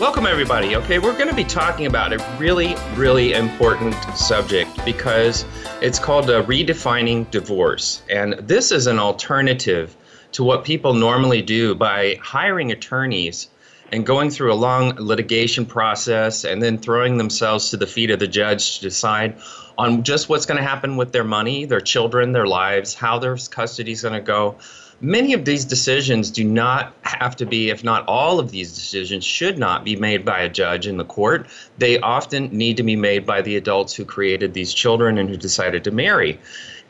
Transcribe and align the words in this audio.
Welcome, 0.00 0.26
everybody. 0.26 0.76
Okay, 0.76 1.00
we're 1.00 1.18
going 1.18 1.28
to 1.28 1.34
be 1.34 1.42
talking 1.42 1.86
about 1.86 2.12
a 2.12 2.36
really, 2.38 2.76
really 2.94 3.32
important 3.32 3.96
subject 4.16 4.84
because 4.84 5.44
it's 5.82 5.98
called 5.98 6.30
uh, 6.30 6.44
redefining 6.44 7.28
divorce. 7.32 8.02
And 8.08 8.34
this 8.34 8.70
is 8.70 8.86
an 8.86 9.00
alternative 9.00 9.96
to 10.32 10.44
what 10.44 10.62
people 10.62 10.94
normally 10.94 11.42
do 11.42 11.74
by 11.74 12.16
hiring 12.22 12.70
attorneys 12.70 13.48
and 13.90 14.06
going 14.06 14.30
through 14.30 14.52
a 14.52 14.54
long 14.54 14.94
litigation 15.00 15.66
process 15.66 16.44
and 16.44 16.62
then 16.62 16.78
throwing 16.78 17.18
themselves 17.18 17.70
to 17.70 17.76
the 17.76 17.86
feet 17.88 18.12
of 18.12 18.20
the 18.20 18.28
judge 18.28 18.76
to 18.76 18.82
decide 18.82 19.36
on 19.76 20.04
just 20.04 20.28
what's 20.28 20.46
going 20.46 20.58
to 20.58 20.68
happen 20.68 20.96
with 20.96 21.10
their 21.10 21.24
money, 21.24 21.64
their 21.64 21.80
children, 21.80 22.30
their 22.30 22.46
lives, 22.46 22.94
how 22.94 23.18
their 23.18 23.36
custody 23.50 23.90
is 23.90 24.02
going 24.02 24.14
to 24.14 24.20
go. 24.20 24.58
Many 25.00 25.32
of 25.32 25.44
these 25.44 25.64
decisions 25.64 26.30
do 26.30 26.42
not 26.42 26.92
have 27.02 27.36
to 27.36 27.46
be, 27.46 27.70
if 27.70 27.84
not 27.84 28.04
all 28.08 28.40
of 28.40 28.50
these 28.50 28.74
decisions, 28.74 29.24
should 29.24 29.56
not 29.56 29.84
be 29.84 29.94
made 29.94 30.24
by 30.24 30.40
a 30.40 30.48
judge 30.48 30.88
in 30.88 30.96
the 30.96 31.04
court. 31.04 31.46
They 31.78 32.00
often 32.00 32.48
need 32.48 32.76
to 32.78 32.82
be 32.82 32.96
made 32.96 33.24
by 33.24 33.42
the 33.42 33.56
adults 33.56 33.94
who 33.94 34.04
created 34.04 34.54
these 34.54 34.74
children 34.74 35.16
and 35.16 35.28
who 35.28 35.36
decided 35.36 35.84
to 35.84 35.92
marry. 35.92 36.40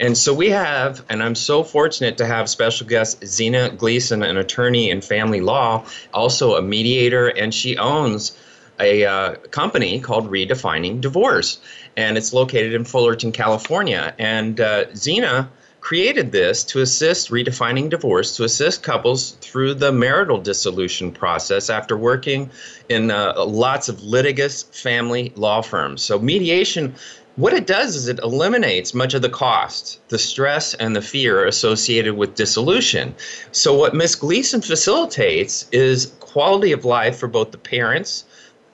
And 0.00 0.16
so 0.16 0.32
we 0.32 0.48
have, 0.48 1.04
and 1.10 1.22
I'm 1.22 1.34
so 1.34 1.62
fortunate 1.62 2.16
to 2.18 2.26
have 2.26 2.48
special 2.48 2.86
guest 2.86 3.22
Zina 3.26 3.70
Gleason, 3.70 4.22
an 4.22 4.38
attorney 4.38 4.88
in 4.88 5.02
family 5.02 5.42
law, 5.42 5.84
also 6.14 6.54
a 6.54 6.62
mediator, 6.62 7.28
and 7.28 7.52
she 7.52 7.76
owns 7.76 8.38
a 8.80 9.04
uh, 9.04 9.34
company 9.50 10.00
called 10.00 10.30
Redefining 10.30 11.00
Divorce, 11.00 11.60
and 11.96 12.16
it's 12.16 12.32
located 12.32 12.72
in 12.72 12.84
Fullerton, 12.84 13.32
California. 13.32 14.14
And 14.18 14.60
uh, 14.60 14.94
Zina 14.94 15.50
created 15.88 16.32
this 16.32 16.64
to 16.64 16.82
assist 16.82 17.30
redefining 17.30 17.88
divorce, 17.88 18.36
to 18.36 18.44
assist 18.44 18.82
couples 18.82 19.38
through 19.40 19.72
the 19.72 19.90
marital 19.90 20.36
dissolution 20.36 21.10
process 21.10 21.70
after 21.70 21.96
working 21.96 22.50
in 22.90 23.10
uh, 23.10 23.32
lots 23.46 23.88
of 23.88 24.02
litigious 24.02 24.64
family 24.64 25.32
law 25.34 25.62
firms. 25.62 26.02
So, 26.02 26.18
mediation 26.18 26.94
what 27.36 27.54
it 27.54 27.66
does 27.66 27.96
is 27.96 28.06
it 28.06 28.18
eliminates 28.18 28.92
much 28.92 29.14
of 29.14 29.22
the 29.22 29.30
cost, 29.30 29.98
the 30.08 30.18
stress, 30.18 30.74
and 30.74 30.94
the 30.94 31.00
fear 31.00 31.46
associated 31.46 32.18
with 32.18 32.34
dissolution. 32.34 33.14
So, 33.52 33.72
what 33.72 33.94
Ms. 33.94 34.14
Gleason 34.14 34.60
facilitates 34.60 35.66
is 35.72 36.12
quality 36.20 36.72
of 36.72 36.84
life 36.84 37.16
for 37.16 37.28
both 37.28 37.50
the 37.50 37.56
parents, 37.56 38.24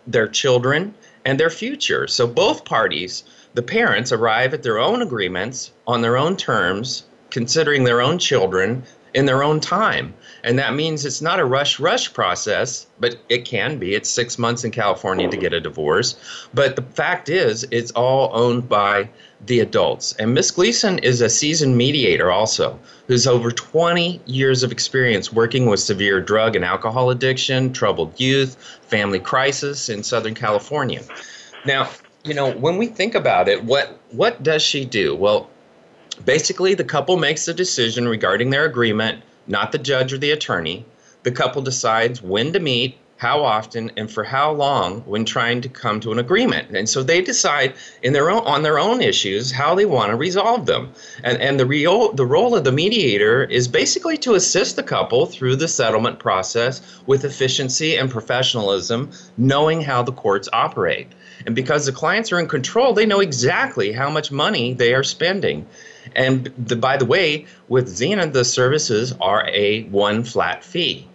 their 0.05 0.27
children, 0.27 0.95
and 1.25 1.39
their 1.39 1.51
future. 1.51 2.09
So, 2.09 2.27
both 2.27 2.65
parties, 2.65 3.23
the 3.55 3.63
parents, 3.63 4.13
arrive 4.13 4.53
at 4.53 4.63
their 4.63 4.79
own 4.79 5.01
agreements 5.01 5.71
on 5.87 6.03
their 6.03 6.17
own 6.17 6.37
terms, 6.37 7.05
considering 7.31 7.85
their 7.85 8.01
own 8.01 8.19
children 8.19 8.83
in 9.15 9.27
their 9.27 9.45
own 9.45 9.61
time. 9.61 10.13
And 10.43 10.59
that 10.59 10.75
means 10.75 11.07
it's 11.07 11.23
not 11.23 11.39
a 11.39 11.45
rush 11.45 11.79
rush 11.79 12.13
process, 12.13 12.87
but 12.99 13.17
it 13.29 13.45
can 13.45 13.79
be. 13.79 13.95
It's 13.95 14.11
six 14.11 14.39
months 14.39 14.65
in 14.65 14.73
California 14.73 15.31
to 15.31 15.37
get 15.37 15.53
a 15.53 15.61
divorce. 15.61 16.17
But 16.53 16.75
the 16.75 16.83
fact 16.83 17.29
is, 17.29 17.67
it's 17.71 17.93
all 17.93 18.31
owned 18.35 18.69
by 18.69 19.09
the 19.47 19.61
adults. 19.61 20.15
And 20.19 20.35
Miss 20.35 20.51
Gleason 20.51 20.99
is 20.99 21.21
a 21.21 21.29
seasoned 21.29 21.77
mediator 21.77 22.31
also, 22.31 22.79
who's 23.07 23.27
over 23.27 23.53
20 23.53 24.21
years 24.27 24.63
of 24.63 24.73
experience 24.73 25.33
working 25.33 25.67
with 25.67 25.81
severe 25.81 26.21
drug 26.21 26.57
and 26.57 26.65
alcohol 26.65 27.11
addiction, 27.11 27.73
troubled 27.73 28.19
youth, 28.19 28.57
family 28.83 29.21
crisis 29.21 29.89
in 29.89 30.03
Southern 30.03 30.35
California. 30.35 31.03
Now, 31.65 31.89
you 32.25 32.35
know, 32.35 32.53
when 32.53 32.79
we 32.79 32.87
think 32.87 33.15
about 33.15 33.49
it, 33.49 33.65
what 33.65 33.99
what 34.11 34.43
does 34.43 34.63
she 34.63 34.85
do? 34.85 35.15
Well, 35.15 35.51
Basically, 36.25 36.75
the 36.75 36.85
couple 36.85 37.17
makes 37.17 37.49
a 37.49 37.55
decision 37.55 38.07
regarding 38.07 38.51
their 38.51 38.65
agreement, 38.65 39.25
not 39.49 39.73
the 39.73 39.79
judge 39.79 40.13
or 40.13 40.19
the 40.19 40.31
attorney. 40.31 40.87
The 41.25 41.33
couple 41.33 41.61
decides 41.61 42.23
when 42.23 42.53
to 42.53 42.61
meet, 42.61 42.97
how 43.17 43.43
often, 43.43 43.91
and 43.97 44.09
for 44.09 44.23
how 44.23 44.53
long 44.53 45.01
when 45.07 45.25
trying 45.25 45.61
to 45.63 45.69
come 45.69 45.99
to 46.01 46.13
an 46.13 46.21
agreement. 46.21 46.77
And 46.77 46.89
so 46.89 47.03
they 47.03 47.21
decide 47.21 47.75
in 48.03 48.13
their 48.13 48.31
own 48.31 48.47
on 48.47 48.63
their 48.63 48.79
own 48.79 49.01
issues 49.01 49.51
how 49.51 49.75
they 49.75 49.87
want 49.87 50.11
to 50.11 50.17
resolve 50.17 50.67
them. 50.67 50.93
And 51.25 51.41
and 51.41 51.59
the 51.59 51.67
real 51.67 52.13
the 52.13 52.27
role 52.27 52.55
of 52.55 52.63
the 52.63 52.71
mediator 52.71 53.43
is 53.43 53.67
basically 53.67 54.17
to 54.19 54.35
assist 54.35 54.77
the 54.77 54.85
couple 54.85 55.27
through 55.27 55.57
the 55.57 55.67
settlement 55.69 56.21
process 56.21 56.81
with 57.07 57.25
efficiency 57.25 57.97
and 57.97 58.09
professionalism, 58.09 59.11
knowing 59.37 59.81
how 59.81 60.05
the 60.05 60.13
courts 60.13 60.49
operate. 60.53 61.09
And 61.47 61.55
because 61.55 61.87
the 61.87 61.93
clients 61.93 62.33
are 62.33 62.39
in 62.39 62.49
control, 62.49 62.93
they 62.93 63.07
know 63.07 63.21
exactly 63.21 63.93
how 63.93 64.11
much 64.11 64.31
money 64.31 64.75
they 64.75 64.95
are 64.95 65.05
spending. 65.05 65.67
And 66.15 66.53
the, 66.59 66.77
by 66.77 66.97
the 66.97 67.05
way, 67.05 67.47
with 67.69 67.89
Zina, 67.89 68.27
the 68.27 68.45
services 68.45 69.13
are 69.21 69.49
a 69.49 69.85
one 69.85 70.25
flat 70.25 70.65
fee. 70.65 71.09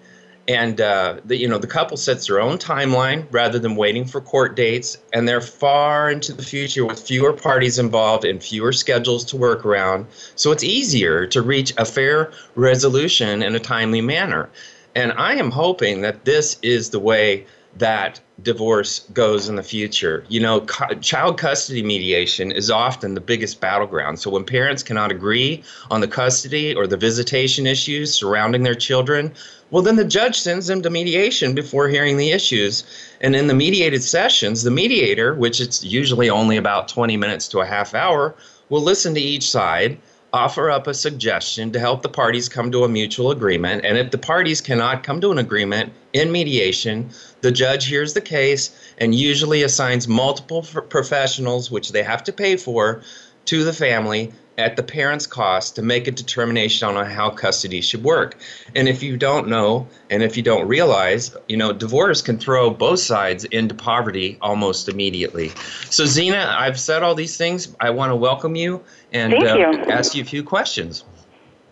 And 0.48 0.82
uh, 0.82 1.20
the, 1.26 1.38
you 1.38 1.48
know 1.48 1.60
the 1.60 1.68
couple 1.68 1.96
sets 1.96 2.26
their 2.26 2.42
own 2.42 2.58
timeline 2.58 3.28
rather 3.30 3.60
than 3.60 3.76
waiting 3.76 4.04
for 4.04 4.20
court 4.20 4.56
dates, 4.56 4.98
and 5.14 5.28
they're 5.28 5.42
far 5.42 6.10
into 6.10 6.34
the 6.34 6.42
future 6.42 6.84
with 6.88 7.00
fewer 7.00 7.34
parties 7.34 7.78
involved 7.78 8.26
and 8.26 8.42
fewer 8.42 8.74
schedules 8.74 9.24
to 9.26 9.38
work 9.38 9.64
around. 9.64 10.08
So 10.36 10.52
it's 10.52 10.64
easier 10.64 11.28
to 11.28 11.44
reach 11.44 11.72
a 11.78 11.86
fair 11.86 12.32
resolution 12.56 13.44
in 13.44 13.54
a 13.54 13.60
timely 13.60 14.02
manner. 14.02 14.50
And 14.96 15.12
I 15.12 15.36
am 15.36 15.52
hoping 15.52 16.02
that 16.02 16.26
this 16.26 16.58
is 16.64 16.90
the 16.90 17.00
way 17.00 17.46
that 17.78 18.20
divorce 18.42 19.00
goes 19.14 19.48
in 19.48 19.56
the 19.56 19.64
future. 19.64 20.26
You 20.28 20.40
know, 20.40 20.66
child 21.02 21.38
custody 21.38 21.84
mediation 21.84 22.52
is 22.52 22.72
often 22.72 23.14
the 23.14 23.22
biggest 23.22 23.62
battleground. 23.62 24.20
So 24.20 24.32
when 24.32 24.44
parents 24.44 24.84
cannot 24.84 25.12
agree 25.12 25.64
on 25.92 26.02
the 26.02 26.08
custody 26.08 26.74
or 26.74 26.88
the 26.88 26.98
visitation 26.98 27.68
issues 27.68 28.14
surrounding 28.14 28.64
their 28.64 28.76
children, 28.76 29.34
well, 29.72 29.84
then 29.84 29.98
the 29.98 30.06
judge 30.06 30.40
sends 30.40 30.68
them 30.68 30.82
to 30.82 30.90
mediation 30.90 31.54
before 31.54 31.88
hearing 31.88 32.18
the 32.18 32.32
issues. 32.32 32.84
And 33.22 33.36
in 33.36 33.48
the 33.48 33.54
mediated 33.54 34.04
sessions, 34.04 34.64
the 34.64 34.72
mediator, 34.72 35.36
which 35.36 35.62
it's 35.62 35.84
usually 35.84 36.30
only 36.30 36.58
about 36.58 36.88
20 36.88 37.18
minutes 37.18 37.48
to 37.50 37.60
a 37.60 37.66
half 37.66 37.94
hour, 37.94 38.36
will 38.70 38.82
listen 38.82 39.14
to 39.14 39.22
each 39.22 39.50
side 39.50 40.00
offer 40.32 40.70
up 40.70 40.88
a 40.88 40.94
suggestion 40.94 41.72
to 41.72 41.80
help 41.80 42.02
the 42.02 42.10
parties 42.10 42.50
come 42.50 42.72
to 42.72 42.84
a 42.84 42.90
mutual 42.90 43.32
agreement. 43.32 43.84
And 43.84 43.98
if 43.98 44.12
the 44.12 44.18
parties 44.18 44.62
cannot 44.62 45.04
come 45.04 45.22
to 45.22 45.32
an 45.32 45.38
agreement 45.38 45.92
in 46.14 46.32
mediation, 46.32 47.10
the 47.42 47.52
judge 47.52 47.88
hears 47.88 48.14
the 48.14 48.22
case 48.22 48.94
and 48.98 49.16
usually 49.16 49.64
assigns 49.64 50.08
multiple 50.08 50.62
professionals, 50.62 51.72
which 51.72 51.92
they 51.92 52.04
have 52.04 52.24
to 52.26 52.34
pay 52.34 52.58
for, 52.58 53.02
to 53.46 53.64
the 53.64 53.74
family 53.74 54.32
at 54.60 54.76
the 54.76 54.84
parent's 54.84 55.26
cost 55.26 55.76
to 55.78 55.82
make 55.82 56.08
a 56.08 56.12
determination 56.12 56.88
on 56.90 57.06
how 57.06 57.30
custody 57.30 57.80
should 57.80 58.04
work. 58.04 58.38
And 58.76 58.90
if 58.90 59.02
you 59.02 59.16
don't 59.16 59.48
know 59.48 59.88
and 60.10 60.22
if 60.22 60.36
you 60.36 60.44
don't 60.44 60.68
realize, 60.68 61.36
you 61.48 61.56
know, 61.56 61.72
divorce 61.72 62.22
can 62.22 62.38
throw 62.38 62.70
both 62.70 63.00
sides 63.00 63.46
into 63.46 63.74
poverty 63.74 64.38
almost 64.42 64.90
immediately. 64.90 65.50
So, 65.90 66.06
Zina, 66.06 66.54
I've 66.58 66.80
said 66.80 67.04
all 67.04 67.16
these 67.16 67.38
things. 67.38 67.74
I 67.80 67.92
want 67.92 68.12
to 68.12 68.16
welcome 68.18 68.56
you 68.56 68.84
and 69.14 69.34
uh, 69.34 69.56
you. 69.56 69.84
ask 69.90 70.14
you 70.14 70.22
a 70.22 70.26
few 70.26 70.44
questions. 70.44 71.06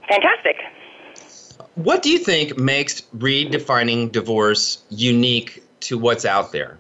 Fantastic. 0.08 0.56
What 1.76 2.02
do 2.02 2.10
you 2.10 2.20
think 2.20 2.58
makes 2.58 3.02
redefining 3.16 4.12
divorce 4.12 4.84
unique 4.90 5.64
to 5.82 5.98
what's 5.98 6.26
out 6.26 6.52
there? 6.54 6.80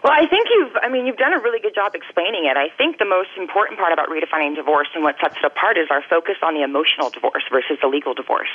Well, 0.00 0.16
I 0.16 0.24
think 0.24 0.48
you've, 0.48 0.72
I 0.80 0.88
mean, 0.88 1.04
you've 1.04 1.20
done 1.20 1.36
a 1.36 1.42
really 1.44 1.60
good 1.60 1.74
job 1.74 1.92
explaining 1.92 2.48
it. 2.48 2.56
I 2.56 2.72
think 2.72 2.96
the 2.96 3.04
most 3.04 3.36
important 3.36 3.76
part 3.76 3.92
about 3.92 4.08
redefining 4.08 4.56
divorce 4.56 4.88
and 4.96 5.04
what 5.04 5.20
sets 5.20 5.36
it 5.36 5.44
apart 5.44 5.76
is 5.76 5.92
our 5.92 6.00
focus 6.08 6.40
on 6.40 6.56
the 6.56 6.64
emotional 6.64 7.12
divorce 7.12 7.44
versus 7.52 7.76
the 7.84 7.88
legal 7.88 8.14
divorce. 8.16 8.48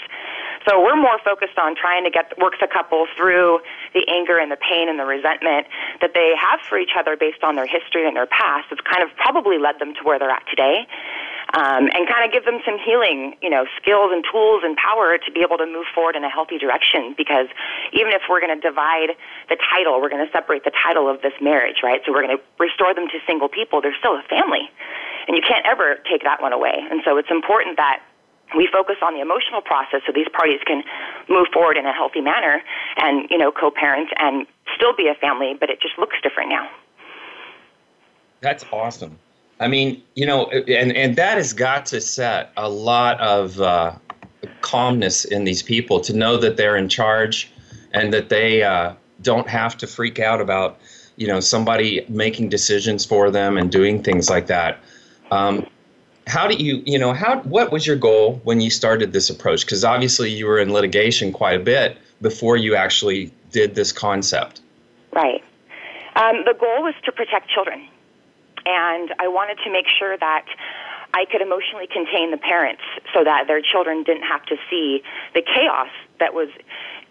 So 0.66 0.82
we're 0.82 0.98
more 0.98 1.22
focused 1.22 1.62
on 1.62 1.78
trying 1.78 2.04
to 2.04 2.10
get 2.10 2.34
work 2.42 2.58
the 2.58 2.66
couple 2.66 3.06
through 3.14 3.62
the 3.94 4.02
anger 4.10 4.42
and 4.42 4.50
the 4.50 4.58
pain 4.58 4.90
and 4.90 4.98
the 4.98 5.06
resentment 5.06 5.70
that 6.02 6.18
they 6.18 6.34
have 6.34 6.66
for 6.66 6.82
each 6.82 6.98
other 6.98 7.14
based 7.14 7.46
on 7.46 7.54
their 7.54 7.70
history 7.70 8.10
and 8.10 8.18
their 8.18 8.26
past. 8.26 8.74
It's 8.74 8.82
kind 8.82 9.06
of 9.06 9.14
probably 9.16 9.62
led 9.62 9.78
them 9.78 9.94
to 9.94 10.02
where 10.02 10.18
they're 10.18 10.34
at 10.34 10.50
today 10.50 10.90
um, 11.54 11.88
and 11.94 12.10
kind 12.10 12.26
of 12.26 12.34
give 12.34 12.46
them 12.46 12.60
some 12.66 12.80
healing, 12.82 13.36
you 13.42 13.50
know, 13.50 13.66
skills 13.78 14.10
and 14.10 14.26
tools 14.26 14.64
and 14.66 14.76
power 14.76 15.18
to 15.18 15.30
be 15.32 15.42
able 15.42 15.58
to 15.58 15.66
move 15.66 15.86
forward 15.94 16.16
in 16.16 16.24
a 16.24 16.30
healthy 16.30 16.58
direction. 16.58 17.14
Because 17.18 17.48
even 17.94 18.14
if 18.14 18.24
we're 18.30 18.42
going 18.42 18.56
to 18.56 18.60
divide 18.60 19.14
the 19.50 19.58
title, 19.62 20.02
we're 20.02 20.10
going 20.10 20.26
to 20.26 20.32
separate 20.32 20.64
the 20.64 20.74
title 20.74 21.08
of 21.10 21.22
this 21.22 21.34
marriage, 21.42 21.84
right? 21.84 22.02
So 22.06 22.12
we're 22.12 22.26
going 22.26 22.38
to 22.38 22.44
restore 22.58 22.94
them 22.94 23.08
to 23.14 23.18
single 23.28 23.50
people. 23.50 23.82
They're 23.82 23.98
still 24.00 24.18
a 24.18 24.26
family, 24.26 24.66
and 25.28 25.38
you 25.38 25.44
can't 25.46 25.66
ever 25.66 26.02
take 26.10 26.24
that 26.24 26.42
one 26.42 26.54
away. 26.54 26.82
And 26.90 27.02
so 27.06 27.18
it's 27.18 27.30
important 27.30 27.78
that 27.78 28.02
we 28.58 28.70
focus 28.72 28.98
on 29.02 29.14
the 29.14 29.22
emotional 29.22 29.62
process 29.62 30.02
so 30.06 30.14
these 30.14 30.30
parties 30.34 30.62
can 30.66 30.84
move 31.30 31.48
forward 31.52 31.78
in 31.78 31.86
a 31.86 31.94
healthy 31.94 32.22
manner 32.22 32.62
and 32.98 33.28
you 33.30 33.38
know 33.40 33.52
co-parent 33.52 34.10
and 34.18 34.46
still 34.76 34.96
be 34.96 35.08
a 35.08 35.16
family 35.16 35.58
but 35.60 35.70
it 35.72 35.82
just 35.82 35.98
looks 35.98 36.16
different 36.22 36.50
now 36.50 36.70
That's 38.42 38.64
awesome. 38.72 39.18
I 39.60 39.68
mean, 39.68 40.02
you 40.16 40.26
know, 40.26 40.48
and 40.50 40.92
and 40.92 41.16
that 41.16 41.38
has 41.38 41.54
got 41.54 41.86
to 41.88 42.02
set 42.02 42.52
a 42.58 42.70
lot 42.70 43.20
of 43.22 43.60
uh, 43.62 43.94
calmness 44.62 45.26
in 45.26 45.46
these 45.46 45.64
people 45.64 46.00
to 46.02 46.14
know 46.14 46.38
that 46.38 46.58
they're 46.58 46.76
in 46.76 46.90
charge 46.90 47.52
and 47.94 48.14
that 48.14 48.30
they 48.30 48.64
uh, 48.64 48.94
don't 49.22 49.48
have 49.48 49.78
to 49.78 49.88
freak 49.88 50.20
out 50.20 50.42
about, 50.42 50.78
you 51.16 51.28
know, 51.28 51.40
somebody 51.40 52.06
making 52.10 52.50
decisions 52.50 53.06
for 53.06 53.32
them 53.32 53.58
and 53.58 53.72
doing 53.72 54.04
things 54.04 54.30
like 54.30 54.48
that. 54.48 54.80
Um, 55.32 55.66
how 56.28 56.48
do 56.48 56.56
you, 56.56 56.84
you 56.86 57.00
know, 57.00 57.14
how 57.14 57.40
what 57.42 57.72
was 57.72 57.88
your 57.88 57.96
goal 57.96 58.42
when 58.44 58.60
you 58.60 58.70
started 58.70 59.14
this 59.14 59.30
approach? 59.30 59.66
Because 59.66 59.86
obviously 59.86 60.30
you 60.32 60.48
were 60.48 60.60
in 60.60 60.74
litigation 60.74 61.32
quite 61.32 61.56
a 61.56 61.64
bit 61.64 61.98
before 62.22 62.58
you 62.58 62.76
actually 62.76 63.32
did 63.52 63.76
this 63.76 63.92
concept. 63.92 64.62
Right. 65.12 65.44
Um, 66.16 66.44
the 66.46 66.56
goal 66.60 66.84
was 66.84 66.96
to 67.06 67.12
protect 67.12 67.50
children, 67.50 67.88
and 68.66 69.14
I 69.20 69.28
wanted 69.28 69.60
to 69.64 69.72
make 69.72 69.86
sure 70.00 70.18
that 70.18 70.46
I 71.14 71.26
could 71.32 71.42
emotionally 71.42 71.88
contain 71.88 72.32
the 72.32 72.38
parents 72.38 72.82
so 73.14 73.24
that 73.24 73.48
their 73.48 73.62
children 73.62 74.04
didn't 74.04 74.28
have 74.28 74.46
to 74.48 74.58
see 74.70 75.02
the 75.34 75.42
chaos 75.42 75.90
that 76.20 76.34
was 76.34 76.50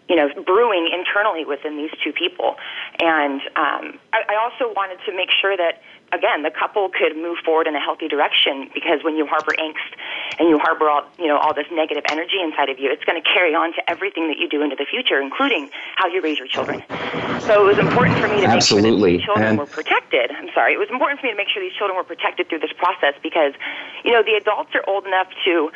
you 0.07 0.15
know, 0.15 0.29
brewing 0.45 0.87
internally 0.93 1.45
within 1.45 1.77
these 1.77 1.89
two 2.03 2.13
people. 2.13 2.55
And 3.01 3.41
um, 3.55 3.99
I, 4.13 4.21
I 4.29 4.35
also 4.37 4.71
wanted 4.73 4.99
to 5.05 5.15
make 5.15 5.29
sure 5.41 5.57
that, 5.57 5.81
again, 6.11 6.43
the 6.43 6.51
couple 6.51 6.89
could 6.89 7.15
move 7.15 7.37
forward 7.43 7.67
in 7.67 7.75
a 7.75 7.79
healthy 7.79 8.07
direction 8.07 8.69
because 8.73 9.03
when 9.03 9.15
you 9.15 9.25
harbor 9.25 9.53
angst 9.57 9.93
and 10.39 10.49
you 10.49 10.59
harbor 10.59 10.89
all, 10.89 11.03
you 11.17 11.27
know, 11.27 11.37
all 11.37 11.53
this 11.53 11.67
negative 11.71 12.03
energy 12.09 12.37
inside 12.41 12.69
of 12.69 12.77
you, 12.79 12.91
it's 12.91 13.03
going 13.03 13.21
to 13.21 13.27
carry 13.27 13.55
on 13.55 13.73
to 13.73 13.81
everything 13.89 14.27
that 14.27 14.37
you 14.37 14.49
do 14.49 14.61
into 14.61 14.75
the 14.75 14.85
future, 14.85 15.19
including 15.21 15.69
how 15.95 16.07
you 16.07 16.21
raise 16.21 16.37
your 16.37 16.47
children. 16.47 16.81
So 17.47 17.61
it 17.61 17.67
was 17.67 17.79
important 17.79 18.19
for 18.19 18.27
me 18.27 18.41
to 18.41 18.47
Absolutely. 18.47 19.17
make 19.17 19.25
sure 19.25 19.37
these 19.39 19.49
children 19.49 19.49
and 19.49 19.57
were 19.57 19.69
protected. 19.69 20.31
I'm 20.31 20.49
sorry. 20.53 20.73
It 20.73 20.81
was 20.81 20.89
important 20.89 21.19
for 21.19 21.27
me 21.27 21.31
to 21.33 21.37
make 21.37 21.49
sure 21.49 21.61
these 21.61 21.75
children 21.77 21.95
were 21.95 22.07
protected 22.07 22.49
through 22.49 22.59
this 22.59 22.73
process 22.77 23.13
because, 23.21 23.53
you 24.03 24.11
know, 24.11 24.23
the 24.23 24.35
adults 24.35 24.73
are 24.75 24.83
old 24.87 25.05
enough 25.05 25.27
to 25.45 25.69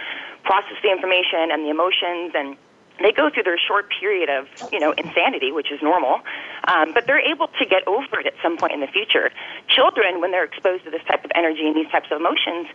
process 0.43 0.77
the 0.81 0.91
information 0.91 1.51
and 1.51 1.65
the 1.65 1.69
emotions 1.69 2.33
and 2.33 2.57
they 3.01 3.11
go 3.11 3.29
through 3.29 3.43
their 3.43 3.57
short 3.57 3.89
period 3.99 4.29
of 4.29 4.47
you 4.71 4.79
know 4.79 4.91
insanity, 4.91 5.51
which 5.51 5.71
is 5.71 5.81
normal, 5.81 6.21
um, 6.67 6.93
but 6.93 7.07
they're 7.07 7.23
able 7.23 7.47
to 7.47 7.65
get 7.65 7.87
over 7.87 8.19
it 8.19 8.27
at 8.27 8.33
some 8.41 8.57
point 8.57 8.73
in 8.73 8.81
the 8.81 8.91
future. 8.91 9.31
Children, 9.67 10.21
when 10.21 10.31
they're 10.31 10.43
exposed 10.45 10.83
to 10.85 10.91
this 10.91 11.03
type 11.07 11.23
of 11.23 11.31
energy 11.35 11.67
and 11.67 11.75
these 11.75 11.89
types 11.91 12.07
of 12.11 12.19
emotions, 12.19 12.67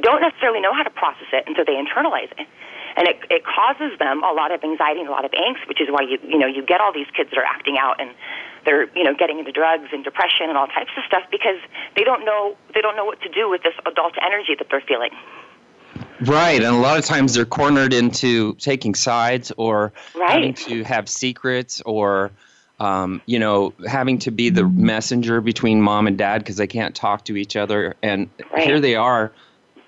don't 0.00 0.20
necessarily 0.20 0.60
know 0.60 0.74
how 0.74 0.82
to 0.82 0.90
process 0.90 1.28
it 1.32 1.44
until 1.46 1.64
they 1.64 1.74
internalize 1.74 2.30
it. 2.38 2.46
And 2.96 3.08
it, 3.08 3.18
it 3.28 3.42
causes 3.42 3.98
them 3.98 4.22
a 4.22 4.30
lot 4.30 4.54
of 4.54 4.62
anxiety 4.62 5.00
and 5.00 5.08
a 5.08 5.12
lot 5.12 5.24
of 5.24 5.32
angst, 5.32 5.66
which 5.66 5.80
is 5.80 5.88
why 5.90 6.02
you 6.02 6.18
you 6.22 6.38
know 6.38 6.46
you 6.46 6.62
get 6.64 6.80
all 6.80 6.92
these 6.92 7.10
kids 7.16 7.30
that 7.30 7.38
are 7.38 7.46
acting 7.46 7.76
out 7.78 8.00
and 8.00 8.14
they're 8.64 8.86
you 8.96 9.02
know 9.02 9.14
getting 9.14 9.38
into 9.38 9.52
drugs 9.52 9.90
and 9.92 10.04
depression 10.04 10.48
and 10.48 10.56
all 10.56 10.66
types 10.68 10.90
of 10.96 11.02
stuff 11.06 11.24
because 11.30 11.58
they 11.96 12.04
don't 12.04 12.24
know 12.24 12.56
they 12.74 12.80
don't 12.80 12.96
know 12.96 13.04
what 13.04 13.20
to 13.22 13.28
do 13.28 13.50
with 13.50 13.62
this 13.62 13.74
adult 13.86 14.14
energy 14.22 14.54
that 14.58 14.68
they're 14.70 14.84
feeling. 14.86 15.10
Right, 16.20 16.62
and 16.62 16.74
a 16.74 16.78
lot 16.78 16.98
of 16.98 17.04
times 17.04 17.34
they're 17.34 17.44
cornered 17.44 17.92
into 17.92 18.54
taking 18.54 18.94
sides 18.94 19.52
or 19.56 19.92
right. 20.14 20.30
having 20.30 20.54
to 20.54 20.84
have 20.84 21.08
secrets 21.08 21.80
or 21.82 22.30
um, 22.80 23.20
you 23.26 23.38
know 23.38 23.72
having 23.86 24.18
to 24.20 24.30
be 24.30 24.50
the 24.50 24.64
messenger 24.64 25.40
between 25.40 25.80
mom 25.80 26.06
and 26.06 26.16
dad 26.16 26.38
because 26.38 26.56
they 26.56 26.66
can't 26.66 26.94
talk 26.94 27.24
to 27.26 27.36
each 27.36 27.56
other. 27.56 27.96
And 28.02 28.28
right. 28.52 28.64
here 28.64 28.80
they 28.80 28.94
are; 28.94 29.32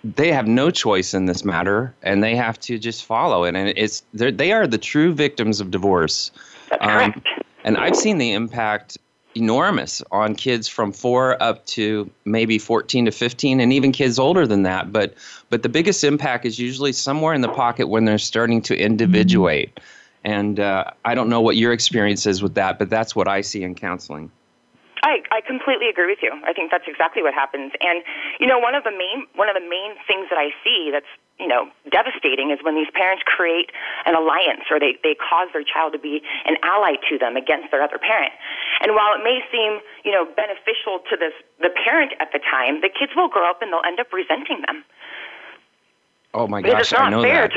they 0.02 0.32
have 0.32 0.48
no 0.48 0.70
choice 0.70 1.14
in 1.14 1.26
this 1.26 1.44
matter, 1.44 1.94
and 2.02 2.22
they 2.22 2.34
have 2.36 2.58
to 2.60 2.78
just 2.78 3.04
follow 3.04 3.44
it. 3.44 3.54
And 3.54 3.68
it's 3.76 4.02
they 4.12 4.52
are 4.52 4.66
the 4.66 4.78
true 4.78 5.12
victims 5.12 5.60
of 5.60 5.70
divorce. 5.70 6.32
That's 6.70 6.82
um, 6.82 7.12
correct. 7.12 7.28
And 7.64 7.76
I've 7.76 7.96
seen 7.96 8.18
the 8.18 8.32
impact 8.32 8.98
enormous 9.36 10.02
on 10.10 10.34
kids 10.34 10.66
from 10.66 10.92
four 10.92 11.40
up 11.42 11.64
to 11.66 12.10
maybe 12.24 12.58
14 12.58 13.04
to 13.04 13.10
15 13.10 13.60
and 13.60 13.72
even 13.72 13.92
kids 13.92 14.18
older 14.18 14.46
than 14.46 14.62
that. 14.62 14.92
But 14.92 15.14
but 15.50 15.62
the 15.62 15.68
biggest 15.68 16.02
impact 16.02 16.44
is 16.44 16.58
usually 16.58 16.92
somewhere 16.92 17.34
in 17.34 17.42
the 17.42 17.48
pocket 17.48 17.88
when 17.88 18.04
they're 18.04 18.18
starting 18.18 18.62
to 18.62 18.76
individuate. 18.76 19.78
And 20.24 20.58
uh, 20.58 20.90
i 21.04 21.14
don't 21.14 21.28
know 21.28 21.40
what 21.40 21.56
your 21.56 21.72
experience 21.72 22.26
is 22.26 22.42
with 22.42 22.54
that 22.54 22.80
but 22.80 22.90
that's 22.90 23.14
what 23.14 23.28
i 23.28 23.42
see 23.42 23.62
in 23.62 23.76
counseling 23.76 24.32
I, 25.06 25.22
I 25.30 25.38
completely 25.38 25.86
agree 25.86 26.10
with 26.10 26.18
you. 26.18 26.34
I 26.42 26.50
think 26.50 26.74
that's 26.74 26.90
exactly 26.90 27.22
what 27.22 27.30
happens. 27.30 27.70
And 27.78 28.02
you 28.42 28.46
know, 28.50 28.58
one 28.58 28.74
of 28.74 28.82
the 28.82 28.90
main 28.90 29.30
one 29.38 29.46
of 29.46 29.54
the 29.54 29.62
main 29.62 29.94
things 30.10 30.26
that 30.34 30.38
I 30.38 30.50
see 30.66 30.90
that's 30.90 31.06
you 31.38 31.46
know 31.46 31.70
devastating 31.94 32.50
is 32.50 32.58
when 32.66 32.74
these 32.74 32.90
parents 32.90 33.22
create 33.22 33.70
an 34.02 34.18
alliance 34.18 34.66
or 34.66 34.82
they 34.82 34.98
they 35.06 35.14
cause 35.14 35.46
their 35.54 35.62
child 35.62 35.94
to 35.94 36.02
be 36.02 36.26
an 36.42 36.58
ally 36.66 36.98
to 37.06 37.22
them 37.22 37.38
against 37.38 37.70
their 37.70 37.86
other 37.86 38.02
parent. 38.02 38.34
And 38.82 38.98
while 38.98 39.14
it 39.14 39.22
may 39.22 39.46
seem 39.54 39.78
you 40.02 40.10
know 40.10 40.26
beneficial 40.26 41.06
to 41.06 41.14
this 41.14 41.38
the 41.62 41.70
parent 41.70 42.10
at 42.18 42.34
the 42.34 42.42
time, 42.42 42.82
the 42.82 42.90
kids 42.90 43.14
will 43.14 43.30
grow 43.30 43.46
up 43.46 43.62
and 43.62 43.70
they'll 43.70 43.86
end 43.86 44.02
up 44.02 44.10
resenting 44.10 44.66
them. 44.66 44.82
Oh 46.36 46.46
my 46.46 46.60
gosh, 46.60 46.92
I 46.92 47.08
know 47.10 47.22
that. 47.22 47.52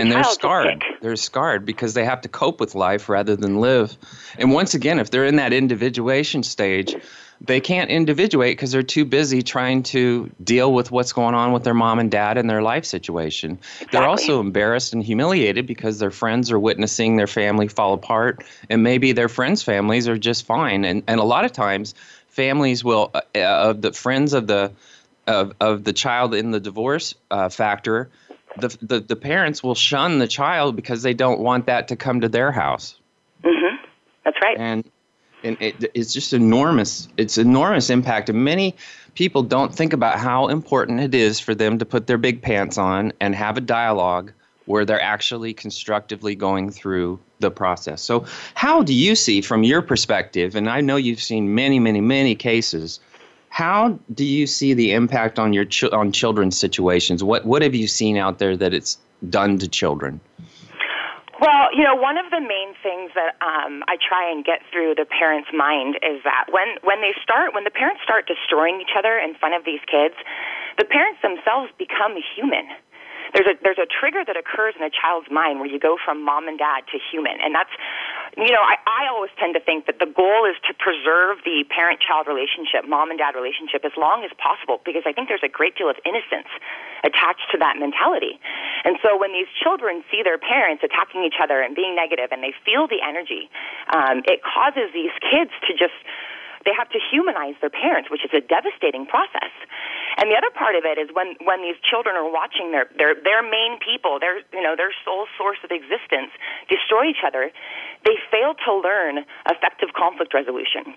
and 0.00 0.10
they're 0.10 0.24
scarred. 0.24 0.84
They're 1.00 1.14
scarred 1.14 1.64
because 1.64 1.94
they 1.94 2.04
have 2.04 2.20
to 2.22 2.28
cope 2.28 2.58
with 2.58 2.74
life 2.74 3.08
rather 3.08 3.36
than 3.36 3.60
live. 3.60 3.96
And 4.38 4.52
once 4.52 4.74
again, 4.74 4.98
if 4.98 5.10
they're 5.10 5.24
in 5.24 5.36
that 5.36 5.52
individuation 5.52 6.42
stage, 6.42 6.96
they 7.40 7.60
can't 7.60 7.90
individuate 7.90 8.56
because 8.56 8.72
they're 8.72 8.82
too 8.82 9.04
busy 9.04 9.42
trying 9.42 9.84
to 9.84 10.32
deal 10.42 10.72
with 10.72 10.90
what's 10.90 11.12
going 11.12 11.36
on 11.36 11.52
with 11.52 11.62
their 11.62 11.74
mom 11.74 12.00
and 12.00 12.10
dad 12.10 12.36
and 12.36 12.50
their 12.50 12.60
life 12.60 12.84
situation. 12.84 13.52
Exactly. 13.52 13.86
They're 13.92 14.08
also 14.08 14.40
embarrassed 14.40 14.92
and 14.92 15.02
humiliated 15.04 15.64
because 15.64 16.00
their 16.00 16.10
friends 16.10 16.50
are 16.50 16.58
witnessing 16.58 17.16
their 17.16 17.28
family 17.28 17.68
fall 17.68 17.92
apart, 17.92 18.42
and 18.68 18.82
maybe 18.82 19.12
their 19.12 19.28
friends' 19.28 19.62
families 19.62 20.08
are 20.08 20.18
just 20.18 20.44
fine. 20.44 20.84
And 20.84 21.04
and 21.06 21.20
a 21.20 21.24
lot 21.24 21.44
of 21.44 21.52
times, 21.52 21.94
families 22.26 22.82
will 22.82 23.12
uh, 23.14 23.38
uh, 23.38 23.72
the 23.74 23.92
friends 23.92 24.32
of 24.32 24.48
the 24.48 24.72
of, 25.26 25.52
of 25.60 25.84
the 25.84 25.92
child 25.92 26.34
in 26.34 26.50
the 26.50 26.60
divorce 26.60 27.14
uh, 27.30 27.48
factor 27.48 28.10
the, 28.58 28.76
the, 28.82 29.00
the 29.00 29.16
parents 29.16 29.62
will 29.62 29.74
shun 29.74 30.18
the 30.18 30.28
child 30.28 30.76
because 30.76 31.02
they 31.02 31.14
don't 31.14 31.40
want 31.40 31.66
that 31.66 31.88
to 31.88 31.96
come 31.96 32.20
to 32.20 32.28
their 32.28 32.52
house. 32.52 32.96
Mm-hmm. 33.42 33.84
That's 34.24 34.36
right. 34.42 34.56
And 34.58 34.90
and 35.44 35.58
it, 35.60 35.90
it's 35.94 36.12
just 36.12 36.32
enormous. 36.32 37.06
It's 37.18 37.36
enormous 37.36 37.90
impact. 37.90 38.30
And 38.30 38.44
many 38.44 38.74
people 39.14 39.42
don't 39.42 39.74
think 39.74 39.92
about 39.92 40.18
how 40.18 40.48
important 40.48 41.00
it 41.00 41.14
is 41.14 41.38
for 41.38 41.54
them 41.54 41.78
to 41.78 41.84
put 41.84 42.06
their 42.06 42.16
big 42.16 42.40
pants 42.40 42.78
on 42.78 43.12
and 43.20 43.34
have 43.34 43.58
a 43.58 43.60
dialogue 43.60 44.32
where 44.66 44.86
they're 44.86 45.02
actually 45.02 45.52
constructively 45.52 46.34
going 46.34 46.70
through 46.70 47.20
the 47.40 47.50
process. 47.50 48.00
So, 48.00 48.24
how 48.54 48.82
do 48.82 48.94
you 48.94 49.14
see, 49.14 49.42
from 49.42 49.62
your 49.62 49.82
perspective, 49.82 50.56
and 50.56 50.70
I 50.70 50.80
know 50.80 50.96
you've 50.96 51.20
seen 51.20 51.54
many, 51.54 51.78
many, 51.78 52.00
many 52.00 52.34
cases, 52.34 52.98
how 53.54 53.96
do 54.12 54.24
you 54.24 54.48
see 54.48 54.74
the 54.74 54.90
impact 54.90 55.38
on 55.38 55.52
your 55.52 55.64
ch- 55.64 55.94
on 55.94 56.10
children's 56.10 56.58
situations? 56.58 57.22
What 57.22 57.46
what 57.46 57.62
have 57.62 57.72
you 57.72 57.86
seen 57.86 58.16
out 58.16 58.40
there 58.40 58.56
that 58.56 58.74
it's 58.74 58.98
done 59.30 59.58
to 59.62 59.68
children? 59.68 60.18
Well, 61.40 61.70
you 61.70 61.84
know, 61.84 61.94
one 61.94 62.18
of 62.18 62.26
the 62.34 62.40
main 62.40 62.74
things 62.82 63.12
that 63.14 63.38
um, 63.38 63.86
I 63.86 63.94
try 63.94 64.28
and 64.28 64.44
get 64.44 64.58
through 64.72 64.96
the 64.96 65.06
parent's 65.06 65.50
mind 65.54 66.02
is 66.02 66.18
that 66.24 66.50
when 66.50 66.66
when 66.82 67.00
they 67.00 67.14
start 67.22 67.54
when 67.54 67.62
the 67.62 67.70
parents 67.70 68.02
start 68.02 68.26
destroying 68.26 68.80
each 68.82 68.98
other 68.98 69.22
in 69.22 69.36
front 69.38 69.54
of 69.54 69.64
these 69.64 69.82
kids, 69.86 70.18
the 70.76 70.84
parents 70.84 71.22
themselves 71.22 71.70
become 71.78 72.18
human 72.34 72.66
there's 73.34 73.50
a 73.50 73.54
there's 73.62 73.82
a 73.82 73.90
trigger 73.90 74.22
that 74.24 74.38
occurs 74.38 74.74
in 74.78 74.82
a 74.86 74.90
child's 74.94 75.26
mind 75.30 75.58
where 75.58 75.68
you 75.68 75.78
go 75.78 75.98
from 75.98 76.24
mom 76.24 76.46
and 76.46 76.56
dad 76.56 76.86
to 76.94 76.98
human, 77.02 77.34
and 77.42 77.54
that's 77.54 77.74
you 78.36 78.50
know 78.50 78.62
I, 78.62 78.76
I 78.86 79.02
always 79.10 79.30
tend 79.38 79.54
to 79.54 79.62
think 79.62 79.86
that 79.86 79.98
the 79.98 80.10
goal 80.10 80.46
is 80.48 80.56
to 80.66 80.72
preserve 80.74 81.38
the 81.44 81.64
parent 81.70 82.00
child 82.00 82.26
relationship, 82.26 82.88
mom 82.88 83.10
and 83.10 83.18
dad 83.18 83.34
relationship, 83.34 83.84
as 83.84 83.94
long 83.96 84.24
as 84.24 84.30
possible 84.38 84.80
because 84.84 85.02
I 85.06 85.12
think 85.12 85.28
there's 85.28 85.46
a 85.46 85.52
great 85.52 85.76
deal 85.76 85.88
of 85.88 85.96
innocence 86.04 86.50
attached 87.04 87.46
to 87.52 87.58
that 87.58 87.76
mentality. 87.78 88.40
And 88.84 88.98
so 89.02 89.16
when 89.16 89.32
these 89.32 89.48
children 89.60 90.02
see 90.10 90.22
their 90.22 90.38
parents 90.38 90.82
attacking 90.82 91.22
each 91.24 91.38
other 91.40 91.60
and 91.60 91.74
being 91.74 91.94
negative, 91.94 92.32
and 92.32 92.42
they 92.42 92.54
feel 92.64 92.88
the 92.88 93.00
energy, 93.04 93.48
um, 93.92 94.24
it 94.24 94.40
causes 94.42 94.90
these 94.92 95.14
kids 95.20 95.52
to 95.68 95.72
just 95.76 95.96
they 96.64 96.72
have 96.72 96.88
to 96.90 96.98
humanize 96.98 97.54
their 97.60 97.70
parents, 97.70 98.10
which 98.10 98.24
is 98.24 98.32
a 98.32 98.40
devastating 98.40 99.04
process. 99.04 99.52
And 100.16 100.30
the 100.30 100.36
other 100.38 100.50
part 100.50 100.78
of 100.78 100.84
it 100.86 100.98
is 100.98 101.10
when 101.12 101.34
when 101.42 101.62
these 101.62 101.78
children 101.82 102.14
are 102.14 102.30
watching 102.30 102.70
their 102.70 102.86
their 102.96 103.14
their 103.18 103.42
main 103.42 103.78
people, 103.82 104.18
their 104.20 104.38
you 104.54 104.62
know 104.62 104.76
their 104.76 104.94
sole 105.04 105.26
source 105.36 105.58
of 105.64 105.70
existence 105.70 106.30
destroy 106.70 107.10
each 107.10 107.26
other, 107.26 107.50
they 108.06 108.16
fail 108.30 108.54
to 108.66 108.70
learn 108.78 109.26
effective 109.50 109.90
conflict 109.94 110.34
resolution. 110.34 110.94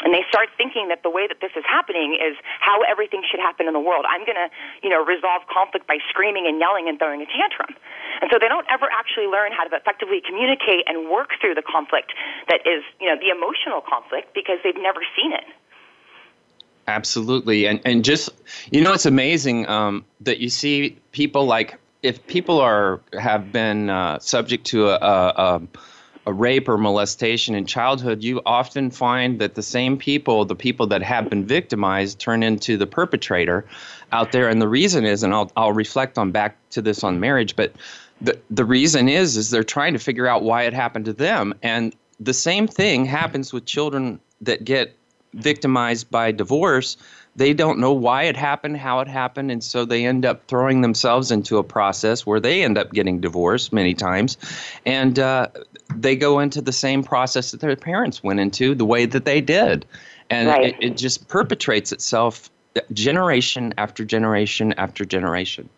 And 0.00 0.16
they 0.16 0.24
start 0.32 0.48
thinking 0.56 0.88
that 0.88 1.04
the 1.04 1.12
way 1.12 1.28
that 1.28 1.44
this 1.44 1.52
is 1.52 1.64
happening 1.68 2.16
is 2.16 2.32
how 2.60 2.80
everything 2.88 3.20
should 3.28 3.40
happen 3.40 3.68
in 3.68 3.76
the 3.76 3.84
world. 3.84 4.08
I'm 4.08 4.24
going 4.24 4.40
to, 4.40 4.48
you 4.80 4.88
know, 4.88 5.04
resolve 5.04 5.44
conflict 5.52 5.84
by 5.84 6.00
screaming 6.08 6.48
and 6.48 6.56
yelling 6.56 6.88
and 6.88 6.96
throwing 6.96 7.20
a 7.20 7.28
tantrum. 7.28 7.76
And 8.24 8.32
so 8.32 8.40
they 8.40 8.48
don't 8.48 8.64
ever 8.72 8.88
actually 8.88 9.28
learn 9.28 9.52
how 9.52 9.68
to 9.68 9.72
effectively 9.76 10.24
communicate 10.24 10.88
and 10.88 11.12
work 11.12 11.36
through 11.40 11.52
the 11.52 11.64
conflict 11.64 12.16
that 12.48 12.64
is, 12.64 12.80
you 12.96 13.12
know, 13.12 13.16
the 13.20 13.28
emotional 13.28 13.84
conflict 13.84 14.32
because 14.32 14.56
they've 14.64 14.80
never 14.80 15.04
seen 15.12 15.36
it. 15.36 15.44
Absolutely, 16.90 17.66
and 17.66 17.80
and 17.84 18.04
just 18.04 18.30
you 18.72 18.80
know, 18.80 18.92
it's 18.92 19.06
amazing 19.06 19.68
um, 19.68 20.04
that 20.22 20.40
you 20.40 20.50
see 20.50 20.98
people 21.12 21.46
like 21.46 21.78
if 22.02 22.26
people 22.26 22.60
are 22.60 23.00
have 23.18 23.52
been 23.52 23.88
uh, 23.88 24.18
subject 24.18 24.66
to 24.66 24.88
a, 24.88 24.96
a, 24.96 25.62
a 26.26 26.32
rape 26.32 26.68
or 26.68 26.76
molestation 26.76 27.54
in 27.54 27.64
childhood, 27.64 28.24
you 28.24 28.42
often 28.44 28.90
find 28.90 29.40
that 29.40 29.54
the 29.54 29.62
same 29.62 29.96
people, 29.98 30.44
the 30.44 30.56
people 30.56 30.88
that 30.88 31.02
have 31.02 31.30
been 31.30 31.46
victimized, 31.46 32.18
turn 32.18 32.42
into 32.42 32.76
the 32.76 32.88
perpetrator 32.88 33.64
out 34.10 34.32
there. 34.32 34.48
And 34.48 34.60
the 34.60 34.68
reason 34.68 35.04
is, 35.04 35.22
and 35.22 35.32
I'll, 35.32 35.52
I'll 35.56 35.72
reflect 35.72 36.18
on 36.18 36.32
back 36.32 36.56
to 36.70 36.82
this 36.82 37.04
on 37.04 37.20
marriage, 37.20 37.54
but 37.54 37.72
the, 38.20 38.36
the 38.50 38.64
reason 38.64 39.08
is, 39.08 39.36
is 39.36 39.50
they're 39.50 39.62
trying 39.62 39.92
to 39.92 40.00
figure 40.00 40.26
out 40.26 40.42
why 40.42 40.64
it 40.64 40.72
happened 40.72 41.04
to 41.04 41.12
them. 41.12 41.54
And 41.62 41.94
the 42.18 42.34
same 42.34 42.66
thing 42.66 43.04
happens 43.04 43.52
with 43.52 43.64
children 43.64 44.18
that 44.40 44.64
get 44.64 44.96
victimized 45.32 46.10
by 46.10 46.32
divorce 46.32 46.96
they 47.36 47.54
don't 47.54 47.78
know 47.78 47.92
why 47.92 48.24
it 48.24 48.36
happened, 48.36 48.76
how 48.76 49.00
it 49.00 49.08
happened, 49.08 49.50
and 49.50 49.62
so 49.62 49.84
they 49.84 50.04
end 50.04 50.26
up 50.26 50.46
throwing 50.46 50.80
themselves 50.80 51.30
into 51.30 51.58
a 51.58 51.62
process 51.62 52.26
where 52.26 52.40
they 52.40 52.62
end 52.64 52.76
up 52.76 52.92
getting 52.92 53.20
divorced 53.20 53.72
many 53.72 53.94
times, 53.94 54.36
and 54.84 55.18
uh, 55.18 55.46
they 55.94 56.16
go 56.16 56.40
into 56.40 56.60
the 56.60 56.72
same 56.72 57.04
process 57.04 57.52
that 57.52 57.60
their 57.60 57.76
parents 57.76 58.22
went 58.22 58.40
into 58.40 58.74
the 58.74 58.84
way 58.84 59.06
that 59.06 59.24
they 59.24 59.40
did, 59.40 59.86
and 60.28 60.48
right. 60.48 60.74
it, 60.74 60.76
it 60.80 60.96
just 60.96 61.28
perpetrates 61.28 61.92
itself 61.92 62.50
generation 62.92 63.72
after 63.78 64.04
generation 64.04 64.72
after 64.74 65.04
generation. 65.04 65.68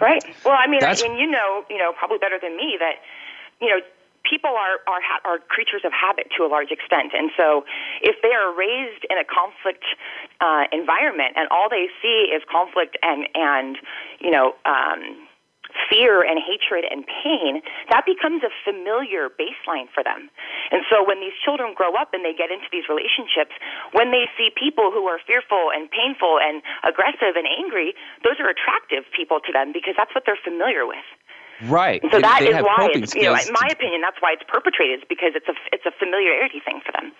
Right. 0.00 0.22
Well, 0.44 0.56
I 0.58 0.68
mean, 0.68 0.80
That's, 0.80 1.02
and 1.02 1.18
you 1.18 1.26
know, 1.26 1.64
you 1.70 1.78
know, 1.78 1.92
probably 1.92 2.18
better 2.18 2.38
than 2.40 2.56
me 2.56 2.76
that, 2.78 2.96
you 3.60 3.68
know, 3.68 3.80
people 4.24 4.50
are, 4.50 4.80
are, 4.86 5.02
are 5.24 5.38
creatures 5.48 5.82
of 5.84 5.92
habit 5.92 6.28
to 6.36 6.44
a 6.44 6.48
large 6.48 6.70
extent. 6.70 7.12
And 7.14 7.30
so 7.36 7.64
if 8.02 8.16
they 8.22 8.32
are 8.32 8.54
raised 8.54 9.04
in 9.10 9.18
a 9.18 9.24
conflict 9.24 9.84
uh, 10.40 10.64
environment 10.72 11.34
and 11.36 11.48
all 11.50 11.68
they 11.70 11.88
see 12.02 12.30
is 12.34 12.42
conflict 12.50 12.96
and, 13.02 13.28
and 13.34 13.78
you 14.20 14.30
know, 14.30 14.54
um, 14.64 15.28
fear 15.90 16.24
and 16.24 16.40
hatred 16.40 16.84
and 16.88 17.04
pain, 17.04 17.60
that 17.90 18.04
becomes 18.08 18.42
a 18.42 18.52
familiar 18.64 19.28
baseline 19.28 19.88
for 19.92 20.02
them. 20.02 20.30
And 20.72 20.82
so 20.88 21.04
when 21.04 21.20
these 21.20 21.36
children 21.44 21.72
grow 21.76 21.94
up 21.94 22.12
and 22.12 22.24
they 22.24 22.32
get 22.32 22.50
into 22.50 22.66
these 22.72 22.88
relationships, 22.88 23.52
when 23.92 24.10
they 24.10 24.28
see 24.36 24.50
people 24.52 24.90
who 24.90 25.06
are 25.06 25.20
fearful 25.26 25.70
and 25.72 25.88
painful 25.90 26.40
and 26.40 26.62
aggressive 26.84 27.36
and 27.36 27.46
angry, 27.46 27.94
those 28.24 28.40
are 28.40 28.48
attractive 28.48 29.04
people 29.12 29.40
to 29.44 29.52
them 29.52 29.72
because 29.72 29.94
that's 29.96 30.12
what 30.14 30.24
they're 30.24 30.40
familiar 30.40 30.86
with. 30.86 31.04
Right. 31.64 32.02
So 32.10 32.20
that 32.20 32.42
is 32.42 32.54
why 32.54 32.90
it's, 32.92 33.14
you 33.14 33.22
know, 33.22 33.34
in 33.34 33.52
my 33.52 33.68
opinion, 33.70 34.00
that's 34.00 34.18
why 34.20 34.32
it's 34.32 34.44
perpetrated 34.46 35.04
because 35.08 35.32
it's 35.34 35.48
a 35.48 35.54
it's 35.72 35.84
a 35.86 35.90
familiarity 35.98 36.60
thing 36.64 36.80
for 36.84 36.92
them. 36.92 37.12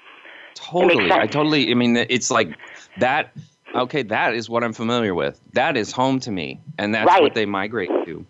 Totally. 0.54 1.10
I 1.10 1.26
totally. 1.26 1.70
I 1.70 1.74
mean, 1.74 1.96
it's 1.96 2.30
like 2.30 2.56
that. 2.98 3.32
Okay, 3.74 4.02
that 4.02 4.34
is 4.34 4.48
what 4.48 4.64
I'm 4.64 4.72
familiar 4.72 5.14
with. 5.14 5.40
That 5.52 5.76
is 5.76 5.92
home 5.92 6.20
to 6.20 6.30
me, 6.30 6.60
and 6.78 6.94
that's 6.94 7.06
right. 7.06 7.22
what 7.22 7.34
they 7.34 7.46
migrate 7.46 7.90
to. 8.06 8.24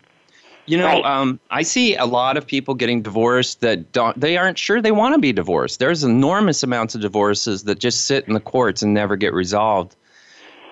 You 0.65 0.77
know, 0.77 0.85
right. 0.85 1.05
um, 1.05 1.39
I 1.49 1.63
see 1.63 1.95
a 1.95 2.05
lot 2.05 2.37
of 2.37 2.45
people 2.45 2.75
getting 2.75 3.01
divorced 3.01 3.61
that 3.61 3.91
don't. 3.91 4.19
They 4.19 4.37
aren't 4.37 4.57
sure 4.57 4.81
they 4.81 4.91
want 4.91 5.15
to 5.15 5.19
be 5.19 5.31
divorced. 5.31 5.79
There's 5.79 6.03
enormous 6.03 6.61
amounts 6.61 6.93
of 6.93 7.01
divorces 7.01 7.63
that 7.63 7.79
just 7.79 8.05
sit 8.05 8.27
in 8.27 8.33
the 8.33 8.39
courts 8.39 8.81
and 8.81 8.93
never 8.93 9.15
get 9.15 9.33
resolved. 9.33 9.95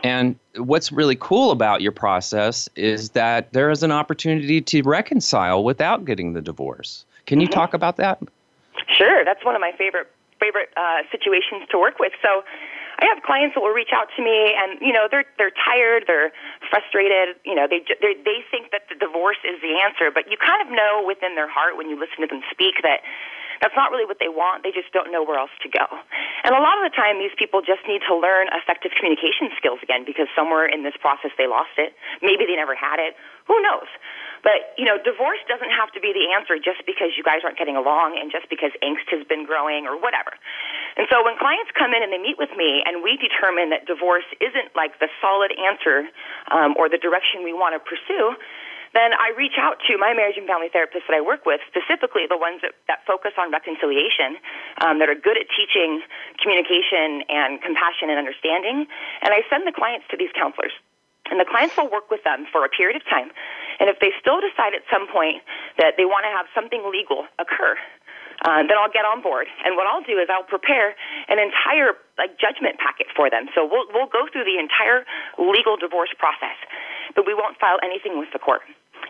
And 0.03 0.37
what's 0.55 0.91
really 0.91 1.15
cool 1.19 1.51
about 1.51 1.81
your 1.81 1.91
process 1.91 2.69
is 2.75 3.11
that 3.11 3.51
there 3.53 3.69
is 3.69 3.83
an 3.83 3.91
opportunity 3.91 4.61
to 4.61 4.81
reconcile 4.83 5.63
without 5.63 6.05
getting 6.05 6.33
the 6.33 6.41
divorce. 6.41 7.05
Can 7.25 7.41
you 7.41 7.47
mm-hmm. 7.47 7.53
talk 7.53 7.73
about 7.73 7.97
that? 7.97 8.21
Sure, 8.95 9.25
that's 9.25 9.43
one 9.43 9.55
of 9.55 9.61
my 9.61 9.71
favorite 9.77 10.07
favorite 10.39 10.69
uh, 10.77 11.01
situations 11.11 11.63
to 11.71 11.79
work 11.79 11.97
with. 11.99 12.13
So, 12.21 12.43
I 12.99 13.05
have 13.05 13.21
clients 13.21 13.53
that 13.53 13.61
will 13.61 13.77
reach 13.77 13.93
out 13.93 14.09
to 14.17 14.23
me, 14.23 14.57
and 14.57 14.81
you 14.81 14.91
know 14.91 15.07
they're 15.09 15.25
they're 15.37 15.53
tired, 15.53 16.05
they're 16.07 16.31
frustrated. 16.69 17.37
You 17.45 17.53
know 17.53 17.67
they 17.69 17.85
they 18.01 18.41
think 18.49 18.71
that 18.71 18.89
the 18.89 18.95
divorce 18.95 19.37
is 19.45 19.61
the 19.61 19.77
answer, 19.77 20.09
but 20.09 20.31
you 20.31 20.37
kind 20.37 20.65
of 20.65 20.73
know 20.73 21.03
within 21.05 21.35
their 21.35 21.49
heart 21.49 21.77
when 21.77 21.89
you 21.89 21.99
listen 21.99 22.21
to 22.21 22.27
them 22.27 22.41
speak 22.49 22.81
that 22.81 23.01
that's 23.61 23.75
not 23.75 23.91
really 23.91 24.05
what 24.05 24.17
they 24.19 24.29
want. 24.29 24.63
They 24.63 24.71
just 24.71 24.91
don't 24.93 25.11
know 25.11 25.23
where 25.23 25.39
else 25.39 25.53
to 25.63 25.69
go. 25.69 25.85
And 26.43 26.53
a 26.53 26.61
lot 26.61 26.77
of 26.79 26.83
the 26.85 26.93
time, 26.93 27.19
these 27.19 27.33
people 27.35 27.61
just 27.61 27.83
need 27.87 28.01
to 28.07 28.13
learn 28.15 28.47
effective 28.53 28.91
communication 28.95 29.49
skills 29.57 29.79
again 29.81 30.05
because 30.05 30.27
somewhere 30.35 30.65
in 30.65 30.83
this 30.83 30.95
process 30.99 31.31
they 31.37 31.47
lost 31.47 31.75
it. 31.77 31.93
Maybe 32.21 32.45
they 32.45 32.55
never 32.55 32.75
had 32.75 32.99
it. 32.99 33.17
Who 33.47 33.57
knows? 33.63 33.87
But, 34.43 34.77
you 34.77 34.85
know, 34.85 35.01
divorce 35.01 35.41
doesn't 35.49 35.71
have 35.73 35.91
to 35.97 35.99
be 35.99 36.13
the 36.13 36.31
answer 36.35 36.61
just 36.61 36.85
because 36.85 37.17
you 37.17 37.23
guys 37.23 37.41
aren't 37.43 37.57
getting 37.57 37.75
along 37.75 38.19
and 38.21 38.31
just 38.31 38.47
because 38.47 38.71
angst 38.85 39.09
has 39.09 39.25
been 39.25 39.43
growing 39.43 39.89
or 39.89 39.97
whatever. 39.97 40.35
And 40.95 41.07
so 41.09 41.25
when 41.25 41.37
clients 41.37 41.73
come 41.73 41.93
in 41.93 42.03
and 42.03 42.13
they 42.13 42.21
meet 42.21 42.37
with 42.37 42.53
me 42.55 42.83
and 42.85 43.01
we 43.01 43.17
determine 43.17 43.73
that 43.73 43.89
divorce 43.89 44.27
isn't 44.39 44.75
like 44.75 44.99
the 44.99 45.09
solid 45.21 45.51
answer 45.57 46.09
um, 46.53 46.75
or 46.77 46.89
the 46.89 47.01
direction 47.01 47.43
we 47.43 47.53
want 47.53 47.73
to 47.73 47.81
pursue, 47.81 48.37
then 48.93 49.11
I 49.13 49.35
reach 49.35 49.59
out 49.59 49.77
to 49.87 49.97
my 49.97 50.13
marriage 50.13 50.37
and 50.37 50.47
family 50.47 50.69
therapists 50.69 51.07
that 51.07 51.15
I 51.15 51.21
work 51.21 51.45
with, 51.45 51.59
specifically 51.67 52.23
the 52.29 52.37
ones 52.37 52.61
that, 52.61 52.73
that 52.87 53.03
focus 53.07 53.33
on 53.37 53.51
reconciliation, 53.51 54.39
um, 54.79 54.99
that 54.99 55.09
are 55.09 55.17
good 55.17 55.35
at 55.35 55.47
teaching 55.51 56.01
communication 56.39 57.23
and 57.27 57.61
compassion 57.61 58.09
and 58.09 58.17
understanding, 58.17 58.87
and 59.21 59.33
I 59.33 59.43
send 59.49 59.67
the 59.67 59.75
clients 59.75 60.07
to 60.11 60.17
these 60.17 60.31
counselors. 60.35 60.71
And 61.27 61.39
the 61.39 61.45
clients 61.45 61.75
will 61.75 61.91
work 61.91 62.07
with 62.09 62.23
them 62.23 62.47
for 62.51 62.63
a 62.63 62.69
period 62.69 62.95
of 62.95 63.03
time. 63.03 63.35
And 63.79 63.89
if 63.91 63.99
they 63.99 64.15
still 64.15 64.39
decide 64.39 64.73
at 64.73 64.87
some 64.87 65.11
point 65.11 65.43
that 65.77 65.99
they 65.99 66.07
want 66.07 66.23
to 66.23 66.31
have 66.31 66.47
something 66.55 66.79
legal 66.87 67.27
occur, 67.37 67.75
uh, 68.45 68.61
then 68.63 68.77
I'll 68.77 68.93
get 68.93 69.05
on 69.05 69.21
board. 69.21 69.47
And 69.65 69.75
what 69.75 69.87
I'll 69.87 70.05
do 70.05 70.21
is 70.21 70.29
I'll 70.29 70.45
prepare 70.45 70.93
an 71.27 71.39
entire 71.41 71.97
like 72.17 72.37
judgment 72.37 72.77
packet 72.77 73.07
for 73.15 73.29
them. 73.29 73.49
So 73.55 73.65
we'll 73.65 73.89
we'll 73.93 74.09
go 74.09 74.29
through 74.29 74.45
the 74.45 74.61
entire 74.61 75.05
legal 75.37 75.77
divorce 75.77 76.13
process, 76.17 76.57
but 77.17 77.25
we 77.25 77.33
won't 77.33 77.57
file 77.57 77.81
anything 77.81 78.21
with 78.21 78.29
the 78.31 78.37
court. 78.37 78.61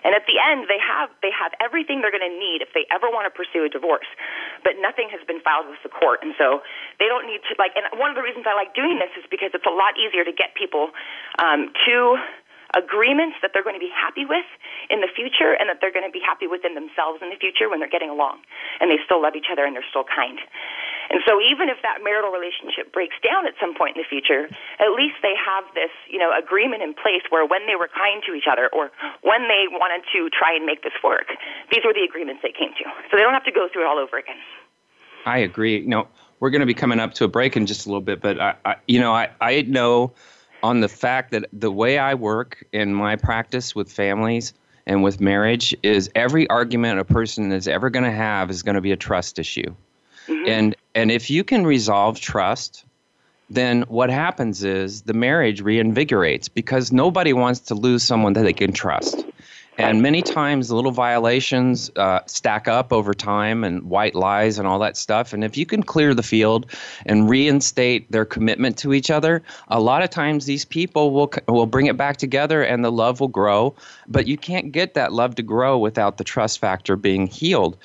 And 0.08 0.16
at 0.16 0.24
the 0.24 0.40
end, 0.40 0.72
they 0.72 0.80
have 0.80 1.12
they 1.20 1.34
have 1.36 1.52
everything 1.60 2.00
they're 2.00 2.14
going 2.14 2.24
to 2.24 2.32
need 2.32 2.64
if 2.64 2.72
they 2.72 2.88
ever 2.88 3.12
want 3.12 3.28
to 3.28 3.34
pursue 3.34 3.68
a 3.68 3.72
divorce, 3.72 4.08
but 4.64 4.80
nothing 4.80 5.12
has 5.12 5.20
been 5.28 5.44
filed 5.44 5.68
with 5.68 5.84
the 5.84 5.92
court, 5.92 6.24
and 6.24 6.32
so 6.40 6.64
they 7.00 7.12
don't 7.12 7.28
need 7.28 7.44
to 7.50 7.54
like. 7.60 7.76
And 7.76 7.84
one 8.00 8.08
of 8.08 8.16
the 8.16 8.24
reasons 8.24 8.48
I 8.48 8.56
like 8.56 8.72
doing 8.72 9.04
this 9.04 9.12
is 9.20 9.28
because 9.28 9.52
it's 9.52 9.68
a 9.68 9.74
lot 9.74 10.00
easier 10.00 10.24
to 10.24 10.32
get 10.32 10.56
people 10.56 10.96
um, 11.44 11.74
to 11.88 12.20
agreements 12.76 13.40
that 13.42 13.52
they're 13.56 13.64
going 13.64 13.80
to 13.80 13.84
be 13.84 13.92
happy 13.92 14.28
with 14.28 14.46
in 14.92 15.00
the 15.00 15.08
future 15.08 15.56
and 15.56 15.72
that 15.72 15.80
they're 15.80 15.94
going 15.94 16.08
to 16.08 16.12
be 16.12 16.24
happy 16.24 16.48
within 16.52 16.76
themselves 16.76 17.24
in 17.24 17.32
the 17.32 17.40
future 17.40 17.72
when 17.72 17.80
they're 17.80 17.92
getting 17.92 18.12
along 18.12 18.44
and 18.84 18.92
they 18.92 19.00
still 19.08 19.24
love 19.24 19.40
each 19.40 19.48
other 19.48 19.64
and 19.64 19.72
they're 19.72 19.88
still 19.88 20.04
kind. 20.04 20.40
And 21.10 21.24
so 21.26 21.40
even 21.40 21.70
if 21.70 21.78
that 21.84 22.04
marital 22.04 22.32
relationship 22.32 22.92
breaks 22.92 23.16
down 23.24 23.48
at 23.48 23.54
some 23.60 23.76
point 23.76 23.96
in 23.96 24.04
the 24.04 24.10
future, 24.10 24.48
at 24.80 24.92
least 24.92 25.16
they 25.24 25.34
have 25.36 25.64
this, 25.74 25.92
you 26.10 26.20
know, 26.20 26.32
agreement 26.36 26.84
in 26.84 26.94
place 26.94 27.24
where 27.30 27.46
when 27.46 27.66
they 27.68 27.76
were 27.76 27.88
kind 27.88 28.22
to 28.28 28.34
each 28.34 28.48
other 28.50 28.70
or 28.74 28.92
when 29.22 29.48
they 29.48 29.72
wanted 29.72 30.04
to 30.12 30.30
try 30.30 30.56
and 30.56 30.66
make 30.66 30.84
this 30.84 30.96
work, 31.04 31.32
these 31.72 31.82
were 31.86 31.94
the 31.94 32.04
agreements 32.04 32.42
they 32.44 32.52
came 32.52 32.72
to. 32.78 32.86
So 33.10 33.18
they 33.18 33.24
don't 33.24 33.34
have 33.34 33.46
to 33.46 33.56
go 33.56 33.68
through 33.72 33.84
it 33.84 33.88
all 33.88 34.00
over 34.00 34.18
again. 34.18 34.38
I 35.26 35.40
agree. 35.40 35.80
You 35.80 35.88
know, 35.88 36.08
we're 36.40 36.50
going 36.50 36.62
to 36.62 36.68
be 36.68 36.74
coming 36.74 37.00
up 37.00 37.14
to 37.16 37.26
a 37.26 37.28
break 37.28 37.58
in 37.58 37.66
just 37.66 37.86
a 37.86 37.90
little 37.90 38.02
bit, 38.02 38.22
but 38.22 38.40
I, 38.40 38.56
I 38.66 38.76
you 38.88 39.00
know, 39.00 39.14
I, 39.14 39.30
I 39.42 39.62
know 39.64 40.14
on 40.64 40.82
the 40.82 40.90
fact 40.90 41.32
that 41.32 41.46
the 41.54 41.72
way 41.72 41.98
I 41.98 42.14
work 42.14 42.66
in 42.72 42.94
my 42.94 43.16
practice 43.16 43.76
with 43.76 43.92
families 43.92 44.54
and 44.86 45.04
with 45.04 45.20
marriage 45.20 45.76
is 45.84 46.10
every 46.16 46.50
argument 46.50 47.00
a 47.00 47.06
person 47.06 47.52
is 47.52 47.68
ever 47.68 47.90
going 47.90 48.06
to 48.06 48.12
have 48.12 48.50
is 48.50 48.64
going 48.64 48.76
to 48.76 48.82
be 48.82 48.92
a 48.92 48.98
trust 48.98 49.38
issue. 49.38 49.76
Mm-hmm. 50.28 50.50
And 50.50 50.76
and 50.98 51.12
if 51.12 51.30
you 51.30 51.44
can 51.44 51.68
resolve 51.68 52.20
trust, 52.20 52.84
then 53.52 53.84
what 53.84 54.10
happens 54.10 54.64
is 54.64 55.04
the 55.04 55.14
marriage 55.14 55.62
reinvigorates 55.62 56.50
because 56.52 56.92
nobody 56.92 57.34
wants 57.34 57.60
to 57.60 57.76
lose 57.76 58.02
someone 58.02 58.34
that 58.34 58.42
they 58.42 58.52
can 58.52 58.74
trust. 58.74 59.24
And 59.78 60.02
many 60.02 60.24
times, 60.24 60.72
little 60.72 60.92
violations 60.92 61.92
uh, 61.98 62.22
stack 62.26 62.68
up 62.68 62.92
over 62.92 63.14
time 63.14 63.64
and 63.64 63.84
white 63.84 64.16
lies 64.16 64.58
and 64.58 64.68
all 64.68 64.80
that 64.80 64.98
stuff. 64.98 65.34
And 65.34 65.44
if 65.44 65.56
you 65.56 65.68
can 65.68 65.84
clear 65.84 66.16
the 66.16 66.24
field 66.24 66.66
and 67.06 67.30
reinstate 67.30 68.12
their 68.12 68.26
commitment 68.26 68.76
to 68.80 68.92
each 68.92 69.12
other, 69.12 69.44
a 69.68 69.80
lot 69.80 70.02
of 70.02 70.10
times 70.10 70.48
these 70.48 70.66
people 70.66 71.12
will 71.12 71.32
will 71.48 71.68
bring 71.68 71.86
it 71.86 71.96
back 71.96 72.18
together 72.18 72.64
and 72.64 72.84
the 72.84 72.92
love 72.92 73.20
will 73.20 73.28
grow. 73.28 73.76
But 74.08 74.26
you 74.26 74.36
can't 74.36 74.72
get 74.72 74.96
that 74.96 75.14
love 75.14 75.36
to 75.36 75.44
grow 75.44 75.78
without 75.78 76.18
the 76.18 76.24
trust 76.24 76.58
factor 76.58 76.96
being 76.96 77.28
healed. 77.28 77.78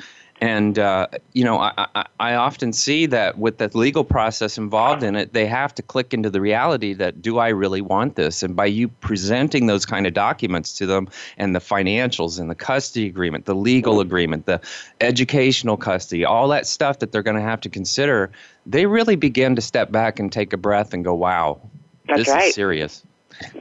And 0.42 0.76
uh, 0.76 1.06
you 1.34 1.44
know, 1.44 1.60
I, 1.60 1.86
I, 1.94 2.06
I, 2.18 2.34
often 2.34 2.72
see 2.72 3.06
that 3.06 3.38
with 3.38 3.58
the 3.58 3.70
legal 3.78 4.02
process 4.02 4.58
involved 4.58 5.04
in 5.04 5.14
it, 5.14 5.32
they 5.32 5.46
have 5.46 5.72
to 5.76 5.82
click 5.82 6.12
into 6.12 6.30
the 6.30 6.40
reality 6.40 6.94
that 6.94 7.22
do 7.22 7.38
I 7.38 7.50
really 7.50 7.80
want 7.80 8.16
this? 8.16 8.42
And 8.42 8.56
by 8.56 8.66
you 8.66 8.88
presenting 8.88 9.68
those 9.68 9.86
kind 9.86 10.04
of 10.04 10.14
documents 10.14 10.76
to 10.78 10.86
them, 10.86 11.08
and 11.38 11.54
the 11.54 11.60
financials, 11.60 12.40
and 12.40 12.50
the 12.50 12.56
custody 12.56 13.06
agreement, 13.06 13.44
the 13.44 13.54
legal 13.54 14.00
agreement, 14.00 14.46
the 14.46 14.60
educational 15.00 15.76
custody, 15.76 16.24
all 16.24 16.48
that 16.48 16.66
stuff 16.66 16.98
that 16.98 17.12
they're 17.12 17.22
going 17.22 17.36
to 17.36 17.40
have 17.40 17.60
to 17.60 17.68
consider, 17.68 18.32
they 18.66 18.86
really 18.86 19.14
begin 19.14 19.54
to 19.54 19.62
step 19.62 19.92
back 19.92 20.18
and 20.18 20.32
take 20.32 20.52
a 20.52 20.56
breath 20.56 20.92
and 20.92 21.04
go, 21.04 21.14
"Wow, 21.14 21.60
That's 22.08 22.18
this 22.18 22.28
right. 22.28 22.48
is 22.48 22.54
serious." 22.56 23.04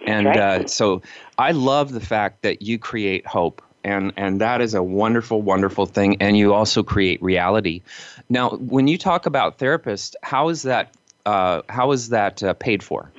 And 0.07 0.25
right. 0.25 0.37
uh, 0.39 0.67
so, 0.67 1.03
I 1.37 1.51
love 1.51 1.91
the 1.91 2.01
fact 2.01 2.41
that 2.41 2.63
you 2.63 2.79
create 2.79 3.27
hope 3.27 3.61
and 3.83 4.13
and 4.17 4.41
that 4.41 4.61
is 4.61 4.73
a 4.73 4.83
wonderful 4.83 5.41
wonderful 5.41 5.85
thing 5.85 6.17
and 6.21 6.37
you 6.37 6.53
also 6.53 6.83
create 6.83 7.21
reality 7.21 7.81
now 8.29 8.51
when 8.51 8.87
you 8.87 8.97
talk 8.97 9.25
about 9.25 9.57
therapists 9.57 10.15
how 10.23 10.49
is 10.49 10.63
that 10.63 10.93
uh, 11.25 11.61
how 11.69 11.91
is 11.91 12.09
that 12.09 12.41
uh, 12.41 12.53
paid 12.53 12.81
for 12.81 13.11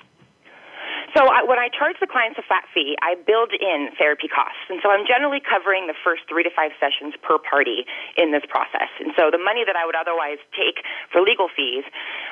So 1.14 1.28
I, 1.28 1.44
when 1.44 1.58
I 1.58 1.68
charge 1.68 1.96
the 2.00 2.06
clients 2.06 2.38
a 2.38 2.42
flat 2.42 2.64
fee, 2.72 2.96
I 3.02 3.14
build 3.14 3.52
in 3.52 3.90
therapy 3.98 4.28
costs, 4.28 4.64
and 4.70 4.80
so 4.82 4.88
I'm 4.90 5.04
generally 5.06 5.40
covering 5.44 5.86
the 5.86 5.94
first 6.02 6.22
three 6.26 6.42
to 6.42 6.48
five 6.48 6.72
sessions 6.80 7.12
per 7.22 7.36
party 7.36 7.84
in 8.16 8.32
this 8.32 8.42
process. 8.48 8.88
And 8.98 9.12
so 9.14 9.30
the 9.30 9.36
money 9.36 9.60
that 9.66 9.76
I 9.76 9.84
would 9.84 9.94
otherwise 9.94 10.40
take 10.56 10.80
for 11.12 11.20
legal 11.20 11.48
fees 11.54 11.84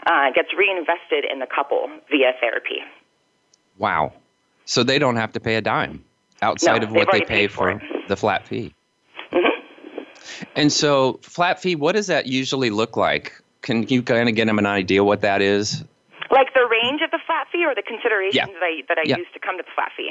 uh, 0.07 0.33
gets 0.33 0.49
reinvested 0.57 1.29
in 1.31 1.41
the 1.41 1.47
couple 1.47 1.93
via 2.11 2.33
therapy. 2.41 2.81
Wow! 3.77 4.15
So 4.65 4.83
they 4.83 4.99
don't 4.99 5.17
have 5.17 5.33
to 5.33 5.41
pay 5.41 5.57
a 5.57 5.61
dime 5.61 6.03
outside 6.41 6.81
no, 6.81 6.89
of 6.89 6.93
what 6.95 7.09
they 7.13 7.21
pay 7.21 7.49
for, 7.49 7.79
for 7.79 8.00
the 8.11 8.17
flat 8.17 8.47
fee. 8.47 8.75
Mm-hmm. 9.33 10.03
And 10.57 10.73
so, 10.73 11.19
flat 11.23 11.63
fee, 11.63 11.77
what 11.77 11.93
does 11.95 12.09
that 12.09 12.27
usually 12.27 12.69
look 12.71 12.97
like? 12.97 13.33
Can 13.63 13.85
you 13.89 14.03
kind 14.03 14.29
of 14.29 14.35
get 14.35 14.47
them 14.47 14.59
an 14.59 14.67
idea 14.67 15.03
what 15.03 15.23
that 15.23 15.41
is? 15.41 15.85
Like 16.31 16.53
the 16.55 16.67
range 16.71 17.01
of 17.03 17.11
the 17.11 17.19
flat 17.27 17.47
fee 17.51 17.65
or 17.65 17.75
the 17.75 17.83
considerations 17.83 18.35
Yeah. 18.37 18.47
that 18.47 18.63
I, 18.63 18.83
that 18.89 18.99
I 18.99 19.03
Yeah. 19.07 19.17
use 19.19 19.27
to 19.35 19.39
come 19.41 19.57
to 19.57 19.63
the 19.63 19.71
flat 19.75 19.93
fee? 19.97 20.11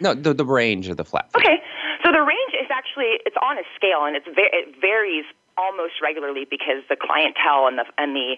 No, 0.00 0.14
the, 0.14 0.32
the 0.32 0.46
range 0.46 0.88
of 0.88 0.96
the 0.96 1.04
flat 1.04 1.30
fee. 1.32 1.40
Okay, 1.40 1.56
so 2.04 2.10
the 2.10 2.22
range 2.22 2.54
is 2.56 2.68
actually 2.70 3.20
it's 3.26 3.36
on 3.42 3.58
a 3.58 3.62
scale 3.76 4.04
and 4.06 4.16
it's 4.16 4.26
it 4.28 4.74
varies 4.80 5.24
almost 5.58 6.00
regularly 6.00 6.46
because 6.48 6.80
the 6.88 6.96
clientele 6.96 7.66
and 7.68 7.76
the 7.76 7.84
and 7.98 8.16
the 8.16 8.36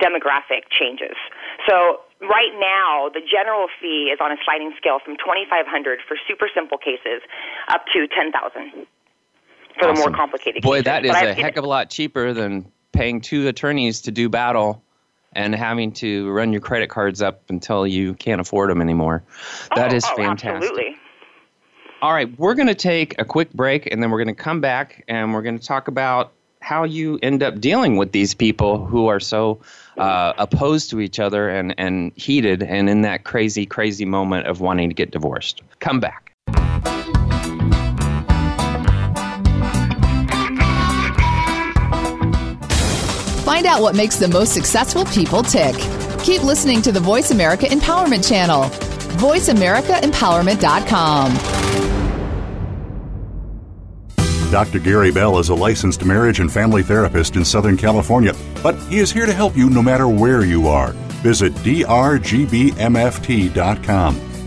demographic 0.00 0.72
changes. 0.72 1.16
So 1.68 2.00
right 2.22 2.52
now, 2.58 3.08
the 3.12 3.20
general 3.20 3.68
fee 3.80 4.10
is 4.12 4.18
on 4.20 4.32
a 4.32 4.36
sliding 4.44 4.72
scale 4.76 4.98
from 5.04 5.16
twenty 5.16 5.46
five 5.48 5.66
hundred 5.66 6.00
for 6.06 6.16
super 6.28 6.48
simple 6.54 6.78
cases 6.78 7.22
up 7.68 7.84
to 7.92 8.06
ten 8.08 8.32
thousand 8.32 8.86
for 9.78 9.86
the 9.86 9.94
more 9.94 10.02
Awesome. 10.02 10.14
complicated 10.14 10.62
Boy, 10.62 10.82
cases. 10.82 10.84
that 10.84 11.04
is 11.04 11.10
But 11.12 11.24
a 11.24 11.30
I've 11.30 11.36
heck 11.36 11.56
of 11.56 11.64
a 11.64 11.68
lot 11.68 11.90
cheaper 11.90 12.32
than 12.32 12.70
paying 12.92 13.20
two 13.20 13.48
attorneys 13.48 14.02
to 14.02 14.10
do 14.10 14.28
battle 14.28 14.82
and 15.34 15.54
having 15.54 15.92
to 15.92 16.30
run 16.30 16.52
your 16.52 16.60
credit 16.60 16.90
cards 16.90 17.22
up 17.22 17.48
until 17.48 17.86
you 17.86 18.14
can't 18.14 18.40
afford 18.40 18.68
them 18.70 18.82
anymore. 18.82 19.24
That 19.74 19.92
oh, 19.92 19.96
is 19.96 20.04
oh, 20.04 20.16
fantastic. 20.16 20.68
Absolutely. 20.70 20.96
All 22.02 22.12
right, 22.12 22.36
we're 22.38 22.54
going 22.54 22.66
to 22.68 22.74
take 22.74 23.18
a 23.20 23.24
quick 23.24 23.52
break 23.52 23.90
and 23.90 24.02
then 24.02 24.10
we're 24.10 24.22
going 24.22 24.34
to 24.36 24.42
come 24.42 24.60
back 24.60 25.04
and 25.08 25.32
we're 25.32 25.42
going 25.42 25.58
to 25.58 25.64
talk 25.64 25.88
about 25.88 26.32
how 26.60 26.84
you 26.84 27.18
end 27.22 27.42
up 27.42 27.60
dealing 27.60 27.96
with 27.96 28.12
these 28.12 28.34
people 28.34 28.84
who 28.84 29.06
are 29.06 29.20
so 29.20 29.60
uh, 29.98 30.32
opposed 30.38 30.90
to 30.90 31.00
each 31.00 31.18
other 31.18 31.48
and, 31.48 31.74
and 31.78 32.12
heated 32.16 32.62
and 32.62 32.88
in 32.88 33.02
that 33.02 33.24
crazy, 33.24 33.66
crazy 33.66 34.04
moment 34.04 34.46
of 34.46 34.60
wanting 34.60 34.88
to 34.88 34.94
get 34.94 35.10
divorced. 35.10 35.62
Come 35.80 36.00
back. 36.00 36.32
Find 43.44 43.66
out 43.66 43.82
what 43.82 43.94
makes 43.94 44.16
the 44.16 44.28
most 44.28 44.54
successful 44.54 45.04
people 45.06 45.42
tick. 45.42 45.74
Keep 46.22 46.44
listening 46.44 46.80
to 46.82 46.92
the 46.92 47.00
Voice 47.00 47.32
America 47.32 47.66
Empowerment 47.66 48.28
Channel. 48.28 48.62
VoiceAmericaEmpowerment.com. 49.18 51.61
Dr. 54.52 54.78
Gary 54.80 55.10
Bell 55.10 55.38
is 55.38 55.48
a 55.48 55.54
licensed 55.54 56.04
marriage 56.04 56.38
and 56.38 56.52
family 56.52 56.82
therapist 56.82 57.36
in 57.36 57.44
Southern 57.44 57.74
California, 57.74 58.34
but 58.62 58.74
he 58.82 58.98
is 58.98 59.10
here 59.10 59.24
to 59.24 59.32
help 59.32 59.56
you 59.56 59.70
no 59.70 59.80
matter 59.82 60.06
where 60.06 60.44
you 60.44 60.68
are. 60.68 60.92
Visit 61.22 61.54
drgbmft.com. 61.54 62.72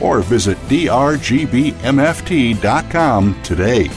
or 0.00 0.20
visit 0.20 0.56
drgbmft.com 0.68 1.42
today. 3.42 3.90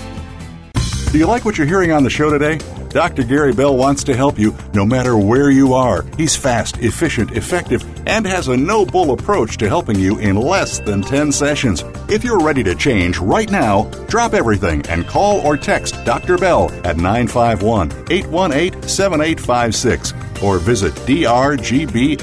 Do 1.11 1.19
you 1.19 1.27
like 1.27 1.45
what 1.45 1.57
you're 1.59 1.67
hearing 1.67 1.91
on 1.91 2.03
the 2.03 2.09
show 2.09 2.31
today? 2.31 2.57
Dr. 2.89 3.23
Gary 3.23 3.53
Bell 3.53 3.75
wants 3.75 4.03
to 4.05 4.15
help 4.15 4.37
you 4.39 4.55
no 4.73 4.85
matter 4.85 5.17
where 5.17 5.49
you 5.49 5.73
are. 5.73 6.05
He's 6.15 6.35
fast, 6.35 6.77
efficient, 6.77 7.31
effective, 7.31 7.83
and 8.07 8.25
has 8.25 8.47
a 8.47 8.57
no 8.57 8.85
bull 8.85 9.11
approach 9.11 9.57
to 9.57 9.67
helping 9.67 9.99
you 9.99 10.19
in 10.19 10.35
less 10.35 10.79
than 10.79 11.01
10 11.01 11.31
sessions. 11.31 11.83
If 12.07 12.23
you're 12.23 12.39
ready 12.39 12.63
to 12.63 12.75
change 12.75 13.17
right 13.17 13.49
now, 13.51 13.83
drop 14.07 14.33
everything 14.33 14.85
and 14.87 15.07
call 15.07 15.39
or 15.41 15.57
text 15.57 16.03
Dr. 16.05 16.37
Bell 16.37 16.71
at 16.83 16.97
951 16.97 17.91
818 18.11 18.81
7856 18.87 20.13
or 20.43 20.59
visit 20.59 20.93
drgbmft.com 20.93 22.13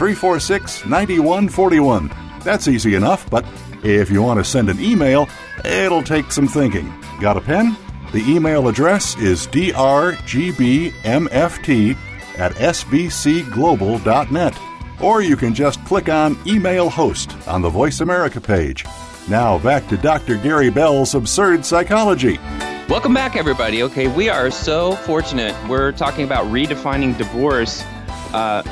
346 0.00 0.86
9141. 0.86 2.10
That's 2.42 2.68
easy 2.68 2.94
enough, 2.94 3.28
but 3.28 3.44
if 3.84 4.10
you 4.10 4.22
want 4.22 4.40
to 4.40 4.44
send 4.44 4.70
an 4.70 4.80
email, 4.80 5.28
it'll 5.62 6.02
take 6.02 6.32
some 6.32 6.48
thinking. 6.48 6.90
Got 7.20 7.36
a 7.36 7.40
pen? 7.42 7.76
The 8.10 8.24
email 8.26 8.68
address 8.68 9.14
is 9.18 9.46
drgbmft 9.48 10.94
at 12.38 12.52
sbcglobal.net. 12.52 14.58
Or 15.02 15.20
you 15.20 15.36
can 15.36 15.52
just 15.52 15.84
click 15.84 16.08
on 16.08 16.38
Email 16.46 16.88
Host 16.88 17.36
on 17.46 17.60
the 17.60 17.68
Voice 17.68 18.00
America 18.00 18.40
page. 18.40 18.86
Now 19.28 19.58
back 19.58 19.86
to 19.88 19.98
Dr. 19.98 20.38
Gary 20.38 20.70
Bell's 20.70 21.14
Absurd 21.14 21.66
Psychology. 21.66 22.38
Welcome 22.88 23.12
back, 23.12 23.36
everybody. 23.36 23.82
Okay, 23.82 24.08
we 24.08 24.30
are 24.30 24.50
so 24.50 24.96
fortunate. 24.96 25.54
We're 25.68 25.92
talking 25.92 26.24
about 26.24 26.46
redefining 26.46 27.18
divorce. 27.18 27.82
Uh, 28.32 28.62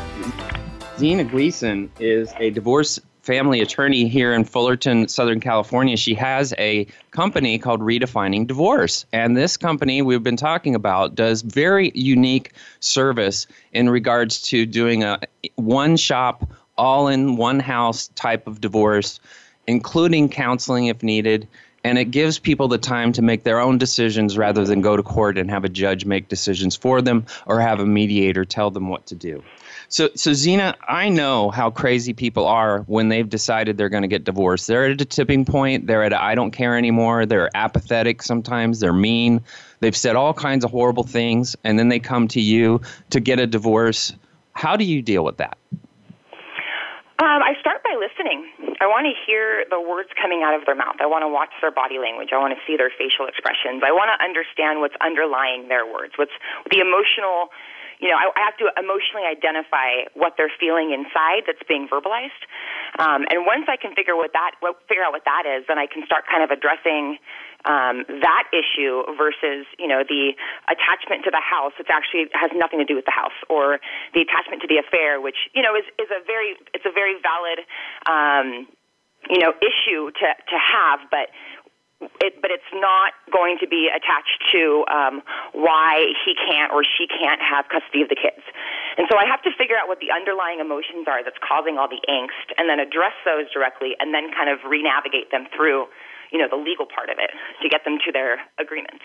Zina 0.98 1.22
Gleason 1.22 1.92
is 2.00 2.32
a 2.40 2.50
divorce 2.50 2.98
family 3.22 3.60
attorney 3.60 4.08
here 4.08 4.32
in 4.32 4.42
Fullerton, 4.42 5.06
Southern 5.06 5.38
California. 5.38 5.96
She 5.96 6.14
has 6.14 6.52
a 6.58 6.88
company 7.12 7.56
called 7.60 7.80
Redefining 7.80 8.48
Divorce. 8.48 9.06
And 9.12 9.36
this 9.36 9.56
company 9.56 10.02
we've 10.02 10.24
been 10.24 10.36
talking 10.36 10.74
about 10.74 11.14
does 11.14 11.42
very 11.42 11.92
unique 11.94 12.52
service 12.80 13.46
in 13.72 13.88
regards 13.88 14.42
to 14.48 14.66
doing 14.66 15.04
a 15.04 15.20
one 15.54 15.96
shop, 15.96 16.50
all 16.76 17.06
in 17.06 17.36
one 17.36 17.60
house 17.60 18.08
type 18.16 18.48
of 18.48 18.60
divorce, 18.60 19.20
including 19.68 20.28
counseling 20.28 20.86
if 20.86 21.04
needed. 21.04 21.46
And 21.84 21.96
it 21.96 22.06
gives 22.06 22.40
people 22.40 22.66
the 22.66 22.76
time 22.76 23.12
to 23.12 23.22
make 23.22 23.44
their 23.44 23.60
own 23.60 23.78
decisions 23.78 24.36
rather 24.36 24.64
than 24.64 24.80
go 24.80 24.96
to 24.96 25.04
court 25.04 25.38
and 25.38 25.48
have 25.48 25.64
a 25.64 25.68
judge 25.68 26.04
make 26.04 26.28
decisions 26.28 26.74
for 26.74 27.00
them 27.00 27.24
or 27.46 27.60
have 27.60 27.78
a 27.78 27.86
mediator 27.86 28.44
tell 28.44 28.72
them 28.72 28.88
what 28.88 29.06
to 29.06 29.14
do. 29.14 29.44
So, 29.90 30.10
so 30.14 30.34
Zina, 30.34 30.76
I 30.86 31.08
know 31.08 31.50
how 31.50 31.70
crazy 31.70 32.12
people 32.12 32.46
are 32.46 32.80
when 32.82 33.08
they've 33.08 33.28
decided 33.28 33.78
they're 33.78 33.88
going 33.88 34.02
to 34.02 34.08
get 34.08 34.22
divorced. 34.22 34.66
They're 34.66 34.84
at 34.84 35.00
a 35.00 35.04
tipping 35.04 35.46
point. 35.46 35.86
They're 35.86 36.02
at 36.02 36.12
I 36.12 36.34
don't 36.34 36.50
care 36.50 36.76
anymore. 36.76 37.24
They're 37.24 37.50
apathetic 37.56 38.22
sometimes. 38.22 38.80
They're 38.80 38.92
mean. 38.92 39.40
They've 39.80 39.96
said 39.96 40.14
all 40.14 40.34
kinds 40.34 40.64
of 40.64 40.70
horrible 40.70 41.04
things, 41.04 41.56
and 41.64 41.78
then 41.78 41.88
they 41.88 42.00
come 42.00 42.28
to 42.28 42.40
you 42.40 42.82
to 43.10 43.20
get 43.20 43.40
a 43.40 43.46
divorce. 43.46 44.12
How 44.52 44.76
do 44.76 44.84
you 44.84 45.00
deal 45.00 45.24
with 45.24 45.38
that? 45.38 45.56
Um, 47.20 47.42
I 47.42 47.54
start 47.58 47.82
by 47.82 47.96
listening. 47.98 48.46
I 48.80 48.86
want 48.86 49.06
to 49.06 49.14
hear 49.26 49.64
the 49.70 49.80
words 49.80 50.10
coming 50.20 50.42
out 50.44 50.54
of 50.54 50.66
their 50.66 50.76
mouth. 50.76 50.96
I 51.00 51.06
want 51.06 51.22
to 51.22 51.28
watch 51.28 51.50
their 51.60 51.72
body 51.72 51.98
language. 51.98 52.28
I 52.30 52.38
want 52.38 52.54
to 52.54 52.60
see 52.66 52.76
their 52.76 52.90
facial 52.90 53.26
expressions. 53.26 53.82
I 53.82 53.90
want 53.90 54.12
to 54.14 54.22
understand 54.22 54.80
what's 54.80 54.94
underlying 55.00 55.66
their 55.66 55.86
words, 55.86 56.14
what's 56.14 56.36
the 56.70 56.78
emotional 56.78 57.48
you 58.00 58.08
know, 58.08 58.16
I, 58.16 58.30
I 58.30 58.40
have 58.46 58.56
to 58.62 58.70
emotionally 58.78 59.26
identify 59.26 60.06
what 60.14 60.34
they're 60.38 60.52
feeling 60.58 60.94
inside 60.94 61.44
that's 61.46 61.62
being 61.68 61.88
verbalized. 61.90 62.42
Um, 62.98 63.26
and 63.30 63.44
once 63.44 63.66
I 63.68 63.76
can 63.76 63.94
figure 63.94 64.14
what 64.14 64.32
that, 64.32 64.54
what, 64.60 64.78
figure 64.88 65.02
out 65.02 65.12
what 65.12 65.26
that 65.26 65.44
is, 65.46 65.66
then 65.66 65.78
I 65.78 65.86
can 65.86 66.06
start 66.06 66.24
kind 66.30 66.42
of 66.42 66.50
addressing 66.50 67.18
um, 67.66 68.06
that 68.22 68.46
issue 68.54 69.02
versus, 69.18 69.66
you 69.78 69.90
know, 69.90 70.06
the 70.06 70.38
attachment 70.70 71.26
to 71.26 71.30
the 71.34 71.42
house, 71.42 71.74
which 71.76 71.90
actually 71.90 72.30
has 72.32 72.54
nothing 72.54 72.78
to 72.78 72.86
do 72.86 72.94
with 72.94 73.04
the 73.04 73.14
house, 73.14 73.34
or 73.50 73.82
the 74.14 74.22
attachment 74.22 74.62
to 74.62 74.68
the 74.70 74.78
affair, 74.78 75.20
which, 75.20 75.50
you 75.54 75.62
know, 75.62 75.74
is, 75.74 75.84
is 75.98 76.06
a 76.14 76.22
very, 76.22 76.54
it's 76.72 76.86
a 76.86 76.94
very 76.94 77.18
valid, 77.18 77.66
um, 78.06 78.68
you 79.26 79.42
know, 79.42 79.52
issue 79.58 80.14
to, 80.14 80.26
to 80.46 80.56
have, 80.56 81.00
but 81.10 81.34
it, 82.00 82.40
but 82.40 82.50
it's 82.50 82.70
not 82.74 83.12
going 83.32 83.58
to 83.58 83.66
be 83.66 83.90
attached 83.90 84.38
to 84.52 84.84
um, 84.86 85.22
why 85.52 86.12
he 86.24 86.34
can't 86.34 86.72
or 86.72 86.84
she 86.84 87.06
can't 87.06 87.40
have 87.40 87.66
custody 87.68 88.02
of 88.02 88.08
the 88.08 88.16
kids. 88.16 88.42
And 88.96 89.06
so 89.10 89.18
I 89.18 89.26
have 89.26 89.42
to 89.42 89.50
figure 89.58 89.76
out 89.76 89.88
what 89.88 89.98
the 89.98 90.10
underlying 90.14 90.60
emotions 90.60 91.06
are 91.08 91.22
that's 91.22 91.38
causing 91.42 91.78
all 91.78 91.88
the 91.88 92.02
angst, 92.08 92.54
and 92.56 92.68
then 92.68 92.78
address 92.78 93.14
those 93.24 93.50
directly, 93.52 93.94
and 93.98 94.14
then 94.14 94.30
kind 94.32 94.50
of 94.50 94.58
re-navigate 94.68 95.30
them 95.30 95.46
through, 95.54 95.86
you 96.30 96.38
know, 96.38 96.48
the 96.48 96.56
legal 96.56 96.86
part 96.86 97.10
of 97.10 97.18
it 97.18 97.30
to 97.62 97.68
get 97.68 97.84
them 97.84 97.98
to 98.04 98.12
their 98.12 98.38
agreements. 98.58 99.04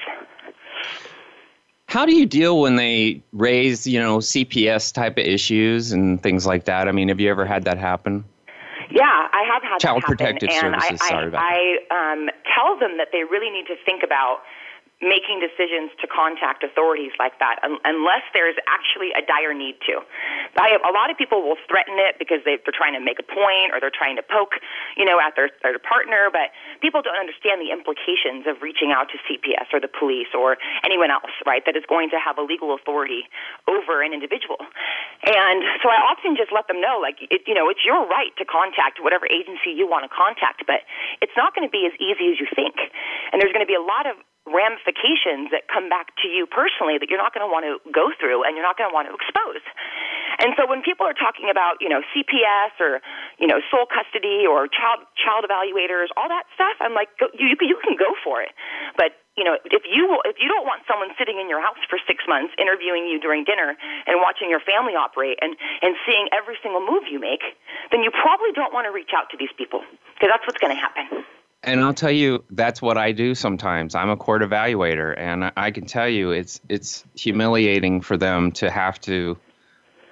How 1.88 2.06
do 2.06 2.16
you 2.16 2.26
deal 2.26 2.60
when 2.60 2.76
they 2.76 3.22
raise, 3.34 3.86
you 3.86 4.00
know, 4.00 4.18
CPS 4.18 4.94
type 4.94 5.18
of 5.18 5.26
issues 5.26 5.92
and 5.92 6.22
things 6.22 6.46
like 6.46 6.66
that? 6.66 6.88
I 6.88 6.92
mean, 6.92 7.10
have 7.10 7.20
you 7.20 7.30
ever 7.30 7.46
had 7.46 7.66
that 7.66 7.78
happen? 7.78 8.26
Yeah, 8.94 9.10
I 9.10 9.42
have 9.50 9.64
had 9.64 9.80
Child 9.80 10.04
that 10.06 10.06
happen. 10.06 10.18
Protective 10.18 10.50
and 10.54 10.62
Services. 10.78 11.02
I, 11.02 11.10
sorry 11.10 11.28
about 11.28 11.42
I, 11.42 11.82
I 11.90 12.14
um, 12.14 12.30
tell 12.54 12.78
them 12.78 12.98
that 12.98 13.10
they 13.12 13.24
really 13.26 13.50
need 13.50 13.66
to 13.66 13.76
think 13.84 14.04
about 14.06 14.46
making 15.04 15.44
decisions 15.44 15.92
to 16.00 16.08
contact 16.08 16.64
authorities 16.64 17.12
like 17.20 17.38
that 17.44 17.60
un- 17.62 17.80
unless 17.84 18.24
there's 18.32 18.56
actually 18.72 19.12
a 19.14 19.22
dire 19.28 19.52
need 19.54 19.76
to. 19.84 20.00
A 20.56 20.94
lot 20.96 21.12
of 21.12 21.20
people 21.20 21.44
will 21.44 21.60
threaten 21.68 22.00
it 22.00 22.16
because 22.18 22.40
they, 22.48 22.56
they're 22.64 22.76
trying 22.76 22.96
to 22.96 23.04
make 23.04 23.20
a 23.20 23.28
point 23.28 23.76
or 23.76 23.84
they're 23.84 23.94
trying 23.94 24.16
to 24.16 24.24
poke, 24.24 24.58
you 24.96 25.04
know, 25.04 25.20
at 25.20 25.36
their, 25.36 25.52
their 25.62 25.78
partner, 25.78 26.32
but 26.32 26.56
people 26.80 27.04
don't 27.04 27.20
understand 27.20 27.60
the 27.60 27.76
implications 27.76 28.48
of 28.48 28.64
reaching 28.64 28.96
out 28.96 29.12
to 29.12 29.20
CPS 29.28 29.70
or 29.76 29.84
the 29.84 29.92
police 29.92 30.32
or 30.32 30.56
anyone 30.88 31.12
else, 31.12 31.34
right, 31.46 31.62
that 31.68 31.76
is 31.76 31.84
going 31.92 32.10
to 32.16 32.20
have 32.22 32.40
a 32.40 32.46
legal 32.46 32.72
authority 32.74 33.28
over 33.68 34.02
an 34.02 34.16
individual. 34.16 34.62
And 35.28 35.60
so 35.84 35.92
I 35.92 36.00
often 36.00 36.40
just 36.40 36.52
let 36.56 36.68
them 36.72 36.80
know, 36.80 37.00
like, 37.02 37.20
it, 37.28 37.44
you 37.46 37.54
know, 37.54 37.68
it's 37.68 37.84
your 37.84 38.08
right 38.08 38.32
to 38.40 38.46
contact 38.46 39.04
whatever 39.04 39.28
agency 39.28 39.76
you 39.76 39.90
want 39.90 40.08
to 40.08 40.12
contact, 40.12 40.64
but 40.64 40.88
it's 41.20 41.36
not 41.36 41.56
going 41.56 41.68
to 41.68 41.72
be 41.72 41.90
as 41.90 41.96
easy 42.00 42.32
as 42.32 42.40
you 42.40 42.48
think. 42.56 42.80
And 43.32 43.42
there's 43.42 43.52
going 43.52 43.66
to 43.66 43.70
be 43.70 43.76
a 43.76 43.84
lot 43.84 44.08
of 44.08 44.16
ramifications 44.44 45.56
that 45.56 45.72
come 45.72 45.88
back 45.88 46.12
to 46.20 46.28
you 46.28 46.44
personally 46.44 47.00
that 47.00 47.08
you're 47.08 47.22
not 47.22 47.32
going 47.32 47.46
to 47.46 47.52
want 47.52 47.64
to 47.64 47.80
go 47.92 48.12
through 48.20 48.44
and 48.44 48.56
you're 48.60 48.66
not 48.66 48.76
going 48.76 48.90
to 48.90 48.96
want 48.96 49.08
to 49.08 49.16
expose. 49.16 49.64
And 50.44 50.52
so 50.58 50.66
when 50.68 50.82
people 50.82 51.06
are 51.06 51.16
talking 51.16 51.48
about, 51.48 51.80
you 51.80 51.88
know, 51.88 52.02
CPS 52.12 52.76
or, 52.82 53.00
you 53.40 53.48
know, 53.48 53.62
sole 53.72 53.86
custody 53.86 54.44
or 54.44 54.68
child 54.68 55.06
child 55.16 55.46
evaluators, 55.46 56.10
all 56.18 56.28
that 56.28 56.50
stuff, 56.58 56.76
I'm 56.82 56.98
like, 56.98 57.14
go, 57.22 57.30
you 57.38 57.56
you 57.62 57.78
can 57.80 57.96
go 57.96 58.18
for 58.26 58.42
it. 58.42 58.52
But 58.98 59.16
you 59.38 59.46
know, 59.46 59.58
if 59.64 59.86
you 59.86 60.04
if 60.26 60.38
you 60.42 60.50
don't 60.50 60.66
want 60.66 60.84
someone 60.90 61.14
sitting 61.18 61.38
in 61.40 61.50
your 61.50 61.62
house 61.62 61.80
for 61.90 61.98
six 62.06 62.26
months 62.28 62.54
interviewing 62.58 63.06
you 63.08 63.22
during 63.22 63.46
dinner 63.46 63.78
and 64.06 64.22
watching 64.22 64.50
your 64.50 64.62
family 64.62 64.94
operate 64.98 65.38
and 65.42 65.56
and 65.82 65.96
seeing 66.06 66.28
every 66.34 66.58
single 66.62 66.82
move 66.82 67.06
you 67.10 67.22
make, 67.22 67.42
then 67.94 68.02
you 68.02 68.12
probably 68.12 68.52
don't 68.54 68.74
want 68.74 68.86
to 68.86 68.92
reach 68.92 69.14
out 69.16 69.30
to 69.32 69.38
these 69.38 69.54
people 69.58 69.86
because 70.18 70.30
that's 70.34 70.46
what's 70.46 70.60
going 70.60 70.74
to 70.74 70.82
happen. 70.82 71.26
And 71.64 71.80
I'll 71.80 71.94
tell 71.94 72.12
you, 72.12 72.44
that's 72.50 72.82
what 72.82 72.98
I 72.98 73.14
do 73.14 73.36
sometimes. 73.36 73.96
I'm 73.96 74.10
a 74.10 74.18
court 74.18 74.42
evaluator, 74.42 75.18
and 75.18 75.52
I 75.56 75.72
can 75.72 75.86
tell 75.86 76.10
you, 76.10 76.32
it's 76.32 76.60
it's 76.68 77.06
humiliating 77.16 78.02
for 78.02 78.18
them 78.18 78.52
to 78.54 78.70
have 78.70 79.00
to 79.02 79.38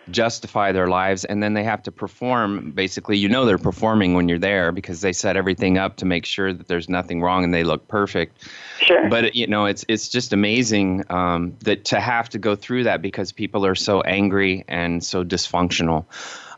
justify 0.10 0.72
their 0.72 0.88
lives, 0.88 1.26
and 1.26 1.44
then 1.44 1.54
they 1.54 1.64
have 1.64 1.84
to 1.84 1.92
perform. 1.92 2.72
Basically, 2.72 3.18
you 3.18 3.28
know 3.28 3.46
they're 3.46 3.58
performing 3.58 4.14
when 4.14 4.30
you're 4.30 4.40
there 4.40 4.72
because 4.72 5.02
they 5.02 5.12
set 5.12 5.36
everything 5.36 5.78
up 5.78 5.98
to 5.98 6.06
make 6.06 6.26
sure 6.26 6.54
that 6.54 6.70
there's 6.70 6.88
nothing 6.88 7.22
wrong 7.22 7.44
and 7.44 7.54
they 7.54 7.66
look 7.66 7.86
perfect. 7.90 8.48
Sure. 8.80 9.10
But 9.10 9.36
you 9.36 9.46
know, 9.46 9.66
it's 9.66 9.84
it's 9.90 10.08
just 10.08 10.32
amazing 10.32 11.04
um, 11.10 11.58
that 11.64 11.84
to 11.86 12.00
have 12.00 12.30
to 12.30 12.40
go 12.40 12.56
through 12.56 12.86
that 12.86 13.02
because 13.02 13.34
people 13.34 13.66
are 13.66 13.76
so 13.76 14.00
angry 14.02 14.64
and 14.70 15.04
so 15.04 15.26
dysfunctional. 15.26 16.06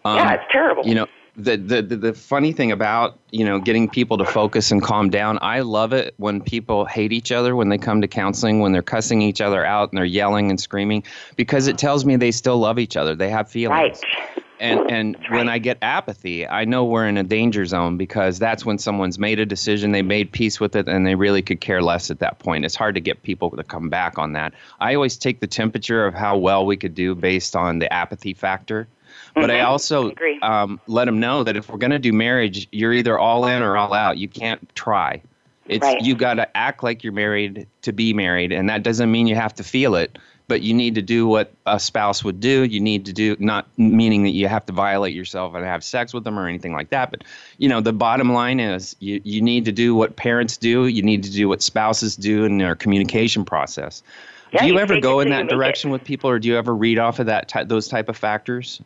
Um, 0.05 0.17
yeah, 0.17 0.33
it's 0.33 0.51
terrible. 0.51 0.85
You 0.85 0.95
know 0.95 1.07
the, 1.35 1.57
the 1.57 1.81
the 1.81 2.13
funny 2.13 2.51
thing 2.51 2.71
about 2.71 3.17
you 3.31 3.43
know 3.43 3.59
getting 3.59 3.89
people 3.89 4.19
to 4.19 4.25
focus 4.25 4.71
and 4.71 4.83
calm 4.83 5.09
down 5.09 5.39
i 5.41 5.61
love 5.61 5.91
it 5.91 6.13
when 6.17 6.41
people 6.41 6.85
hate 6.85 7.11
each 7.11 7.31
other 7.31 7.55
when 7.55 7.69
they 7.69 7.77
come 7.77 8.01
to 8.01 8.07
counseling 8.07 8.59
when 8.59 8.71
they're 8.71 8.83
cussing 8.83 9.21
each 9.21 9.41
other 9.41 9.65
out 9.65 9.91
and 9.91 9.97
they're 9.97 10.05
yelling 10.05 10.51
and 10.51 10.59
screaming 10.59 11.03
because 11.35 11.67
it 11.67 11.77
tells 11.77 12.05
me 12.05 12.15
they 12.15 12.31
still 12.31 12.57
love 12.57 12.77
each 12.77 12.95
other. 12.95 13.15
They 13.15 13.29
have 13.29 13.49
feelings. 13.49 14.01
Right. 14.03 14.43
and 14.59 14.91
and 14.91 15.15
right. 15.15 15.31
when 15.31 15.49
i 15.49 15.57
get 15.57 15.79
apathy 15.81 16.47
i 16.47 16.63
know 16.65 16.85
we're 16.85 17.07
in 17.07 17.17
a 17.17 17.23
danger 17.23 17.65
zone 17.65 17.97
because 17.97 18.37
that's 18.37 18.63
when 18.63 18.77
someone's 18.77 19.17
made 19.17 19.39
a 19.39 19.45
decision 19.45 19.91
they 19.91 20.03
made 20.03 20.31
peace 20.31 20.59
with 20.59 20.75
it 20.75 20.87
and 20.87 21.05
they 21.07 21.15
really 21.15 21.41
could 21.41 21.59
care 21.59 21.81
less 21.81 22.11
at 22.11 22.19
that 22.19 22.37
point. 22.39 22.63
It's 22.65 22.75
hard 22.75 22.93
to 22.95 23.01
get 23.01 23.23
people 23.23 23.49
to 23.49 23.63
come 23.63 23.89
back 23.89 24.19
on 24.19 24.33
that. 24.33 24.53
I 24.79 24.93
always 24.93 25.17
take 25.17 25.39
the 25.39 25.47
temperature 25.47 26.05
of 26.05 26.13
how 26.13 26.37
well 26.37 26.65
we 26.65 26.77
could 26.77 26.93
do 26.93 27.15
based 27.15 27.55
on 27.55 27.79
the 27.79 27.91
apathy 27.91 28.33
factor 28.33 28.87
but 29.35 29.49
I 29.51 29.59
Mhm. 29.59 29.65
also 29.67 30.09
Agree. 30.09 30.39
um, 30.41 30.79
let 30.87 31.05
them 31.05 31.19
know 31.19 31.43
that 31.43 31.55
if 31.55 31.69
we're 31.69 31.77
going 31.77 31.91
to 31.91 31.99
do 31.99 32.13
marriage, 32.13 32.67
you're 32.71 32.93
either 32.93 33.17
all 33.17 33.45
in 33.45 33.61
or 33.61 33.77
all 33.77 33.93
out. 33.93 34.17
You 34.17 34.27
can't 34.27 34.73
try. 34.75 35.21
It's 35.67 35.83
Right. 35.83 36.01
you 36.01 36.15
got 36.15 36.35
to 36.35 36.57
act 36.57 36.83
like 36.83 37.03
you're 37.03 37.13
married 37.13 37.65
to 37.83 37.93
be 37.93 38.13
married, 38.13 38.51
and 38.51 38.69
that 38.69 38.83
doesn't 38.83 39.11
mean 39.11 39.27
you 39.27 39.35
have 39.35 39.53
to 39.55 39.63
feel 39.63 39.95
it. 39.95 40.17
But 40.49 40.61
you 40.61 40.73
need 40.73 40.93
to 40.95 41.01
do 41.01 41.25
what 41.25 41.53
a 41.65 41.79
spouse 41.79 42.21
would 42.25 42.41
do. 42.41 42.63
You 42.65 42.81
need 42.81 43.05
to 43.05 43.13
do 43.13 43.37
not 43.39 43.65
meaning 43.77 44.23
that 44.23 44.31
you 44.31 44.49
have 44.49 44.65
to 44.65 44.73
violate 44.73 45.15
yourself 45.15 45.55
and 45.55 45.63
have 45.63 45.85
sex 45.85 46.13
with 46.13 46.25
them 46.25 46.37
or 46.37 46.47
anything 46.49 46.73
like 46.73 46.89
that. 46.89 47.11
But 47.11 47.23
you 47.59 47.69
know 47.69 47.79
the 47.79 47.93
bottom 47.93 48.33
line 48.33 48.59
is 48.59 48.93
you 48.99 49.21
you 49.23 49.41
need 49.41 49.63
to 49.65 49.71
do 49.71 49.95
what 49.95 50.17
parents 50.17 50.57
do. 50.57 50.85
You 50.87 51.01
need 51.01 51.23
to 51.23 51.31
do 51.31 51.47
what 51.47 51.61
spouses 51.63 52.17
do 52.17 52.43
in 52.43 52.57
their 52.57 52.75
communication 52.75 53.45
process. 53.45 54.03
Yeah, 54.51 54.59
do 54.63 54.67
you 54.67 54.73
you 54.73 54.79
ever 54.81 54.99
go 54.99 55.21
in 55.21 55.29
that 55.29 55.45
make 55.45 55.51
it. 55.53 55.55
direction 55.55 55.91
with 55.91 56.03
people, 56.03 56.29
or 56.29 56.39
do 56.39 56.49
you 56.49 56.57
ever 56.57 56.75
read 56.75 56.99
off 56.99 57.19
of 57.19 57.25
that 57.27 57.47
ty- 57.47 57.63
those 57.63 57.87
type 57.87 58.09
of 58.09 58.17
factors? 58.17 58.81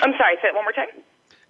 I'm 0.00 0.12
sorry. 0.18 0.36
Say 0.42 0.48
it 0.48 0.54
one 0.54 0.64
more 0.64 0.72
time. 0.72 0.88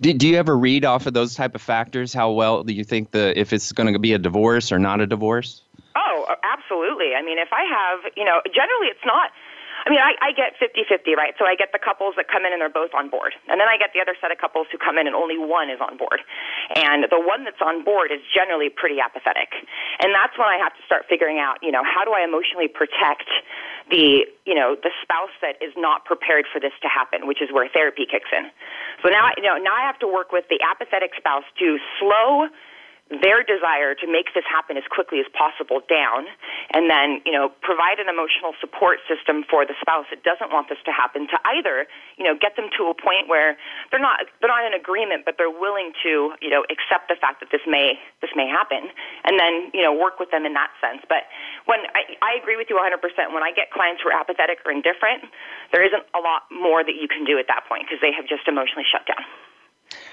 Do, 0.00 0.12
do 0.12 0.28
you 0.28 0.36
ever 0.36 0.56
read 0.56 0.84
off 0.84 1.06
of 1.06 1.14
those 1.14 1.34
type 1.34 1.54
of 1.54 1.62
factors? 1.62 2.12
How 2.12 2.32
well 2.32 2.64
do 2.64 2.72
you 2.72 2.84
think 2.84 3.12
the 3.12 3.38
if 3.38 3.52
it's 3.52 3.72
going 3.72 3.92
to 3.92 3.98
be 3.98 4.12
a 4.12 4.18
divorce 4.18 4.70
or 4.72 4.78
not 4.78 5.00
a 5.00 5.06
divorce? 5.06 5.62
Oh, 5.96 6.26
absolutely. 6.44 7.14
I 7.16 7.22
mean, 7.22 7.38
if 7.38 7.48
I 7.52 7.64
have, 7.64 8.12
you 8.16 8.24
know, 8.24 8.40
generally 8.44 8.88
it's 8.88 9.04
not. 9.06 9.30
I 9.86 9.90
mean, 9.94 10.02
I, 10.02 10.18
I 10.18 10.34
get 10.34 10.58
50 10.58 10.82
50, 10.82 11.14
right? 11.14 11.30
So 11.38 11.46
I 11.46 11.54
get 11.54 11.70
the 11.70 11.78
couples 11.78 12.18
that 12.18 12.26
come 12.26 12.42
in 12.42 12.50
and 12.50 12.58
they're 12.58 12.68
both 12.68 12.90
on 12.90 13.06
board. 13.06 13.38
And 13.46 13.62
then 13.62 13.70
I 13.70 13.78
get 13.78 13.94
the 13.94 14.02
other 14.02 14.18
set 14.18 14.34
of 14.34 14.38
couples 14.42 14.66
who 14.74 14.82
come 14.82 14.98
in 14.98 15.06
and 15.06 15.14
only 15.14 15.38
one 15.38 15.70
is 15.70 15.78
on 15.78 15.94
board. 15.94 16.26
And 16.74 17.06
the 17.06 17.22
one 17.22 17.46
that's 17.46 17.62
on 17.62 17.86
board 17.86 18.10
is 18.10 18.18
generally 18.34 18.66
pretty 18.66 18.98
apathetic. 18.98 19.54
And 20.02 20.10
that's 20.10 20.34
when 20.34 20.50
I 20.50 20.58
have 20.58 20.74
to 20.74 20.82
start 20.82 21.06
figuring 21.06 21.38
out, 21.38 21.62
you 21.62 21.70
know, 21.70 21.86
how 21.86 22.02
do 22.02 22.10
I 22.10 22.26
emotionally 22.26 22.66
protect 22.66 23.30
the, 23.86 24.26
you 24.42 24.56
know, 24.58 24.74
the 24.74 24.90
spouse 25.06 25.30
that 25.38 25.54
is 25.62 25.70
not 25.78 26.02
prepared 26.02 26.50
for 26.50 26.58
this 26.58 26.74
to 26.82 26.90
happen, 26.90 27.30
which 27.30 27.38
is 27.38 27.54
where 27.54 27.70
therapy 27.70 28.10
kicks 28.10 28.34
in. 28.34 28.50
So 29.06 29.14
now, 29.14 29.30
you 29.38 29.46
know, 29.46 29.54
now 29.54 29.70
I 29.70 29.86
have 29.86 30.02
to 30.02 30.10
work 30.10 30.34
with 30.34 30.50
the 30.50 30.58
apathetic 30.66 31.14
spouse 31.14 31.46
to 31.62 31.78
slow 32.02 32.50
their 33.06 33.46
desire 33.46 33.94
to 33.94 34.10
make 34.10 34.34
this 34.34 34.42
happen 34.50 34.74
as 34.74 34.82
quickly 34.90 35.22
as 35.22 35.30
possible 35.30 35.78
down 35.86 36.26
and 36.74 36.90
then 36.90 37.22
you 37.22 37.30
know 37.30 37.54
provide 37.62 38.02
an 38.02 38.10
emotional 38.10 38.50
support 38.58 38.98
system 39.06 39.46
for 39.46 39.62
the 39.62 39.78
spouse 39.78 40.10
that 40.10 40.26
doesn't 40.26 40.50
want 40.50 40.66
this 40.66 40.82
to 40.82 40.90
happen 40.90 41.30
to 41.30 41.38
either 41.54 41.86
you 42.18 42.26
know 42.26 42.34
get 42.34 42.58
them 42.58 42.66
to 42.74 42.90
a 42.90 42.96
point 42.98 43.30
where 43.30 43.54
they're 43.94 44.02
not 44.02 44.26
they're 44.42 44.50
not 44.50 44.66
in 44.66 44.74
agreement 44.74 45.22
but 45.22 45.38
they're 45.38 45.54
willing 45.54 45.94
to 46.02 46.34
you 46.42 46.50
know 46.50 46.66
accept 46.66 47.06
the 47.06 47.14
fact 47.14 47.38
that 47.38 47.46
this 47.54 47.62
may 47.62 47.94
this 48.18 48.34
may 48.34 48.50
happen 48.50 48.90
and 49.22 49.38
then 49.38 49.70
you 49.70 49.86
know 49.86 49.94
work 49.94 50.18
with 50.18 50.34
them 50.34 50.42
in 50.42 50.58
that 50.58 50.74
sense. 50.82 50.98
But 51.06 51.30
when 51.70 51.86
I, 51.94 52.18
I 52.18 52.34
agree 52.42 52.58
with 52.58 52.66
you 52.66 52.74
100% 52.74 52.98
when 53.30 53.46
I 53.46 53.54
get 53.54 53.70
clients 53.70 54.02
who 54.02 54.10
are 54.10 54.18
apathetic 54.18 54.58
or 54.66 54.74
indifferent 54.74 55.30
there 55.70 55.86
isn't 55.86 56.02
a 56.10 56.18
lot 56.18 56.50
more 56.50 56.82
that 56.82 56.98
you 56.98 57.06
can 57.06 57.22
do 57.22 57.38
at 57.38 57.46
that 57.46 57.70
point 57.70 57.86
because 57.86 58.02
they 58.02 58.10
have 58.10 58.26
just 58.26 58.50
emotionally 58.50 58.86
shut 58.90 59.06
down 59.06 59.22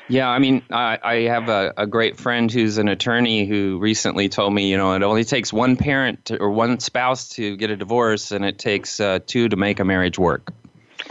Yeah, 0.10 0.28
I 0.28 0.40
mean, 0.40 0.64
I, 0.70 1.00
I 1.02 1.16
have 1.24 1.48
a, 1.48 1.74
a 1.78 1.88
great 1.88 2.18
friend 2.18 2.52
who's 2.52 2.78
an 2.78 2.90
attorney 2.90 3.46
who 3.46 3.78
recently 3.80 4.28
told 4.28 4.54
me, 4.54 4.70
you 4.70 4.78
know, 4.78 4.94
it 4.94 5.02
only 5.02 5.24
takes 5.24 5.54
one 5.54 5.78
parent 5.78 6.26
to, 6.26 6.38
or 6.40 6.50
one 6.50 6.80
spouse 6.80 7.30
to 7.30 7.56
get 7.56 7.70
a 7.70 7.78
divorce, 7.78 8.32
and 8.32 8.44
it 8.44 8.60
takes 8.60 9.00
uh, 9.00 9.20
two 9.26 9.48
to 9.48 9.56
make 9.56 9.80
a 9.80 9.86
marriage 9.86 10.20
work. 10.20 10.52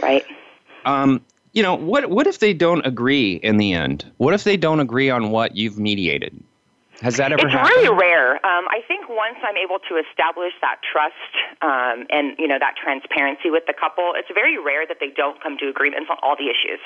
right 0.01 0.25
Um, 0.85 1.21
you 1.53 1.61
know, 1.61 1.75
what 1.75 2.09
what 2.09 2.27
if 2.27 2.39
they 2.39 2.53
don't 2.53 2.85
agree 2.85 3.33
in 3.35 3.57
the 3.57 3.73
end? 3.73 4.05
What 4.17 4.33
if 4.33 4.43
they 4.43 4.57
don't 4.57 4.79
agree 4.79 5.09
on 5.09 5.29
what 5.29 5.55
you've 5.55 5.77
mediated? 5.77 6.43
Has 7.01 7.17
that 7.17 7.31
ever 7.31 7.45
it's 7.45 7.51
happened? 7.51 7.75
really 7.75 7.89
rare. 7.89 8.33
Um, 8.45 8.65
I 8.69 8.79
think 8.87 9.09
once 9.09 9.37
I'm 9.43 9.57
able 9.57 9.77
to 9.89 9.99
establish 9.99 10.53
that 10.61 10.79
trust 10.81 11.33
um, 11.61 12.07
and 12.09 12.33
you 12.39 12.47
know 12.47 12.57
that 12.59 12.73
transparency 12.81 13.49
with 13.49 13.65
the 13.67 13.73
couple, 13.73 14.13
it's 14.15 14.29
very 14.33 14.57
rare 14.57 14.85
that 14.87 14.97
they 14.99 15.09
don't 15.09 15.41
come 15.41 15.57
to 15.59 15.69
agreements 15.69 16.09
on 16.09 16.17
all 16.23 16.35
the 16.35 16.49
issues. 16.49 16.79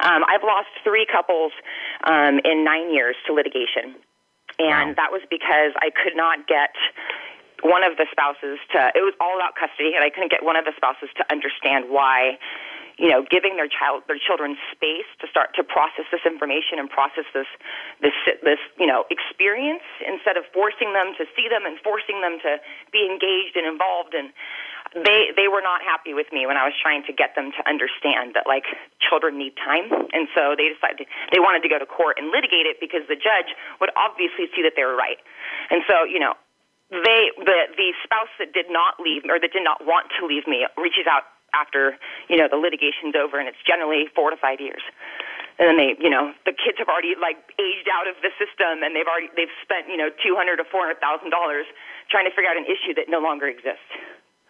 Um, 0.00 0.24
I've 0.28 0.42
lost 0.42 0.68
three 0.84 1.06
couples 1.06 1.52
um, 2.04 2.40
in 2.44 2.64
nine 2.64 2.92
years 2.92 3.16
to 3.26 3.32
litigation, 3.32 3.96
and 4.58 4.90
Wow. 4.90 4.94
that 4.96 5.10
was 5.12 5.22
because 5.30 5.72
I 5.78 5.90
could 5.90 6.16
not 6.16 6.46
get 6.46 6.70
one 7.62 7.82
of 7.82 7.96
the 7.96 8.06
spouses 8.10 8.58
to. 8.72 8.92
It 8.94 9.02
was 9.02 9.14
all 9.20 9.36
about 9.36 9.54
custody, 9.56 9.94
and 9.94 10.04
I 10.04 10.10
couldn't 10.10 10.30
get 10.30 10.44
one 10.44 10.56
of 10.56 10.64
the 10.64 10.72
spouses 10.76 11.10
to 11.16 11.24
understand 11.30 11.90
why 11.90 12.38
you 12.98 13.06
know, 13.06 13.22
giving 13.30 13.54
their 13.54 13.70
child, 13.70 14.02
their 14.10 14.18
children 14.18 14.58
space 14.74 15.06
to 15.22 15.30
start 15.30 15.54
to 15.54 15.62
process 15.62 16.04
this 16.10 16.26
information 16.26 16.82
and 16.82 16.90
process 16.90 17.22
this, 17.30 17.46
this, 18.02 18.12
this, 18.42 18.58
you 18.74 18.90
know, 18.90 19.06
experience 19.06 19.86
instead 20.02 20.34
of 20.34 20.42
forcing 20.50 20.90
them 20.92 21.14
to 21.14 21.22
see 21.38 21.46
them 21.46 21.62
and 21.62 21.78
forcing 21.86 22.20
them 22.20 22.42
to 22.42 22.58
be 22.90 23.06
engaged 23.06 23.54
and 23.54 23.70
involved. 23.70 24.18
And 24.18 24.34
they, 24.94 25.32
they 25.36 25.48
were 25.48 25.60
not 25.60 25.82
happy 25.82 26.14
with 26.14 26.28
me 26.32 26.46
when 26.46 26.56
I 26.56 26.64
was 26.64 26.74
trying 26.80 27.04
to 27.04 27.12
get 27.12 27.34
them 27.36 27.52
to 27.52 27.62
understand 27.68 28.32
that 28.34 28.46
like 28.46 28.64
children 29.02 29.36
need 29.36 29.56
time. 29.56 29.90
And 30.12 30.28
so 30.34 30.56
they 30.56 30.72
decided 30.72 31.06
they 31.32 31.40
wanted 31.40 31.62
to 31.64 31.70
go 31.70 31.78
to 31.78 31.86
court 31.86 32.16
and 32.16 32.30
litigate 32.30 32.64
it 32.64 32.80
because 32.80 33.04
the 33.08 33.16
judge 33.16 33.52
would 33.80 33.90
obviously 33.96 34.48
see 34.56 34.62
that 34.64 34.72
they 34.76 34.84
were 34.84 34.96
right. 34.96 35.20
And 35.70 35.84
so, 35.84 36.04
you 36.04 36.18
know, 36.18 36.34
they 36.90 37.28
the 37.36 37.68
the 37.76 37.92
spouse 38.00 38.32
that 38.40 38.56
did 38.56 38.72
not 38.72 38.96
leave 38.96 39.22
or 39.28 39.36
that 39.36 39.52
did 39.52 39.64
not 39.64 39.84
want 39.84 40.08
to 40.16 40.24
leave 40.24 40.48
me 40.48 40.64
reaches 40.80 41.04
out 41.04 41.28
after 41.52 41.96
you 42.28 42.36
know 42.36 42.48
the 42.48 42.56
litigation's 42.56 43.12
over 43.12 43.38
and 43.38 43.48
it's 43.48 43.60
generally 43.66 44.08
four 44.16 44.32
to 44.32 44.36
five 44.40 44.60
years 44.60 44.80
and 45.60 45.68
then 45.68 45.76
they 45.76 45.96
you 46.00 46.08
know 46.08 46.32
the 46.48 46.52
kids 46.56 46.80
have 46.80 46.88
already 46.88 47.12
like 47.20 47.36
aged 47.60 47.88
out 47.92 48.08
of 48.08 48.16
the 48.24 48.32
system 48.40 48.80
and 48.80 48.96
they've 48.96 49.08
already 49.08 49.28
they've 49.36 49.52
spent 49.60 49.84
you 49.88 50.00
know 50.00 50.08
two 50.24 50.32
hundred 50.32 50.56
to 50.56 50.64
four 50.64 50.88
hundred 50.88 51.00
thousand 51.00 51.28
dollars 51.28 51.68
trying 52.08 52.24
to 52.24 52.32
figure 52.32 52.48
out 52.48 52.56
an 52.56 52.64
issue 52.64 52.96
that 52.96 53.04
no 53.08 53.20
longer 53.20 53.44
exists 53.44 53.84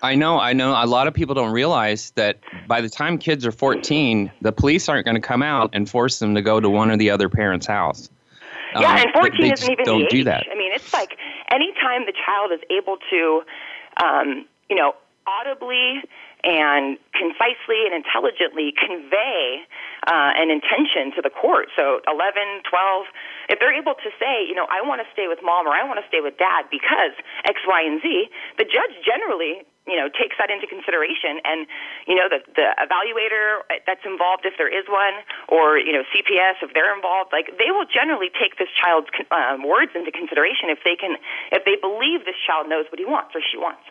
I 0.01 0.15
know, 0.15 0.39
I 0.39 0.53
know. 0.53 0.71
A 0.73 0.87
lot 0.87 1.09
of 1.09 1.15
people 1.15 1.35
don't 1.35 1.51
realize 1.53 2.11
that 2.13 2.39
by 2.69 2.81
the 2.81 2.89
time 2.89 3.19
kids 3.19 3.45
are 3.47 3.53
14, 3.53 4.31
the 4.43 4.53
police 4.53 4.89
aren't 4.89 5.05
going 5.05 5.17
to 5.17 5.21
come 5.21 5.43
out 5.43 5.71
and 5.73 5.89
force 5.91 6.19
them 6.21 6.35
to 6.37 6.43
go 6.43 6.61
to 6.61 6.71
one 6.71 6.91
or 6.91 6.97
the 6.97 7.11
other 7.11 7.29
parent's 7.29 7.67
house. 7.67 8.09
yeah 8.75 8.91
Um, 8.91 8.97
and 8.99 9.07
fourteen 9.13 9.41
they 9.49 9.53
isn't 9.53 9.71
even 9.73 9.85
don't 9.85 9.99
the 10.01 10.05
age 10.05 10.11
do 10.11 10.25
that. 10.25 10.47
i 10.53 10.57
mean 10.57 10.73
it's 10.73 10.93
like 10.93 11.17
anytime 11.51 12.05
the 12.07 12.13
child 12.13 12.53
is 12.53 12.61
able 12.71 12.99
to 13.11 13.43
um 14.05 14.47
you 14.71 14.77
know 14.77 14.93
audibly 15.27 16.03
and 16.44 16.98
concisely 17.14 17.83
and 17.87 17.94
intelligently 17.94 18.70
convey 18.70 19.66
uh, 20.07 20.31
an 20.38 20.51
intention 20.51 21.11
to 21.18 21.20
the 21.22 21.31
court. 21.31 21.68
So 21.74 21.98
11, 22.07 22.62
12, 22.62 23.07
if 23.51 23.59
they're 23.59 23.74
able 23.74 23.98
to 23.98 24.11
say, 24.22 24.46
you 24.46 24.55
know, 24.55 24.66
I 24.70 24.87
want 24.87 25.03
to 25.03 25.09
stay 25.12 25.27
with 25.27 25.42
mom 25.42 25.66
or 25.66 25.74
I 25.74 25.83
want 25.83 25.98
to 25.98 26.07
stay 26.07 26.22
with 26.22 26.38
dad 26.38 26.70
because 26.70 27.16
X, 27.44 27.59
Y, 27.66 27.81
and 27.83 27.98
Z, 28.01 28.31
the 28.57 28.64
judge 28.64 28.94
generally, 29.03 29.66
you 29.88 29.96
know, 29.96 30.07
takes 30.07 30.38
that 30.38 30.53
into 30.53 30.68
consideration. 30.70 31.42
And, 31.42 31.66
you 32.07 32.14
know, 32.14 32.31
the, 32.31 32.44
the 32.55 32.68
evaluator 32.77 33.66
that's 33.88 34.05
involved, 34.07 34.46
if 34.46 34.55
there 34.61 34.70
is 34.70 34.87
one, 34.87 35.24
or, 35.48 35.81
you 35.81 35.90
know, 35.90 36.07
CPS, 36.14 36.62
if 36.62 36.70
they're 36.70 36.94
involved, 36.94 37.35
like 37.35 37.57
they 37.59 37.74
will 37.74 37.88
generally 37.88 38.31
take 38.31 38.61
this 38.61 38.70
child's 38.79 39.09
um, 39.35 39.66
words 39.66 39.90
into 39.96 40.12
consideration 40.12 40.70
if 40.70 40.85
they 40.87 40.94
can, 40.94 41.18
if 41.51 41.64
they 41.66 41.74
believe 41.81 42.29
this 42.29 42.38
child 42.46 42.68
knows 42.68 42.87
what 42.92 43.01
he 43.01 43.09
wants 43.09 43.35
or 43.35 43.42
she 43.42 43.57
wants. 43.57 43.83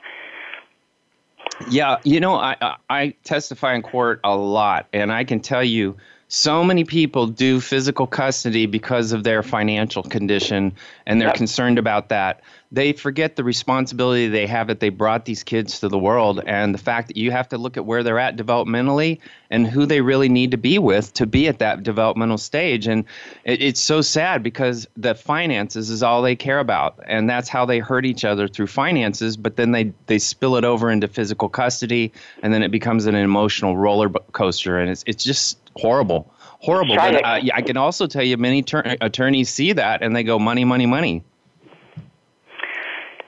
Yeah, 1.69 1.97
you 2.03 2.19
know, 2.19 2.35
I, 2.35 2.77
I 2.89 3.15
testify 3.23 3.73
in 3.75 3.81
court 3.81 4.19
a 4.23 4.35
lot, 4.35 4.87
and 4.93 5.11
I 5.11 5.23
can 5.23 5.39
tell 5.39 5.63
you, 5.63 5.97
so 6.29 6.61
many 6.63 6.83
people 6.83 7.27
do 7.27 7.61
physical 7.61 8.05
custody 8.05 8.65
because 8.65 9.13
of 9.13 9.23
their 9.23 9.41
financial 9.43 10.03
condition, 10.03 10.73
and 11.05 11.21
they're 11.21 11.29
Yep. 11.29 11.35
concerned 11.35 11.79
about 11.79 12.09
that. 12.09 12.41
They 12.69 12.91
forget 12.91 13.37
the 13.37 13.45
responsibility 13.45 14.27
they 14.27 14.45
have 14.45 14.67
that 14.67 14.81
they 14.81 14.89
brought 14.89 15.23
these 15.23 15.41
kids 15.41 15.79
to 15.79 15.87
the 15.87 15.97
world, 15.97 16.41
and 16.45 16.73
the 16.73 16.79
fact 16.79 17.07
that 17.07 17.15
you 17.15 17.31
have 17.31 17.47
to 17.49 17.57
look 17.57 17.77
at 17.77 17.85
where 17.85 18.03
they're 18.03 18.19
at 18.19 18.35
developmentally 18.35 19.19
and 19.49 19.65
who 19.65 19.85
they 19.85 20.01
really 20.01 20.27
need 20.27 20.51
to 20.51 20.57
be 20.57 20.77
with 20.77 21.13
to 21.13 21.25
be 21.25 21.47
at 21.47 21.59
that 21.59 21.83
developmental 21.83 22.37
stage. 22.37 22.87
And 22.87 23.05
it, 23.45 23.61
it's 23.61 23.79
so 23.79 24.01
sad 24.01 24.43
because 24.43 24.85
the 24.97 25.15
finances 25.15 25.89
is 25.89 26.03
all 26.03 26.21
they 26.21 26.35
care 26.35 26.59
about, 26.59 26.99
and 27.07 27.29
that's 27.29 27.47
how 27.47 27.65
they 27.65 27.79
hurt 27.79 28.05
each 28.05 28.25
other 28.25 28.49
through 28.49 28.67
finances. 28.67 29.37
But 29.37 29.55
then 29.55 29.71
they 29.71 29.93
they 30.07 30.19
spill 30.19 30.57
it 30.57 30.65
over 30.65 30.91
into 30.91 31.07
physical 31.07 31.47
custody, 31.47 32.11
and 32.43 32.53
then 32.53 32.63
it 32.63 32.69
becomes 32.71 33.05
an 33.05 33.15
emotional 33.15 33.77
roller 33.77 34.09
coaster, 34.09 34.77
and 34.77 34.89
it's 34.91 35.05
it's 35.07 35.23
just 35.23 35.57
horrible, 35.77 36.31
horrible. 36.59 36.95
But 36.95 37.25
uh, 37.25 37.39
yeah, 37.41 37.55
I 37.55 37.61
can 37.61 37.77
also 37.77 38.07
tell 38.07 38.23
you, 38.23 38.37
many 38.37 38.61
tur- 38.61 38.97
attorneys 39.01 39.49
see 39.49 39.73
that 39.73 40.01
and 40.01 40.15
they 40.15 40.23
go, 40.23 40.39
money, 40.39 40.65
money, 40.65 40.85
money. 40.85 41.23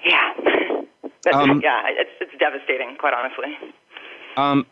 Yeah. 0.05 0.33
Um, 1.33 1.61
yeah, 1.63 1.81
it's, 1.89 2.09
it's 2.21 2.31
devastating, 2.39 2.95
quite 2.97 3.13
honestly. 3.13 3.55
Um, 4.37 4.65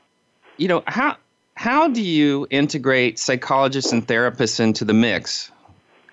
you 0.56 0.68
know 0.68 0.82
how 0.88 1.18
how 1.56 1.88
do 1.88 2.02
you 2.02 2.48
integrate 2.50 3.20
psychologists 3.20 3.92
and 3.92 4.08
therapists 4.08 4.60
into 4.60 4.86
the 4.86 4.94
mix 4.94 5.52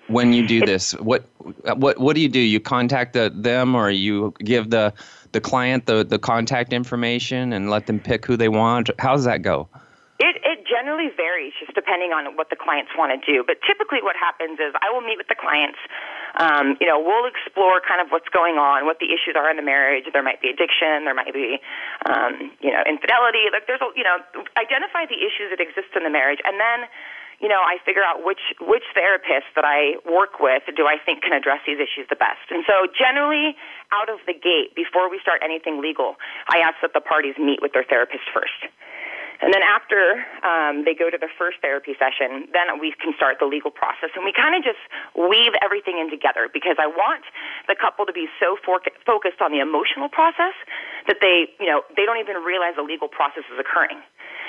when 0.07 0.33
you 0.33 0.47
do 0.47 0.65
this? 0.65 0.93
What 0.99 1.25
what 1.77 1.99
what 1.99 2.15
do 2.15 2.21
you 2.21 2.29
do? 2.29 2.39
You 2.39 2.59
contact 2.59 3.13
the, 3.13 3.31
them, 3.33 3.75
or 3.75 3.89
you 3.89 4.33
give 4.39 4.69
the 4.69 4.93
the 5.31 5.41
client 5.41 5.85
the 5.85 6.03
the 6.03 6.19
contact 6.19 6.73
information 6.73 7.53
and 7.53 7.69
let 7.69 7.87
them 7.87 7.99
pick 7.99 8.25
who 8.25 8.37
they 8.37 8.49
want? 8.49 8.89
How 8.99 9.15
does 9.15 9.25
that 9.25 9.41
go? 9.41 9.67
Generally 10.75 11.15
varies 11.15 11.55
just 11.55 11.71
depending 11.71 12.11
on 12.11 12.35
what 12.35 12.51
the 12.51 12.59
clients 12.59 12.91
want 12.99 13.15
to 13.15 13.19
do. 13.23 13.47
But 13.47 13.63
typically, 13.63 14.03
what 14.03 14.19
happens 14.19 14.59
is 14.59 14.75
I 14.83 14.91
will 14.91 14.99
meet 14.99 15.15
with 15.15 15.31
the 15.31 15.39
clients. 15.39 15.79
Um, 16.35 16.75
you 16.83 16.87
know, 16.91 16.99
we'll 16.99 17.23
explore 17.31 17.79
kind 17.79 18.03
of 18.03 18.11
what's 18.11 18.27
going 18.35 18.59
on, 18.59 18.83
what 18.83 18.99
the 18.99 19.07
issues 19.15 19.39
are 19.39 19.47
in 19.47 19.55
the 19.55 19.63
marriage. 19.63 20.03
There 20.11 20.25
might 20.25 20.43
be 20.43 20.51
addiction, 20.51 21.07
there 21.07 21.15
might 21.15 21.31
be, 21.31 21.63
um, 22.03 22.51
you 22.59 22.75
know, 22.75 22.83
infidelity. 22.83 23.47
Like 23.55 23.71
there's, 23.71 23.79
a, 23.79 23.87
you 23.95 24.03
know, 24.03 24.19
identify 24.59 25.07
the 25.07 25.15
issues 25.15 25.55
that 25.55 25.63
exist 25.63 25.95
in 25.95 26.03
the 26.03 26.11
marriage, 26.11 26.43
and 26.43 26.59
then, 26.59 26.91
you 27.39 27.47
know, 27.47 27.63
I 27.63 27.79
figure 27.87 28.03
out 28.03 28.27
which 28.27 28.43
which 28.59 28.83
therapist 28.91 29.47
that 29.55 29.63
I 29.63 29.95
work 30.03 30.43
with 30.43 30.67
do 30.75 30.91
I 30.91 30.99
think 30.99 31.23
can 31.23 31.31
address 31.31 31.63
these 31.63 31.79
issues 31.79 32.11
the 32.11 32.19
best. 32.19 32.51
And 32.51 32.67
so, 32.67 32.91
generally, 32.91 33.55
out 33.95 34.11
of 34.11 34.19
the 34.27 34.35
gate, 34.35 34.75
before 34.75 35.07
we 35.07 35.23
start 35.23 35.39
anything 35.39 35.79
legal, 35.79 36.19
I 36.51 36.59
ask 36.59 36.75
that 36.83 36.91
the 36.91 37.03
parties 37.03 37.39
meet 37.39 37.63
with 37.63 37.71
their 37.71 37.87
therapist 37.87 38.27
first. 38.35 38.59
And 39.41 39.51
then 39.51 39.63
after 39.63 40.23
um, 40.47 40.85
they 40.87 40.95
go 40.95 41.11
to 41.11 41.17
their 41.19 41.31
first 41.37 41.59
therapy 41.59 41.91
session, 41.99 42.47
then 42.55 42.71
we 42.79 42.95
can 42.95 43.11
start 43.19 43.37
the 43.43 43.45
legal 43.45 43.71
process. 43.71 44.15
And 44.15 44.23
we 44.23 44.31
kind 44.31 44.55
of 44.55 44.63
just 44.63 44.79
weave 45.15 45.51
everything 45.59 45.99
in 45.99 46.07
together 46.09 46.47
because 46.47 46.79
I 46.79 46.87
want 46.87 47.23
the 47.67 47.75
couple 47.75 48.05
to 48.07 48.13
be 48.15 48.27
so 48.39 48.55
for- 48.63 48.83
focused 49.03 49.41
on 49.43 49.51
the 49.51 49.59
emotional 49.59 50.07
process 50.07 50.55
that 51.11 51.19
they, 51.19 51.51
you 51.59 51.67
know, 51.67 51.83
they 51.99 52.07
don't 52.07 52.19
even 52.19 52.39
realize 52.47 52.79
the 52.79 52.87
legal 52.87 53.07
process 53.11 53.43
is 53.51 53.59
occurring. 53.59 53.99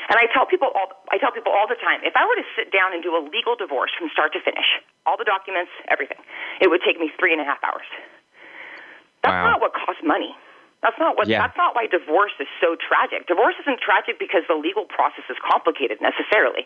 And 0.07 0.15
I 0.23 0.31
tell 0.31 0.47
people 0.47 0.71
all, 0.71 0.95
I 1.11 1.19
tell 1.19 1.35
people 1.35 1.51
all 1.51 1.67
the 1.67 1.79
time, 1.83 1.99
if 2.07 2.15
I 2.15 2.23
were 2.23 2.39
to 2.39 2.47
sit 2.55 2.71
down 2.71 2.95
and 2.95 3.03
do 3.03 3.11
a 3.19 3.23
legal 3.27 3.59
divorce 3.59 3.91
from 3.99 4.07
start 4.15 4.31
to 4.39 4.41
finish, 4.41 4.79
all 5.03 5.19
the 5.19 5.27
documents, 5.27 5.75
everything, 5.91 6.23
it 6.63 6.71
would 6.71 6.81
take 6.87 7.01
me 7.03 7.11
three 7.19 7.35
and 7.35 7.43
a 7.43 7.45
half 7.45 7.59
hours. 7.67 7.87
That's 9.27 9.35
Wow. 9.35 9.59
not 9.59 9.61
what 9.61 9.75
costs 9.75 10.03
money. 10.07 10.31
That's 10.87 11.03
not 11.03 11.19
what. 11.19 11.27
Yeah. 11.27 11.43
That's 11.43 11.59
not 11.59 11.75
why 11.75 11.91
divorce 11.91 12.31
is 12.39 12.47
so 12.63 12.79
tragic. 12.79 13.27
Divorce 13.27 13.59
isn't 13.67 13.83
tragic 13.83 14.23
because 14.23 14.47
the 14.47 14.55
legal 14.55 14.87
process 14.87 15.27
is 15.27 15.37
complicated 15.43 15.99
necessarily. 15.99 16.63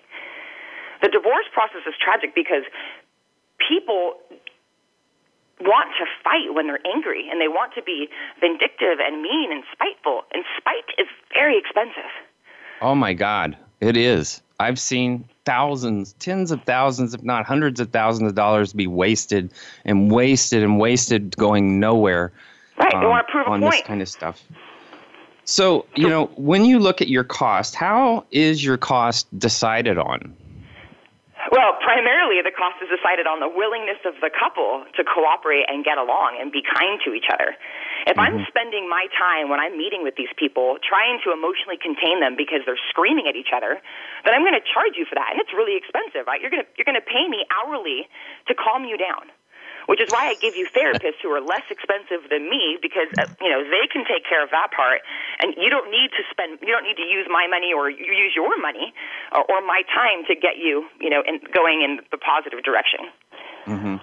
The 1.00 1.08
divorce 1.08 1.48
process 1.56 1.88
is 1.88 1.96
tragic 1.96 2.34
because 2.34 2.68
people 3.56 4.20
want 5.64 5.88
to 5.96 6.04
fight 6.20 6.52
when 6.52 6.66
they're 6.66 6.84
angry 6.84 7.32
and 7.32 7.40
they 7.40 7.48
want 7.48 7.72
to 7.80 7.82
be 7.82 8.12
vindictive 8.40 9.00
and 9.00 9.22
mean 9.22 9.52
and 9.52 9.64
spiteful. 9.72 10.28
And 10.36 10.44
spite 10.60 10.92
is 11.00 11.08
very 11.32 11.56
expensive. 11.56 12.12
Oh 12.82 12.94
my 12.94 13.14
God, 13.14 13.56
it 13.80 13.96
is. 13.96 14.42
I've 14.58 14.78
seen 14.78 15.24
thousands, 15.46 16.12
tens 16.18 16.50
of 16.50 16.62
thousands, 16.64 17.14
if 17.14 17.22
not 17.22 17.46
hundreds 17.46 17.80
of 17.80 17.88
thousands 17.88 18.28
of 18.28 18.34
dollars 18.34 18.74
be 18.74 18.86
wasted 18.86 19.50
and 19.86 20.12
wasted 20.12 20.62
and 20.62 20.78
wasted 20.78 21.34
going 21.38 21.80
nowhere. 21.80 22.32
Right. 22.80 22.92
they 22.92 22.96
um, 22.96 23.10
want 23.10 23.26
to 23.26 23.30
prove 23.30 23.46
a 23.46 23.50
on 23.50 23.60
point. 23.60 23.72
this 23.74 23.82
kind 23.82 24.02
of 24.02 24.08
stuff. 24.08 24.42
So, 25.44 25.86
you 25.96 26.08
know, 26.08 26.26
when 26.36 26.64
you 26.64 26.78
look 26.78 27.02
at 27.02 27.08
your 27.08 27.24
cost, 27.24 27.74
how 27.74 28.24
is 28.30 28.64
your 28.64 28.78
cost 28.78 29.26
decided 29.36 29.98
on? 29.98 30.36
Well, 31.50 31.74
primarily 31.82 32.38
the 32.44 32.54
cost 32.54 32.78
is 32.78 32.92
decided 32.92 33.26
on 33.26 33.40
the 33.40 33.48
willingness 33.50 33.98
of 34.06 34.14
the 34.22 34.30
couple 34.30 34.86
to 34.94 35.02
cooperate 35.02 35.66
and 35.66 35.82
get 35.82 35.98
along 35.98 36.38
and 36.38 36.52
be 36.52 36.62
kind 36.62 37.00
to 37.04 37.10
each 37.10 37.26
other. 37.32 37.56
If 38.06 38.16
I'm 38.16 38.46
spending 38.46 38.88
my 38.88 39.08
time 39.18 39.50
when 39.50 39.58
I'm 39.58 39.76
meeting 39.76 40.06
with 40.06 40.14
these 40.16 40.32
people 40.38 40.78
trying 40.80 41.18
to 41.24 41.32
emotionally 41.32 41.76
contain 41.76 42.20
them 42.20 42.36
because 42.36 42.62
they're 42.64 42.80
screaming 42.88 43.26
at 43.26 43.36
each 43.36 43.52
other, 43.52 43.82
then 44.24 44.32
I'm 44.32 44.46
going 44.46 44.56
to 44.56 44.64
charge 44.64 44.96
you 44.96 45.04
for 45.04 45.16
that, 45.16 45.34
and 45.34 45.40
it's 45.40 45.52
really 45.52 45.76
expensive, 45.76 46.24
right? 46.24 46.40
You're 46.40 46.52
going 46.52 46.64
to 46.64 46.70
you're 46.78 46.88
going 46.88 47.00
to 47.00 47.04
pay 47.04 47.28
me 47.28 47.44
hourly 47.50 48.08
to 48.48 48.54
calm 48.54 48.84
you 48.84 48.96
down. 48.96 49.28
Which 49.90 50.00
is 50.00 50.08
why 50.12 50.30
I 50.30 50.34
give 50.34 50.54
you 50.54 50.68
therapists 50.70 51.18
who 51.20 51.30
are 51.34 51.40
less 51.40 51.66
expensive 51.68 52.30
than 52.30 52.48
me 52.48 52.78
because 52.80 53.10
uh, 53.18 53.26
you 53.40 53.50
know 53.50 53.64
they 53.64 53.90
can 53.90 54.06
take 54.06 54.22
care 54.22 54.38
of 54.38 54.50
that 54.50 54.70
part, 54.70 55.00
and 55.42 55.52
you 55.58 55.68
don't 55.68 55.90
need 55.90 56.10
to 56.14 56.22
spend 56.30 56.60
you 56.62 56.68
don't 56.68 56.84
need 56.84 56.94
to 56.94 57.02
use 57.02 57.26
my 57.28 57.48
money 57.50 57.72
or 57.74 57.90
use 57.90 58.32
your 58.36 58.56
money 58.62 58.94
or, 59.32 59.42
or 59.50 59.66
my 59.66 59.82
time 59.92 60.22
to 60.28 60.36
get 60.36 60.58
you 60.62 60.86
you 61.00 61.10
know 61.10 61.24
in, 61.26 61.40
going 61.52 61.82
in 61.82 61.98
the 62.12 62.18
positive 62.18 62.62
direction. 62.62 63.00
Mm-hmm. 63.66 63.96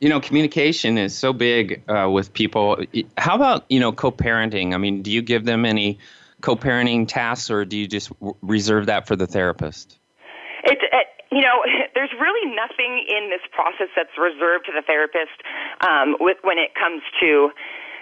You 0.00 0.08
know, 0.08 0.20
communication 0.20 0.98
is 0.98 1.16
so 1.16 1.32
big 1.32 1.88
uh, 1.88 2.10
with 2.10 2.32
people. 2.32 2.84
How 3.16 3.36
about 3.36 3.66
you 3.68 3.78
know 3.78 3.92
co-parenting? 3.92 4.74
I 4.74 4.78
mean, 4.78 5.02
do 5.02 5.12
you 5.12 5.22
give 5.22 5.44
them 5.44 5.64
any 5.64 6.00
co-parenting 6.40 7.06
tasks, 7.06 7.48
or 7.48 7.64
do 7.64 7.78
you 7.78 7.86
just 7.86 8.10
reserve 8.42 8.86
that 8.86 9.06
for 9.06 9.14
the 9.14 9.28
therapist? 9.28 9.98
It, 10.64 10.78
it, 10.82 11.06
you 11.34 11.42
know, 11.42 11.66
there's 11.94 12.12
really 12.14 12.54
nothing 12.54 13.04
in 13.04 13.30
this 13.30 13.42
process 13.50 13.90
that's 13.96 14.14
reserved 14.16 14.66
to 14.66 14.72
the 14.72 14.82
therapist 14.82 15.36
um, 15.80 16.16
with 16.20 16.38
when 16.42 16.58
it 16.58 16.74
comes 16.74 17.02
to 17.20 17.50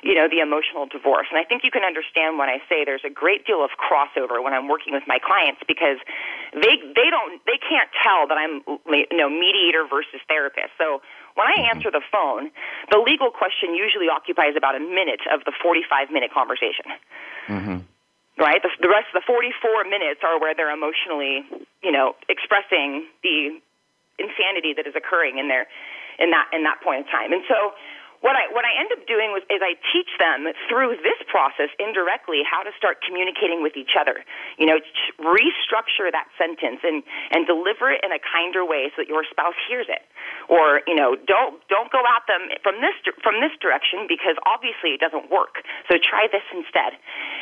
you 0.02 0.18
know, 0.18 0.26
the 0.26 0.42
emotional 0.42 0.84
divorce. 0.84 1.30
And 1.30 1.38
I 1.38 1.44
think 1.46 1.62
you 1.62 1.70
can 1.70 1.86
understand 1.86 2.36
when 2.36 2.50
I 2.50 2.58
say 2.68 2.82
there's 2.84 3.06
a 3.06 3.10
great 3.10 3.46
deal 3.46 3.62
of 3.62 3.70
crossover 3.78 4.42
when 4.42 4.52
I'm 4.52 4.66
working 4.66 4.92
with 4.92 5.04
my 5.06 5.22
clients 5.22 5.62
because 5.66 6.02
they 6.52 6.74
they 6.82 7.06
don't 7.06 7.38
they 7.46 7.56
can't 7.62 7.88
tell 8.02 8.26
that 8.26 8.34
I'm 8.34 8.66
you 8.66 9.16
know 9.16 9.30
mediator 9.30 9.86
versus 9.86 10.18
therapist. 10.26 10.74
So 10.76 11.00
when 11.38 11.46
I 11.46 11.70
answer 11.70 11.88
the 11.88 12.02
phone, 12.10 12.50
the 12.90 12.98
legal 12.98 13.30
question 13.30 13.78
usually 13.78 14.10
occupies 14.10 14.58
about 14.58 14.74
a 14.74 14.82
minute 14.82 15.22
of 15.30 15.46
the 15.46 15.52
45 15.62 16.10
minute 16.10 16.34
conversation. 16.34 16.90
Mm-hmm 17.46 17.86
right? 18.42 18.59
The, 18.59 18.74
the 18.83 18.90
rest 18.90 19.07
of 19.14 19.22
the 19.22 19.26
44 19.26 19.87
minutes 19.87 20.26
are 20.26 20.42
where 20.42 20.50
they're 20.50 20.74
emotionally, 20.74 21.46
you 21.78 21.94
know, 21.94 22.18
expressing 22.26 23.07
the 23.22 23.62
insanity 24.18 24.74
that 24.74 24.90
is 24.90 24.98
occurring 24.98 25.38
in 25.38 25.46
their 25.46 25.70
in 26.18 26.35
that 26.35 26.50
in 26.50 26.66
that 26.66 26.83
point 26.83 27.07
in 27.07 27.09
time. 27.09 27.31
And 27.31 27.46
so 27.46 27.72
what 28.22 28.38
I 28.38 28.46
what 28.54 28.62
I 28.64 28.72
end 28.78 28.94
up 28.94 29.02
doing 29.11 29.35
was 29.35 29.42
is 29.50 29.58
I 29.61 29.74
teach 29.90 30.08
them 30.16 30.46
through 30.70 30.96
this 31.02 31.18
process 31.26 31.74
indirectly 31.82 32.46
how 32.46 32.62
to 32.62 32.70
start 32.78 33.02
communicating 33.02 33.61
with 33.61 33.74
each 33.74 33.98
other. 33.98 34.22
You 34.56 34.66
know, 34.70 34.78
restructure 35.18 36.06
that 36.08 36.30
sentence 36.38 36.80
and 36.87 37.02
and 37.35 37.46
deliver 37.50 37.90
it 37.90 38.00
in 38.06 38.14
a 38.14 38.22
kinder 38.22 38.62
way 38.62 38.94
so 38.94 39.02
that 39.02 39.11
your 39.11 39.26
spouse 39.26 39.58
hears 39.66 39.90
it. 39.90 40.06
Or 40.46 40.87
you 40.87 40.94
know, 40.94 41.18
don't 41.18 41.58
don't 41.66 41.90
go 41.90 42.00
at 42.06 42.22
them 42.30 42.54
from 42.62 42.78
this 42.78 42.94
from 43.20 43.42
this 43.42 43.52
direction 43.58 44.06
because 44.06 44.38
obviously 44.46 44.94
it 44.94 45.02
doesn't 45.02 45.26
work. 45.28 45.66
So 45.90 45.98
try 45.98 46.30
this 46.30 46.46
instead. 46.54 46.94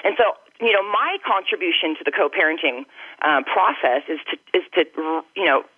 And 0.02 0.16
so 0.16 0.40
you 0.64 0.72
know, 0.72 0.84
my 0.84 1.20
contribution 1.24 1.96
to 2.00 2.04
the 2.04 2.12
co-parenting 2.12 2.88
uh, 3.20 3.44
process 3.44 4.08
is 4.08 4.20
to 4.32 4.34
is 4.56 4.64
to 4.80 4.88
you 5.36 5.44
know 5.44 5.68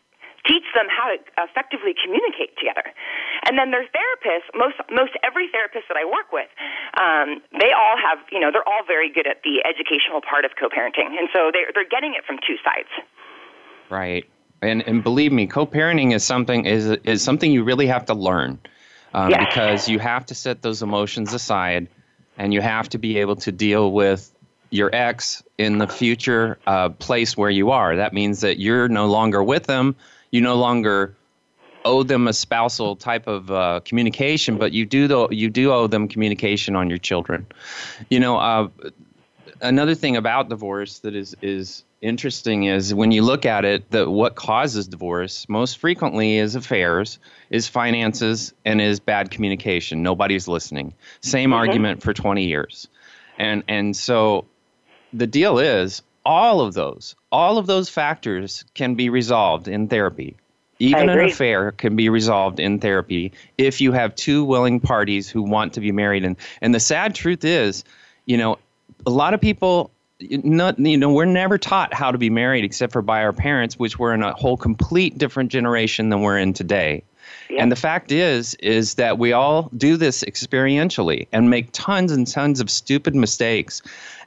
teach 0.47 0.67
them 0.75 0.87
how 0.91 1.07
to 1.11 1.19
effectively 1.39 1.95
communicate 1.95 2.57
together. 2.59 2.91
And 3.47 3.59
then 3.59 3.71
their 3.71 3.87
therapists, 3.91 4.51
most 4.55 4.77
most 4.91 5.13
every 5.23 5.49
therapist 5.49 5.87
that 5.89 5.97
I 5.97 6.05
work 6.05 6.33
with, 6.33 6.51
um, 6.99 7.43
they 7.59 7.73
all 7.73 7.97
have 7.99 8.19
you 8.31 8.41
know 8.41 8.51
they're 8.51 8.67
all 8.67 8.85
very 8.87 9.11
good 9.11 9.27
at 9.27 9.43
the 9.43 9.63
educational 9.65 10.21
part 10.21 10.45
of 10.45 10.53
co-parenting, 10.59 11.19
and 11.19 11.29
so 11.33 11.51
they're 11.53 11.71
they're 11.75 11.89
getting 11.89 12.15
it 12.15 12.25
from 12.25 12.39
two 12.47 12.57
sides. 12.65 12.91
Right. 13.91 14.25
And, 14.63 14.81
and 14.87 15.03
believe 15.03 15.33
me, 15.33 15.49
co-parenting 15.49 16.15
is 16.15 16.25
something 16.25 16.67
is 16.67 16.87
is 17.05 17.23
something 17.23 17.51
you 17.51 17.65
really 17.65 17.89
have 17.89 18.07
to 18.07 18.15
learn, 18.15 18.61
um, 19.13 19.31
yes. 19.31 19.47
because 19.49 19.89
you 19.89 19.99
have 19.99 20.25
to 20.27 20.35
set 20.35 20.63
those 20.63 20.83
emotions 20.83 21.35
aside, 21.35 21.89
and 22.39 22.55
you 22.55 22.61
have 22.61 22.89
to 22.91 22.99
be 22.99 23.19
able 23.19 23.37
to 23.37 23.51
deal 23.51 23.91
with 23.93 24.33
your 24.71 24.89
ex 24.95 25.43
in 25.59 25.79
the 25.79 25.89
future 25.89 26.59
uh, 26.67 26.89
place 26.89 27.37
where 27.37 27.51
you 27.51 27.71
are. 27.71 27.97
That 27.97 28.13
means 28.13 28.41
that 28.41 28.59
you're 28.59 28.89
no 28.89 29.07
longer 29.07 29.43
with 29.43 29.65
them. 29.65 29.97
You 30.33 30.41
no 30.41 30.57
longer 30.57 31.17
owe 31.85 32.03
them 32.03 32.29
a 32.29 32.33
spousal 32.33 32.97
type 32.97 33.27
of 33.27 33.51
uh, 33.51 33.81
communication, 33.85 34.57
but 34.59 34.73
you 34.73 34.87
do 34.87 35.07
though 35.07 35.29
you 35.31 35.51
do 35.51 35.73
owe 35.73 35.87
them 35.87 36.09
communication 36.09 36.75
on 36.75 36.89
your 36.89 36.99
children. 36.99 37.47
You 38.11 38.21
know, 38.21 38.39
uh, 38.39 38.69
another 39.61 39.95
thing 39.95 40.17
about 40.17 40.49
divorce 40.49 41.01
that 41.01 41.15
is 41.15 41.37
is 41.43 41.85
interesting 42.01 42.65
is 42.65 42.93
when 42.93 43.13
you 43.13 43.23
look 43.23 43.47
at 43.47 43.65
it, 43.65 43.91
that 43.93 44.11
what 44.11 44.35
causes 44.35 44.89
divorce 44.89 45.49
most 45.49 45.79
frequently 45.79 46.37
is 46.37 46.57
affairs, 46.57 47.19
is 47.51 47.69
finances, 47.69 48.53
and 48.65 48.81
is 48.81 49.01
bad 49.01 49.31
communication. 49.31 50.03
Nobody's 50.03 50.49
listening. 50.49 50.95
Same 51.21 51.51
mm-hmm. 51.51 51.59
argument 51.59 52.03
for 52.03 52.13
20 52.13 52.45
years. 52.45 52.89
And 53.39 53.63
and 53.69 53.97
so 53.97 54.47
the 55.13 55.27
deal 55.27 55.59
is 55.59 56.03
all 56.25 56.61
of 56.61 56.75
those, 56.75 57.15
all 57.31 57.59
of 57.59 57.67
those 57.67 57.89
factors 57.89 58.65
can 58.75 58.95
be 58.95 59.09
resolved 59.09 59.69
in 59.69 59.89
therapy. 59.89 60.37
Even 60.79 61.09
an 61.09 61.21
affair 61.21 61.71
can 61.73 61.95
be 61.95 62.09
resolved 62.09 62.59
in 62.59 62.81
therapy 62.81 63.33
if 63.57 63.81
you 63.81 63.93
have 63.93 64.15
two 64.17 64.45
willing 64.45 64.81
parties 64.81 65.29
who 65.29 65.43
want 65.43 65.75
to 65.75 65.81
be 65.81 65.93
married. 65.93 66.25
And 66.25 66.37
and 66.61 66.75
the 66.75 66.81
sad 66.81 67.15
truth 67.15 67.45
is, 67.45 67.85
you 68.27 68.37
know, 68.37 68.59
a 69.07 69.11
lot 69.11 69.33
of 69.33 69.41
people 69.41 69.93
not 70.21 70.79
you 70.79 70.97
know 70.97 71.13
we're 71.13 71.25
never 71.25 71.57
taught 71.59 71.95
how 71.95 72.11
to 72.11 72.19
be 72.19 72.31
married 72.31 72.65
except 72.65 72.93
for 72.93 73.03
by 73.03 73.23
our 73.23 73.33
parents 73.33 73.79
which 73.79 73.99
were 73.99 74.13
in 74.13 74.23
a 74.23 74.33
whole 74.35 74.57
complete 74.57 75.19
different 75.19 75.51
generation 75.51 76.09
than 76.09 76.23
we're 76.23 76.39
in 76.39 76.53
today 76.53 77.03
and 77.59 77.71
the 77.71 77.77
fact 77.77 78.13
is, 78.13 78.55
is 78.57 78.95
that 78.95 79.19
we 79.19 79.33
all 79.33 79.71
do 79.77 79.97
this 79.97 80.25
experientially 80.25 81.27
and 81.33 81.51
make 81.51 81.69
tons 81.73 82.13
and 82.13 82.27
tons 82.27 82.61
of 82.61 82.71
stupid 82.71 83.15
mistakes. 83.15 83.83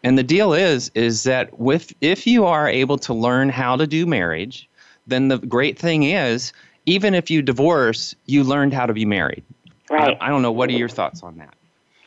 And 0.06 0.20
the 0.20 0.24
deal 0.24 0.54
is, 0.54 0.92
is 0.94 1.24
that 1.24 1.58
with 1.58 1.92
if 2.00 2.28
you 2.28 2.46
are 2.46 2.70
able 2.70 3.00
to 3.00 3.12
learn 3.12 3.50
how 3.50 3.76
to 3.76 3.88
do 3.88 4.06
marriage, 4.06 4.70
then 5.08 5.30
the 5.30 5.40
great 5.40 5.80
thing 5.80 6.04
is, 6.04 6.54
even 6.86 7.16
if 7.16 7.32
you 7.32 7.42
divorce, 7.42 8.14
you 8.28 8.44
learned 8.44 8.72
how 8.72 8.86
to 8.86 8.94
be 8.94 9.04
married. 9.04 9.44
Right. 9.90 10.16
I, 10.22 10.28
I 10.28 10.30
don't 10.30 10.44
know. 10.44 10.52
What 10.52 10.70
are 10.70 10.78
your 10.78 10.90
thoughts 10.90 11.24
on 11.24 11.42
that? 11.42 11.56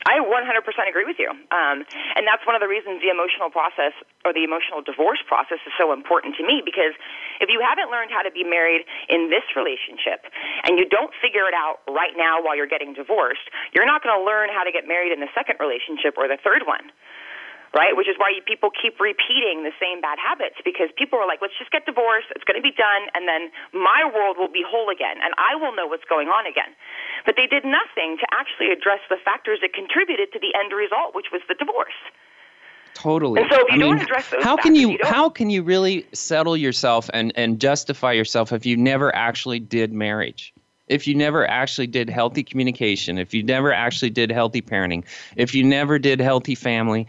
I 0.07 0.23
100% 0.23 0.63
agree 0.87 1.03
with 1.03 1.19
you. 1.19 1.27
Um, 1.27 1.83
and 2.15 2.23
that's 2.23 2.47
one 2.47 2.55
of 2.55 2.63
the 2.63 2.71
reasons 2.71 3.03
the 3.03 3.11
emotional 3.11 3.51
process 3.51 3.91
or 4.23 4.31
the 4.31 4.47
emotional 4.47 4.79
divorce 4.79 5.19
process 5.27 5.59
is 5.67 5.73
so 5.77 5.91
important 5.91 6.39
to 6.39 6.47
me 6.47 6.63
because 6.63 6.95
if 7.43 7.51
you 7.51 7.59
haven't 7.59 7.91
learned 7.91 8.15
how 8.15 8.23
to 8.23 8.31
be 8.31 8.47
married 8.47 8.87
in 9.09 9.27
this 9.27 9.43
relationship 9.59 10.23
and 10.63 10.79
you 10.79 10.87
don't 10.87 11.11
figure 11.19 11.51
it 11.51 11.53
out 11.53 11.83
right 11.91 12.15
now 12.15 12.39
while 12.39 12.55
you're 12.55 12.71
getting 12.71 12.95
divorced, 12.95 13.51
you're 13.75 13.85
not 13.85 14.01
going 14.01 14.15
to 14.15 14.23
learn 14.23 14.47
how 14.47 14.63
to 14.63 14.71
get 14.71 14.87
married 14.87 15.11
in 15.11 15.19
the 15.19 15.27
second 15.35 15.59
relationship 15.59 16.15
or 16.15 16.31
the 16.31 16.39
third 16.39 16.63
one 16.63 16.95
right? 17.73 17.95
Which 17.95 18.07
is 18.07 18.17
why 18.17 18.33
people 18.45 18.69
keep 18.73 18.99
repeating 18.99 19.63
the 19.63 19.75
same 19.79 20.01
bad 20.01 20.17
habits 20.17 20.57
because 20.65 20.89
people 20.97 21.19
are 21.19 21.27
like, 21.27 21.41
let's 21.41 21.57
just 21.57 21.71
get 21.71 21.85
divorced, 21.85 22.27
it's 22.35 22.43
going 22.43 22.57
to 22.57 22.65
be 22.65 22.73
done, 22.73 23.09
and 23.13 23.27
then 23.27 23.51
my 23.73 24.09
world 24.09 24.37
will 24.37 24.51
be 24.51 24.63
whole 24.65 24.89
again, 24.89 25.17
and 25.21 25.33
I 25.37 25.55
will 25.55 25.75
know 25.75 25.85
what's 25.85 26.05
going 26.05 26.29
on 26.29 26.45
again. 26.45 26.73
But 27.25 27.35
they 27.37 27.45
did 27.47 27.63
nothing 27.65 28.17
to 28.19 28.27
actually 28.33 28.71
address 28.71 28.99
the 29.09 29.17
factors 29.23 29.59
that 29.61 29.73
contributed 29.73 30.33
to 30.33 30.39
the 30.39 30.53
end 30.57 30.73
result, 30.73 31.13
which 31.13 31.29
was 31.31 31.41
the 31.47 31.55
divorce. 31.55 31.97
Totally. 32.95 33.41
And 33.41 33.51
so 33.51 33.61
if 33.61 33.67
you 33.69 33.75
I 33.75 33.77
don't 33.77 33.95
mean, 33.95 34.03
address 34.03 34.29
those 34.29 34.43
how 34.43 34.57
factors, 34.57 34.63
can 34.63 34.75
you, 34.75 34.89
you 34.91 34.99
how 35.03 35.29
can 35.29 35.49
you 35.49 35.63
really 35.63 36.05
settle 36.11 36.57
yourself 36.57 37.09
and, 37.13 37.31
and 37.35 37.61
justify 37.61 38.11
yourself 38.11 38.51
if 38.51 38.65
you 38.65 38.75
never 38.75 39.13
actually 39.15 39.59
did 39.59 39.93
marriage? 39.93 40.53
if 40.89 41.07
you 41.07 41.15
never 41.15 41.47
actually 41.47 41.87
did 41.87 42.09
healthy 42.09 42.43
communication, 42.43 43.17
if 43.17 43.33
you 43.33 43.43
never 43.43 43.71
actually 43.71 44.09
did 44.09 44.31
healthy 44.31 44.61
parenting, 44.61 45.05
if 45.37 45.53
you 45.53 45.63
never 45.63 45.99
did 45.99 46.19
healthy 46.19 46.55
family, 46.55 47.07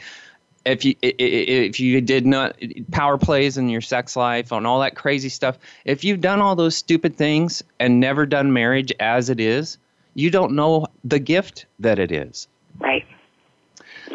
if 0.64 0.84
you 0.84 0.94
if 1.02 1.80
you 1.80 2.00
did 2.00 2.26
not 2.26 2.56
power 2.90 3.16
plays 3.16 3.56
in 3.56 3.68
your 3.68 3.80
sex 3.80 4.16
life 4.16 4.52
on 4.52 4.66
all 4.66 4.80
that 4.80 4.94
crazy 4.94 5.28
stuff 5.28 5.58
if 5.84 6.04
you've 6.04 6.20
done 6.20 6.40
all 6.40 6.54
those 6.54 6.76
stupid 6.76 7.16
things 7.16 7.62
and 7.78 7.98
never 7.98 8.26
done 8.26 8.52
marriage 8.52 8.92
as 9.00 9.30
it 9.30 9.40
is 9.40 9.78
you 10.14 10.30
don't 10.30 10.52
know 10.52 10.86
the 11.04 11.20
gift 11.20 11.66
that 11.78 11.98
it 11.98 12.10
is. 12.10 12.48
Right. 12.78 13.06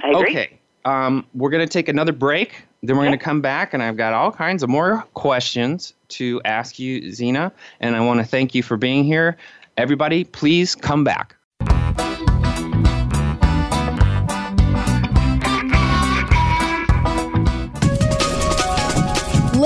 I 0.03 0.09
agree. 0.09 0.31
okay 0.31 0.59
um, 0.83 1.25
we're 1.33 1.49
going 1.49 1.65
to 1.65 1.71
take 1.71 1.87
another 1.87 2.13
break 2.13 2.63
then 2.83 2.95
we're 2.95 3.05
going 3.05 3.17
to 3.17 3.23
come 3.23 3.41
back 3.41 3.73
and 3.73 3.81
i've 3.81 3.97
got 3.97 4.13
all 4.13 4.31
kinds 4.31 4.61
of 4.61 4.69
more 4.69 5.03
questions 5.15 5.93
to 6.09 6.41
ask 6.45 6.77
you 6.77 7.11
Zina 7.11 7.51
and 7.79 7.95
i 7.95 8.01
want 8.01 8.19
to 8.19 8.25
thank 8.25 8.53
you 8.53 8.61
for 8.61 8.77
being 8.77 9.03
here. 9.03 9.37
Everybody 9.77 10.23
please 10.23 10.73
come 10.75 11.03
back 11.03 11.35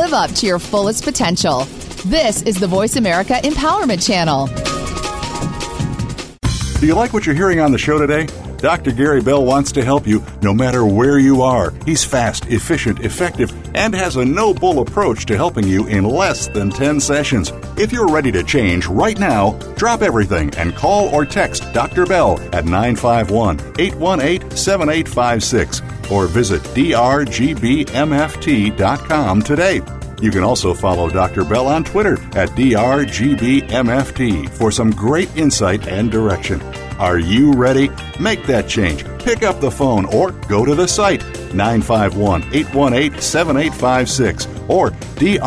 Live 0.10 0.32
up 0.32 0.36
to 0.38 0.48
your 0.48 0.58
fullest 0.58 1.04
potential. 1.04 1.66
This 2.06 2.42
is 2.42 2.60
the 2.60 2.66
Voice 2.66 2.96
America 2.96 3.34
Empowerment 3.44 4.04
Channel. 4.04 4.48
Do 6.80 6.88
you 6.88 6.96
like 6.96 7.14
what 7.14 7.28
you're 7.28 7.36
hearing 7.36 7.60
on 7.60 7.72
the 7.72 7.78
show 7.78 8.00
today? 8.00 8.26
Dr. 8.58 8.92
Gary 8.92 9.22
Bell 9.22 9.46
wants 9.46 9.72
to 9.74 9.86
help 9.86 10.08
you 10.08 10.24
no 10.42 10.52
matter 10.52 10.84
where 10.84 11.20
you 11.20 11.44
are. 11.44 11.76
He's 11.86 12.04
fast, 12.04 12.48
efficient, 12.48 13.02
effective, 13.02 13.54
and 13.76 13.94
has 13.94 14.16
a 14.16 14.26
no 14.26 14.52
bull 14.52 14.80
approach 14.80 15.28
to 15.28 15.38
helping 15.38 15.68
you 15.68 15.86
in 15.86 16.06
less 16.06 16.48
than 16.48 16.72
10 16.72 17.00
sessions. 17.00 17.54
If 17.78 17.92
you're 17.92 18.10
ready 18.10 18.32
to 18.32 18.42
change 18.42 18.88
right 18.88 19.20
now, 19.20 19.52
drop 19.76 20.02
everything 20.02 20.52
and 20.56 20.76
call 20.76 21.10
or 21.10 21.24
text 21.24 21.72
Dr. 21.72 22.08
Bell 22.08 22.40
at 22.52 22.66
951 22.66 23.60
818 23.78 24.50
7856 24.58 25.84
or 26.12 26.26
visit 26.26 26.64
drgbmft.com 26.64 27.02
today. 29.44 29.82
You 30.22 30.32
can 30.32 30.44
also 30.44 30.74
follow 30.74 31.10
Dr. 31.10 31.46
Bell 31.46 31.68
on 31.68 31.84
Twitter 31.84 32.14
at 32.38 32.50
DRGBMFT 32.50 34.50
for 34.50 34.72
some 34.72 34.92
great 34.92 35.36
insight 35.38 35.88
and 35.88 36.12
direction. 36.12 36.62
Are 37.00 37.18
you 37.18 37.54
ready? 37.54 37.90
Make 38.20 38.46
that 38.48 38.68
change. 38.68 39.06
Pick 39.20 39.44
up 39.44 39.62
the 39.62 39.72
phone 39.72 40.04
or 40.06 40.32
go 40.32 40.66
to 40.66 40.76
the 40.76 40.88
site 40.88 41.24
951 41.54 42.44
818 42.54 43.22
7856 43.22 44.48
or 44.68 44.92
drgbmft.com. 44.92 45.40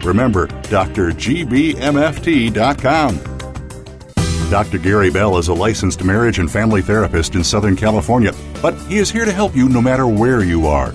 Remember, 0.00 0.46
drgbmft.com. 0.46 1.30
Dr. 4.50 4.78
Gary 4.78 5.10
Bell 5.10 5.38
is 5.38 5.48
a 5.48 5.54
licensed 5.54 6.04
marriage 6.04 6.38
and 6.38 6.48
family 6.50 6.82
therapist 6.82 7.34
in 7.34 7.42
Southern 7.42 7.74
California, 7.74 8.32
but 8.62 8.74
he 8.82 8.98
is 8.98 9.10
here 9.10 9.24
to 9.24 9.32
help 9.32 9.56
you 9.56 9.68
no 9.68 9.82
matter 9.82 10.06
where 10.06 10.44
you 10.44 10.68
are. 10.68 10.94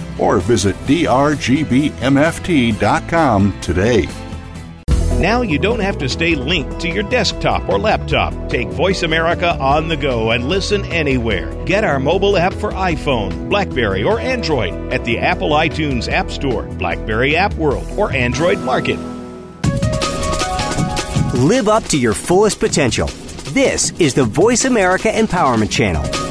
or 0.21 0.39
visit 0.39 0.75
drgbmft.com 0.85 1.91
today. 3.59 4.07
Now 5.21 5.41
you 5.43 5.59
don't 5.59 5.81
have 5.81 5.97
to 5.99 6.09
stay 6.09 6.33
linked 6.33 6.79
to 6.79 6.89
your 6.89 7.03
desktop 7.03 7.69
or 7.69 7.77
laptop. 7.77 8.33
Take 8.49 8.69
Voice 8.69 9.03
America 9.03 9.55
on 9.59 9.87
the 9.87 9.95
go 9.95 10.31
and 10.31 10.49
listen 10.49 10.83
anywhere. 10.85 11.53
Get 11.65 11.83
our 11.83 11.99
mobile 11.99 12.37
app 12.37 12.53
for 12.53 12.71
iPhone, 12.71 13.47
Blackberry, 13.47 14.03
or 14.03 14.19
Android 14.19 14.73
at 14.91 15.05
the 15.05 15.19
Apple 15.19 15.51
iTunes 15.51 16.11
App 16.11 16.31
Store, 16.31 16.63
Blackberry 16.63 17.35
App 17.35 17.53
World, 17.53 17.85
or 17.97 18.11
Android 18.13 18.57
Market. 18.61 18.97
Live 21.35 21.67
up 21.67 21.83
to 21.85 21.99
your 21.99 22.13
fullest 22.15 22.59
potential. 22.59 23.07
This 23.53 23.91
is 23.99 24.15
the 24.15 24.23
Voice 24.23 24.65
America 24.65 25.09
Empowerment 25.09 25.69
Channel. 25.69 26.30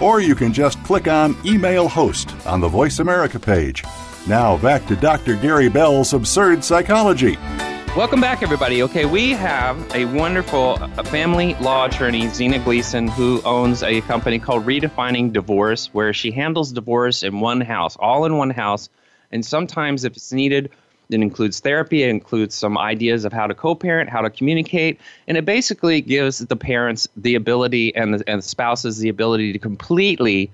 or 0.00 0.20
you 0.20 0.34
can 0.34 0.52
just 0.52 0.82
click 0.84 1.08
on 1.08 1.36
Email 1.44 1.88
Host 1.88 2.34
on 2.46 2.60
the 2.60 2.68
Voice 2.68 2.98
America 2.98 3.38
page. 3.38 3.84
Now 4.26 4.56
back 4.58 4.86
to 4.86 4.96
Dr. 4.96 5.36
Gary 5.36 5.68
Bell's 5.68 6.12
Absurd 6.12 6.62
Psychology. 6.62 7.36
Welcome 7.96 8.20
back, 8.20 8.42
everybody. 8.42 8.82
Okay, 8.84 9.06
we 9.06 9.30
have 9.32 9.76
a 9.94 10.04
wonderful 10.04 10.76
family 11.04 11.54
law 11.54 11.86
attorney, 11.86 12.28
Zina 12.28 12.58
Gleason, 12.60 13.08
who 13.08 13.42
owns 13.42 13.82
a 13.82 14.02
company 14.02 14.38
called 14.38 14.64
Redefining 14.64 15.32
Divorce, 15.32 15.92
where 15.92 16.12
she 16.12 16.30
handles 16.30 16.70
divorce 16.70 17.24
in 17.24 17.40
one 17.40 17.60
house, 17.60 17.96
all 17.96 18.24
in 18.24 18.36
one 18.36 18.50
house. 18.50 18.88
And 19.32 19.44
sometimes, 19.44 20.04
if 20.04 20.16
it's 20.16 20.32
needed, 20.32 20.70
it 21.10 21.20
includes 21.20 21.60
therapy, 21.60 22.02
it 22.02 22.10
includes 22.10 22.54
some 22.54 22.76
ideas 22.76 23.24
of 23.24 23.32
how 23.32 23.46
to 23.46 23.54
co 23.54 23.74
parent, 23.74 24.10
how 24.10 24.20
to 24.20 24.30
communicate, 24.30 25.00
and 25.26 25.36
it 25.36 25.44
basically 25.44 26.00
gives 26.00 26.38
the 26.38 26.56
parents 26.56 27.08
the 27.16 27.34
ability 27.34 27.94
and 27.96 28.14
the, 28.14 28.28
and 28.28 28.38
the 28.38 28.46
spouses 28.46 28.98
the 28.98 29.08
ability 29.08 29.52
to 29.52 29.58
completely 29.58 30.50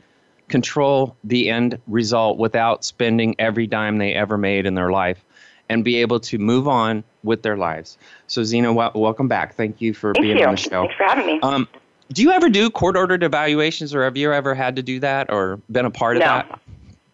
control 0.49 1.17
the 1.25 1.51
end 1.51 1.79
result 1.87 2.39
without 2.39 2.85
spending 2.85 3.35
every 3.39 3.67
dime 3.67 3.99
they 3.99 4.13
ever 4.13 4.37
made 4.37 4.67
in 4.67 4.75
their 4.75 4.91
life 4.91 5.25
and 5.69 5.83
be 5.83 5.97
able 5.97 6.21
to 6.21 6.39
move 6.39 6.69
on 6.69 7.03
with 7.23 7.43
their 7.43 7.57
lives. 7.57 7.97
So, 8.27 8.45
Zina, 8.45 8.69
w- 8.69 8.91
welcome 8.95 9.29
back. 9.29 9.55
Thank 9.55 9.81
you 9.81 9.95
for 9.95 10.13
Thank 10.13 10.25
being 10.25 10.39
you. 10.39 10.47
on 10.47 10.55
the 10.55 10.61
show. 10.61 10.83
Thanks 10.83 10.97
for 10.97 11.05
having 11.05 11.27
me. 11.27 11.41
Um, 11.43 11.67
do 12.13 12.23
you 12.23 12.31
ever 12.31 12.51
do 12.51 12.69
court 12.69 12.97
ordered 12.97 13.23
evaluations, 13.23 13.95
or 13.95 14.05
have 14.05 14.17
you 14.17 14.33
ever 14.33 14.55
had 14.55 14.77
to 14.77 14.83
do 14.83 15.01
that, 15.01 15.33
or 15.33 15.59
been 15.71 15.87
a 15.87 15.91
part 15.91 16.17
of 16.17 16.21
that? 16.21 16.61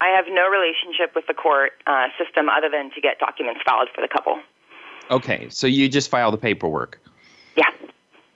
I 0.00 0.08
have 0.16 0.24
no 0.28 0.48
relationship 0.48 1.14
with 1.14 1.26
the 1.26 1.34
court 1.34 1.72
uh, 1.86 2.08
system 2.18 2.48
other 2.48 2.68
than 2.70 2.90
to 2.92 3.00
get 3.00 3.18
documents 3.18 3.60
filed 3.64 3.88
for 3.94 4.00
the 4.00 4.08
couple. 4.08 4.40
Okay, 5.10 5.48
so 5.50 5.66
you 5.66 5.88
just 5.88 6.08
file 6.10 6.30
the 6.30 6.38
paperwork. 6.38 7.00
Yeah. 7.56 7.70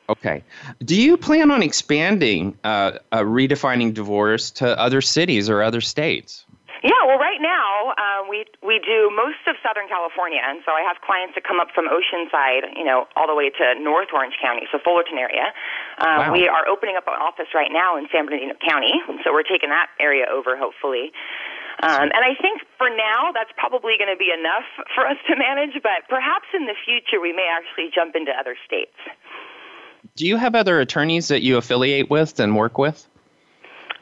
Okay. 0.08 0.42
Do 0.80 1.00
you 1.00 1.16
plan 1.16 1.50
on 1.50 1.62
expanding 1.62 2.58
uh, 2.64 2.98
uh, 3.12 3.20
redefining 3.20 3.94
divorce 3.94 4.50
to 4.52 4.78
other 4.78 5.00
cities 5.00 5.48
or 5.48 5.62
other 5.62 5.80
states? 5.80 6.44
Yeah, 6.82 6.92
well, 7.06 7.16
right 7.16 7.40
now 7.40 7.94
uh, 7.96 8.28
we 8.28 8.44
we 8.60 8.76
do 8.84 9.08
most 9.16 9.40
of 9.48 9.56
Southern 9.64 9.88
California, 9.88 10.40
and 10.44 10.60
so 10.66 10.72
I 10.72 10.82
have 10.84 11.00
clients 11.00 11.34
that 11.34 11.44
come 11.44 11.58
up 11.58 11.68
from 11.74 11.88
Oceanside, 11.88 12.76
you 12.76 12.84
know, 12.84 13.08
all 13.16 13.26
the 13.26 13.34
way 13.34 13.48
to 13.48 13.80
North 13.80 14.08
Orange 14.12 14.34
County, 14.42 14.68
so 14.70 14.78
Fullerton 14.84 15.16
area. 15.16 15.54
Uh, 15.96 16.28
Wow. 16.28 16.32
We 16.32 16.46
are 16.48 16.68
opening 16.68 16.96
up 16.96 17.06
an 17.08 17.14
office 17.16 17.54
right 17.54 17.72
now 17.72 17.96
in 17.96 18.04
San 18.12 18.26
Bernardino 18.26 18.52
County, 18.60 18.92
so 19.24 19.32
we're 19.32 19.48
taking 19.48 19.70
that 19.70 19.88
area 19.98 20.26
over, 20.28 20.58
hopefully. 20.58 21.12
Um, 21.84 22.08
and 22.08 22.24
I 22.24 22.32
think 22.40 22.62
for 22.78 22.88
now 22.88 23.28
that's 23.36 23.52
probably 23.58 24.00
going 24.00 24.08
to 24.08 24.16
be 24.16 24.32
enough 24.32 24.64
for 24.96 25.06
us 25.06 25.20
to 25.28 25.36
manage, 25.36 25.76
but 25.82 26.08
perhaps 26.08 26.48
in 26.54 26.64
the 26.64 26.72
future 26.80 27.20
we 27.20 27.32
may 27.32 27.44
actually 27.44 27.92
jump 27.94 28.16
into 28.16 28.32
other 28.32 28.56
states. 28.64 28.96
Do 30.16 30.26
you 30.26 30.38
have 30.38 30.54
other 30.54 30.80
attorneys 30.80 31.28
that 31.28 31.42
you 31.42 31.58
affiliate 31.58 32.08
with 32.08 32.40
and 32.40 32.56
work 32.56 32.78
with? 32.78 33.06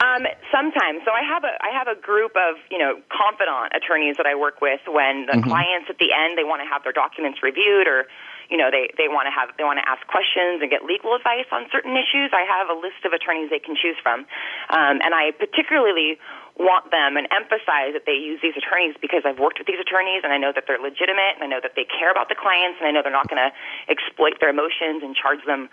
Um, 0.02 0.26
sometimes. 0.50 1.02
So 1.06 1.14
I 1.14 1.22
have 1.22 1.42
a 1.42 1.54
I 1.62 1.70
have 1.70 1.86
a 1.86 1.94
group 1.94 2.34
of 2.34 2.58
you 2.70 2.78
know 2.78 2.98
confidant 3.06 3.70
attorneys 3.70 4.16
that 4.18 4.26
I 4.26 4.34
work 4.34 4.60
with 4.60 4.82
when 4.86 5.26
the 5.30 5.38
clients 5.46 5.86
at 5.90 5.98
the 5.98 6.10
end 6.10 6.34
they 6.34 6.42
want 6.42 6.58
to 6.58 6.66
have 6.66 6.82
their 6.82 6.94
documents 6.94 7.38
reviewed 7.38 7.86
or 7.86 8.10
you 8.50 8.58
know 8.58 8.66
they 8.66 8.90
they 8.98 9.06
want 9.06 9.30
to 9.30 9.34
have 9.34 9.54
they 9.54 9.62
want 9.62 9.78
to 9.78 9.86
ask 9.86 10.02
questions 10.10 10.58
and 10.58 10.66
get 10.74 10.82
legal 10.82 11.14
advice 11.14 11.46
on 11.54 11.70
certain 11.70 11.94
issues. 11.94 12.34
I 12.34 12.42
have 12.42 12.66
a 12.66 12.74
list 12.74 13.06
of 13.06 13.14
attorneys 13.14 13.46
they 13.54 13.62
can 13.62 13.78
choose 13.78 13.94
from, 14.02 14.26
um, 14.74 14.98
and 15.06 15.14
I 15.14 15.30
particularly 15.38 16.18
want 16.58 16.90
them 16.90 17.16
and 17.16 17.26
emphasize 17.32 17.96
that 17.96 18.04
they 18.06 18.12
use 18.12 18.40
these 18.42 18.54
attorneys 18.56 18.94
because 19.00 19.22
I've 19.24 19.38
worked 19.38 19.58
with 19.58 19.66
these 19.66 19.80
attorneys 19.80 20.20
and 20.22 20.32
I 20.32 20.38
know 20.38 20.52
that 20.54 20.64
they're 20.68 20.78
legitimate 20.78 21.40
and 21.40 21.42
I 21.42 21.46
know 21.46 21.60
that 21.62 21.72
they 21.74 21.84
care 21.84 22.10
about 22.10 22.28
the 22.28 22.36
clients 22.36 22.78
and 22.78 22.86
I 22.86 22.92
know 22.92 23.00
they're 23.02 23.10
not 23.10 23.28
going 23.28 23.40
to 23.40 23.50
exploit 23.90 24.38
their 24.38 24.50
emotions 24.50 25.02
and 25.02 25.16
charge 25.16 25.40
them 25.46 25.68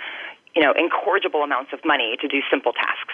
you 0.55 0.61
know 0.61 0.73
incorrigible 0.73 1.43
amounts 1.43 1.73
of 1.73 1.79
money 1.85 2.17
to 2.21 2.27
do 2.27 2.41
simple 2.49 2.73
tasks. 2.73 3.13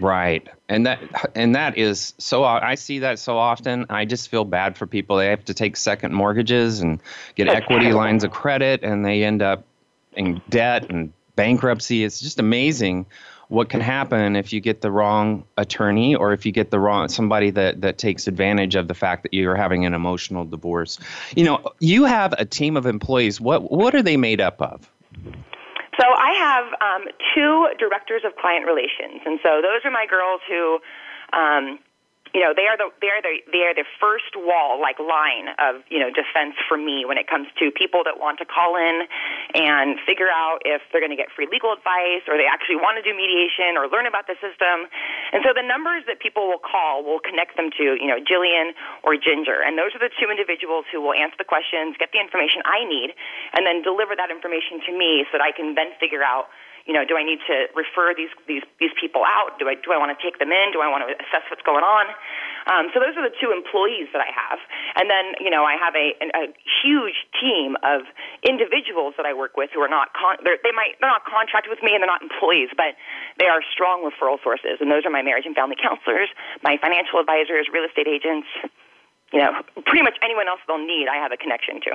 Right, 0.00 0.48
and 0.68 0.86
that 0.86 1.00
and 1.34 1.54
that 1.54 1.76
is 1.76 2.14
so. 2.16 2.42
I 2.44 2.74
see 2.74 3.00
that 3.00 3.18
so 3.18 3.36
often. 3.36 3.84
I 3.90 4.06
just 4.06 4.30
feel 4.30 4.46
bad 4.46 4.78
for 4.78 4.86
people. 4.86 5.18
They 5.18 5.26
have 5.26 5.44
to 5.44 5.54
take 5.54 5.76
second 5.76 6.14
mortgages 6.14 6.80
and 6.80 7.00
get 7.34 7.48
That's 7.48 7.58
equity 7.58 7.86
terrible. 7.86 8.00
lines 8.00 8.24
of 8.24 8.30
credit, 8.30 8.82
and 8.82 9.04
they 9.04 9.24
end 9.24 9.42
up 9.42 9.64
in 10.14 10.40
debt 10.48 10.88
and 10.88 11.12
bankruptcy. 11.36 12.02
It's 12.02 12.18
just 12.18 12.38
amazing 12.38 13.04
what 13.50 13.68
can 13.68 13.80
happen 13.80 14.36
if 14.36 14.52
you 14.52 14.60
get 14.60 14.80
the 14.80 14.92
wrong 14.92 15.44
attorney 15.58 16.14
or 16.14 16.32
if 16.32 16.46
you 16.46 16.52
get 16.52 16.70
the 16.70 16.78
wrong 16.78 17.08
somebody 17.08 17.50
that 17.50 17.80
that 17.80 17.98
takes 17.98 18.28
advantage 18.28 18.76
of 18.76 18.86
the 18.86 18.94
fact 18.94 19.24
that 19.24 19.34
you're 19.34 19.56
having 19.56 19.84
an 19.84 19.92
emotional 19.92 20.44
divorce. 20.44 20.98
You 21.34 21.44
know, 21.44 21.60
you 21.80 22.04
have 22.04 22.32
a 22.38 22.44
team 22.44 22.76
of 22.76 22.86
employees. 22.86 23.40
What 23.40 23.70
what 23.70 23.94
are 23.94 24.02
they 24.02 24.16
made 24.16 24.40
up 24.40 24.62
of? 24.62 24.88
So 26.00 26.06
I 26.06 26.32
have 26.38 26.64
um, 26.80 27.08
two 27.34 27.68
directors 27.78 28.22
of 28.24 28.36
client 28.36 28.66
relations, 28.66 29.20
and 29.26 29.40
so 29.42 29.60
those 29.60 29.84
are 29.84 29.90
my 29.90 30.06
girls 30.08 30.40
who, 30.48 30.78
um, 31.36 31.78
you 32.30 32.38
know, 32.38 32.54
they 32.54 32.70
are 32.70 32.78
the 32.78 32.94
they 33.02 33.10
are 33.10 33.18
the 33.18 33.42
they 33.50 33.66
are 33.66 33.74
the 33.74 33.86
first 33.98 34.38
wall, 34.38 34.78
like 34.78 35.02
line 35.02 35.50
of 35.58 35.82
you 35.90 35.98
know 35.98 36.14
defense 36.14 36.54
for 36.70 36.78
me 36.78 37.02
when 37.02 37.18
it 37.18 37.26
comes 37.26 37.50
to 37.58 37.74
people 37.74 38.06
that 38.06 38.22
want 38.22 38.38
to 38.38 38.46
call 38.46 38.78
in 38.78 39.02
and 39.58 39.98
figure 40.06 40.30
out 40.30 40.62
if 40.62 40.78
they're 40.90 41.02
going 41.02 41.10
to 41.10 41.18
get 41.18 41.26
free 41.34 41.50
legal 41.50 41.74
advice 41.74 42.22
or 42.30 42.38
they 42.38 42.46
actually 42.46 42.78
want 42.78 43.02
to 43.02 43.04
do 43.04 43.10
mediation 43.10 43.74
or 43.74 43.90
learn 43.90 44.06
about 44.06 44.30
the 44.30 44.38
system. 44.38 44.86
And 45.34 45.42
so 45.42 45.50
the 45.50 45.66
numbers 45.66 46.06
that 46.06 46.22
people 46.22 46.46
will 46.46 46.62
call 46.62 47.02
will 47.02 47.18
connect 47.18 47.58
them 47.58 47.74
to 47.82 47.98
you 47.98 48.06
know 48.06 48.22
Jillian 48.22 48.78
or 49.02 49.18
Ginger, 49.18 49.58
and 49.66 49.74
those 49.74 49.90
are 49.98 50.02
the 50.02 50.14
two 50.14 50.30
individuals 50.30 50.86
who 50.94 51.02
will 51.02 51.18
answer 51.18 51.34
the 51.34 51.48
questions, 51.48 51.98
get 51.98 52.14
the 52.14 52.22
information 52.22 52.62
I 52.62 52.86
need, 52.86 53.10
and 53.58 53.66
then 53.66 53.82
deliver 53.82 54.14
that 54.14 54.30
information 54.30 54.78
to 54.86 54.94
me 54.94 55.26
so 55.34 55.42
that 55.42 55.44
I 55.44 55.50
can 55.50 55.74
then 55.74 55.90
figure 55.98 56.22
out 56.22 56.46
you 56.86 56.94
know, 56.94 57.04
do 57.04 57.16
I 57.16 57.24
need 57.24 57.40
to 57.46 57.68
refer 57.76 58.14
these 58.16 58.32
these 58.46 58.62
these 58.78 58.94
people 58.98 59.22
out? 59.24 59.58
Do 59.58 59.68
I 59.68 59.74
do 59.76 59.92
I 59.92 59.98
want 59.98 60.12
to 60.12 60.20
take 60.20 60.38
them 60.38 60.52
in? 60.52 60.72
Do 60.72 60.80
I 60.80 60.88
want 60.88 61.04
to 61.06 61.12
assess 61.16 61.44
what's 61.50 61.62
going 61.62 61.84
on? 61.84 62.06
Um, 62.68 62.92
so 62.92 63.00
those 63.00 63.16
are 63.16 63.24
the 63.24 63.34
two 63.40 63.52
employees 63.52 64.12
that 64.12 64.20
I 64.20 64.30
have, 64.30 64.60
and 64.96 65.08
then 65.08 65.34
you 65.40 65.50
know 65.50 65.64
I 65.64 65.76
have 65.76 65.94
a, 65.96 66.16
a 66.36 66.52
huge 66.82 67.24
team 67.40 67.76
of 67.82 68.04
individuals 68.44 69.14
that 69.16 69.24
I 69.24 69.32
work 69.32 69.56
with 69.56 69.70
who 69.72 69.80
are 69.80 69.90
not 69.90 70.12
con- 70.12 70.40
they 70.44 70.74
might 70.74 71.00
they're 71.00 71.12
not 71.12 71.24
contracted 71.24 71.70
with 71.70 71.82
me 71.82 71.96
and 71.96 72.00
they're 72.04 72.12
not 72.12 72.22
employees, 72.22 72.70
but 72.76 72.96
they 73.38 73.48
are 73.48 73.60
strong 73.72 74.04
referral 74.04 74.40
sources, 74.42 74.78
and 74.80 74.90
those 74.90 75.04
are 75.04 75.12
my 75.12 75.22
marriage 75.22 75.46
and 75.46 75.56
family 75.56 75.76
counselors, 75.76 76.28
my 76.62 76.76
financial 76.78 77.20
advisors, 77.20 77.68
real 77.72 77.84
estate 77.84 78.08
agents, 78.08 78.48
you 79.32 79.38
know, 79.38 79.62
pretty 79.86 80.02
much 80.02 80.18
anyone 80.22 80.48
else 80.48 80.60
they'll 80.66 80.78
need, 80.78 81.06
I 81.08 81.16
have 81.16 81.32
a 81.32 81.36
connection 81.36 81.80
to. 81.82 81.92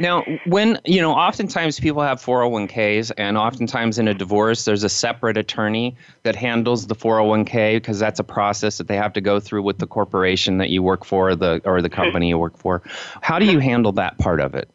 Now, 0.00 0.24
when, 0.46 0.78
you 0.84 1.00
know, 1.00 1.12
oftentimes 1.12 1.80
people 1.80 2.02
have 2.02 2.20
401ks, 2.20 3.12
and 3.16 3.36
oftentimes 3.36 3.98
in 3.98 4.08
a 4.08 4.14
divorce, 4.14 4.64
there's 4.64 4.84
a 4.84 4.88
separate 4.88 5.36
attorney 5.36 5.96
that 6.22 6.36
handles 6.36 6.86
the 6.86 6.94
401k 6.94 7.76
because 7.76 7.98
that's 7.98 8.20
a 8.20 8.24
process 8.24 8.78
that 8.78 8.88
they 8.88 8.96
have 8.96 9.12
to 9.14 9.20
go 9.20 9.40
through 9.40 9.62
with 9.62 9.78
the 9.78 9.86
corporation 9.86 10.58
that 10.58 10.70
you 10.70 10.82
work 10.82 11.04
for 11.04 11.34
the, 11.34 11.60
or 11.64 11.82
the 11.82 11.90
company 11.90 12.28
you 12.28 12.38
work 12.38 12.56
for. 12.56 12.82
How 13.20 13.38
do 13.38 13.46
you 13.46 13.58
handle 13.58 13.92
that 13.92 14.18
part 14.18 14.40
of 14.40 14.54
it? 14.54 14.70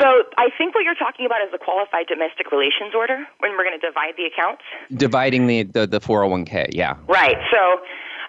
So 0.00 0.24
I 0.36 0.48
think 0.58 0.74
what 0.74 0.82
you're 0.82 0.94
talking 0.94 1.24
about 1.24 1.42
is 1.42 1.52
the 1.52 1.58
qualified 1.58 2.06
domestic 2.08 2.50
relations 2.50 2.94
order 2.94 3.24
when 3.38 3.52
we're 3.52 3.64
going 3.64 3.78
to 3.78 3.86
divide 3.86 4.14
the 4.16 4.24
accounts. 4.24 4.62
Dividing 4.92 5.46
the, 5.46 5.62
the, 5.62 5.86
the 5.86 6.00
401k, 6.00 6.70
yeah. 6.72 6.96
Right. 7.06 7.36
So 7.52 7.80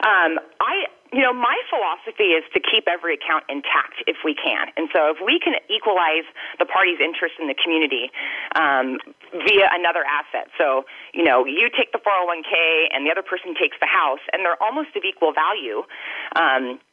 um, 0.05 0.37
I 0.61 0.85
you 1.15 1.23
know, 1.23 1.31
my 1.31 1.55
philosophy 1.71 2.35
is 2.35 2.43
to 2.51 2.59
keep 2.59 2.91
every 2.91 3.15
account 3.15 3.47
intact 3.47 4.03
if 4.03 4.19
we 4.27 4.35
can. 4.35 4.67
And 4.75 4.91
so 4.91 5.07
if 5.15 5.23
we 5.23 5.39
can 5.39 5.55
equalize 5.71 6.27
the 6.59 6.67
party's 6.67 6.99
interest 6.99 7.39
in 7.39 7.47
the 7.47 7.55
community 7.55 8.11
um, 8.59 8.99
via 9.31 9.71
another 9.71 10.03
asset, 10.03 10.51
so, 10.59 10.83
you 11.15 11.23
know, 11.23 11.47
you 11.47 11.71
take 11.71 11.95
the 11.95 12.03
401k 12.03 12.91
and 12.91 13.07
the 13.07 13.11
other 13.15 13.23
person 13.23 13.55
takes 13.55 13.79
the 13.79 13.87
house, 13.87 14.19
and 14.35 14.43
they're 14.43 14.61
almost 14.61 14.91
of 14.99 15.07
equal 15.07 15.31
value. 15.31 15.87
Um, 16.35 16.83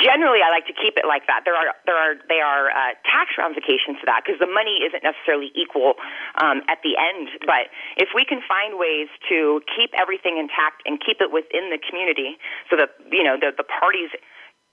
generally 0.00 0.40
I 0.40 0.48
like 0.48 0.66
to 0.66 0.76
keep 0.76 0.96
it 0.96 1.04
like 1.04 1.26
that. 1.28 1.44
There 1.44 1.54
are 1.54 1.76
there 1.84 1.96
are 1.96 2.14
they 2.28 2.40
are 2.40 2.72
uh, 2.72 2.96
tax 3.04 3.36
ramifications 3.36 4.00
to 4.00 4.06
that 4.08 4.24
because 4.24 4.40
the 4.40 4.48
money 4.48 4.80
isn't 4.84 5.04
necessarily 5.04 5.52
equal 5.52 6.00
um, 6.40 6.64
at 6.68 6.80
the 6.80 6.96
end. 6.96 7.28
But 7.44 7.68
if 8.00 8.16
we 8.16 8.24
can 8.24 8.40
find 8.46 8.80
ways 8.80 9.12
to 9.28 9.60
keep 9.68 9.92
everything 9.92 10.40
intact 10.40 10.82
and 10.88 10.96
keep 10.96 11.20
it 11.20 11.28
within 11.28 11.68
the 11.68 11.78
community, 11.78 12.40
so 12.70 12.76
that 12.80 12.96
you 13.12 13.22
know 13.22 13.36
the 13.36 13.52
the 13.52 13.66
parties 13.66 14.08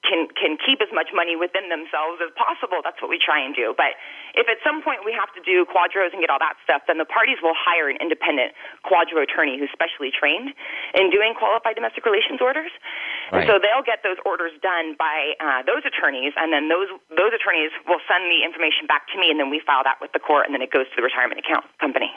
can 0.04 0.32
can 0.32 0.56
keep 0.56 0.80
as 0.80 0.88
much 0.96 1.12
money 1.12 1.36
within 1.36 1.68
themselves 1.68 2.24
as 2.24 2.32
possible. 2.40 2.80
That's 2.80 3.02
what 3.04 3.12
we 3.12 3.20
try 3.20 3.40
and 3.44 3.52
do. 3.52 3.76
But 3.76 4.00
if 4.36 4.48
at 4.48 4.58
some 4.64 4.80
point 4.80 5.04
we 5.04 5.12
have 5.12 5.28
to 5.36 5.42
do 5.44 5.68
QDROs 5.68 6.16
and 6.16 6.24
get 6.24 6.32
all 6.32 6.40
that 6.40 6.56
stuff, 6.64 6.88
then 6.88 6.98
the 6.98 7.10
parties 7.10 7.44
will 7.44 7.56
hire 7.56 7.92
an 7.92 8.00
independent 8.00 8.56
QDRO 8.88 9.24
attorney 9.24 9.60
who's 9.60 9.72
specially 9.76 10.08
trained 10.08 10.56
in 10.96 11.12
doing 11.12 11.36
qualified 11.36 11.76
domestic 11.76 12.08
relations 12.08 12.40
orders. 12.40 12.72
Right. 13.32 13.44
And 13.44 13.52
so 13.52 13.54
they'll 13.60 13.84
get 13.84 14.02
those 14.02 14.18
orders 14.24 14.56
done 14.64 14.96
by 14.96 15.36
uh, 15.44 15.68
those 15.68 15.84
attorneys, 15.84 16.32
and 16.40 16.56
then 16.56 16.72
those 16.72 16.88
those 17.12 17.36
attorneys 17.36 17.76
will 17.84 18.02
send 18.08 18.32
the 18.32 18.48
information 18.48 18.88
back 18.88 19.12
to 19.12 19.20
me, 19.20 19.28
and 19.30 19.40
then 19.40 19.52
we 19.52 19.60
file 19.60 19.84
that 19.84 20.00
with 20.00 20.16
the 20.16 20.24
court, 20.24 20.48
and 20.48 20.56
then 20.56 20.64
it 20.64 20.72
goes 20.72 20.88
to 20.90 20.96
the 20.96 21.04
retirement 21.04 21.44
account 21.44 21.68
company. 21.84 22.10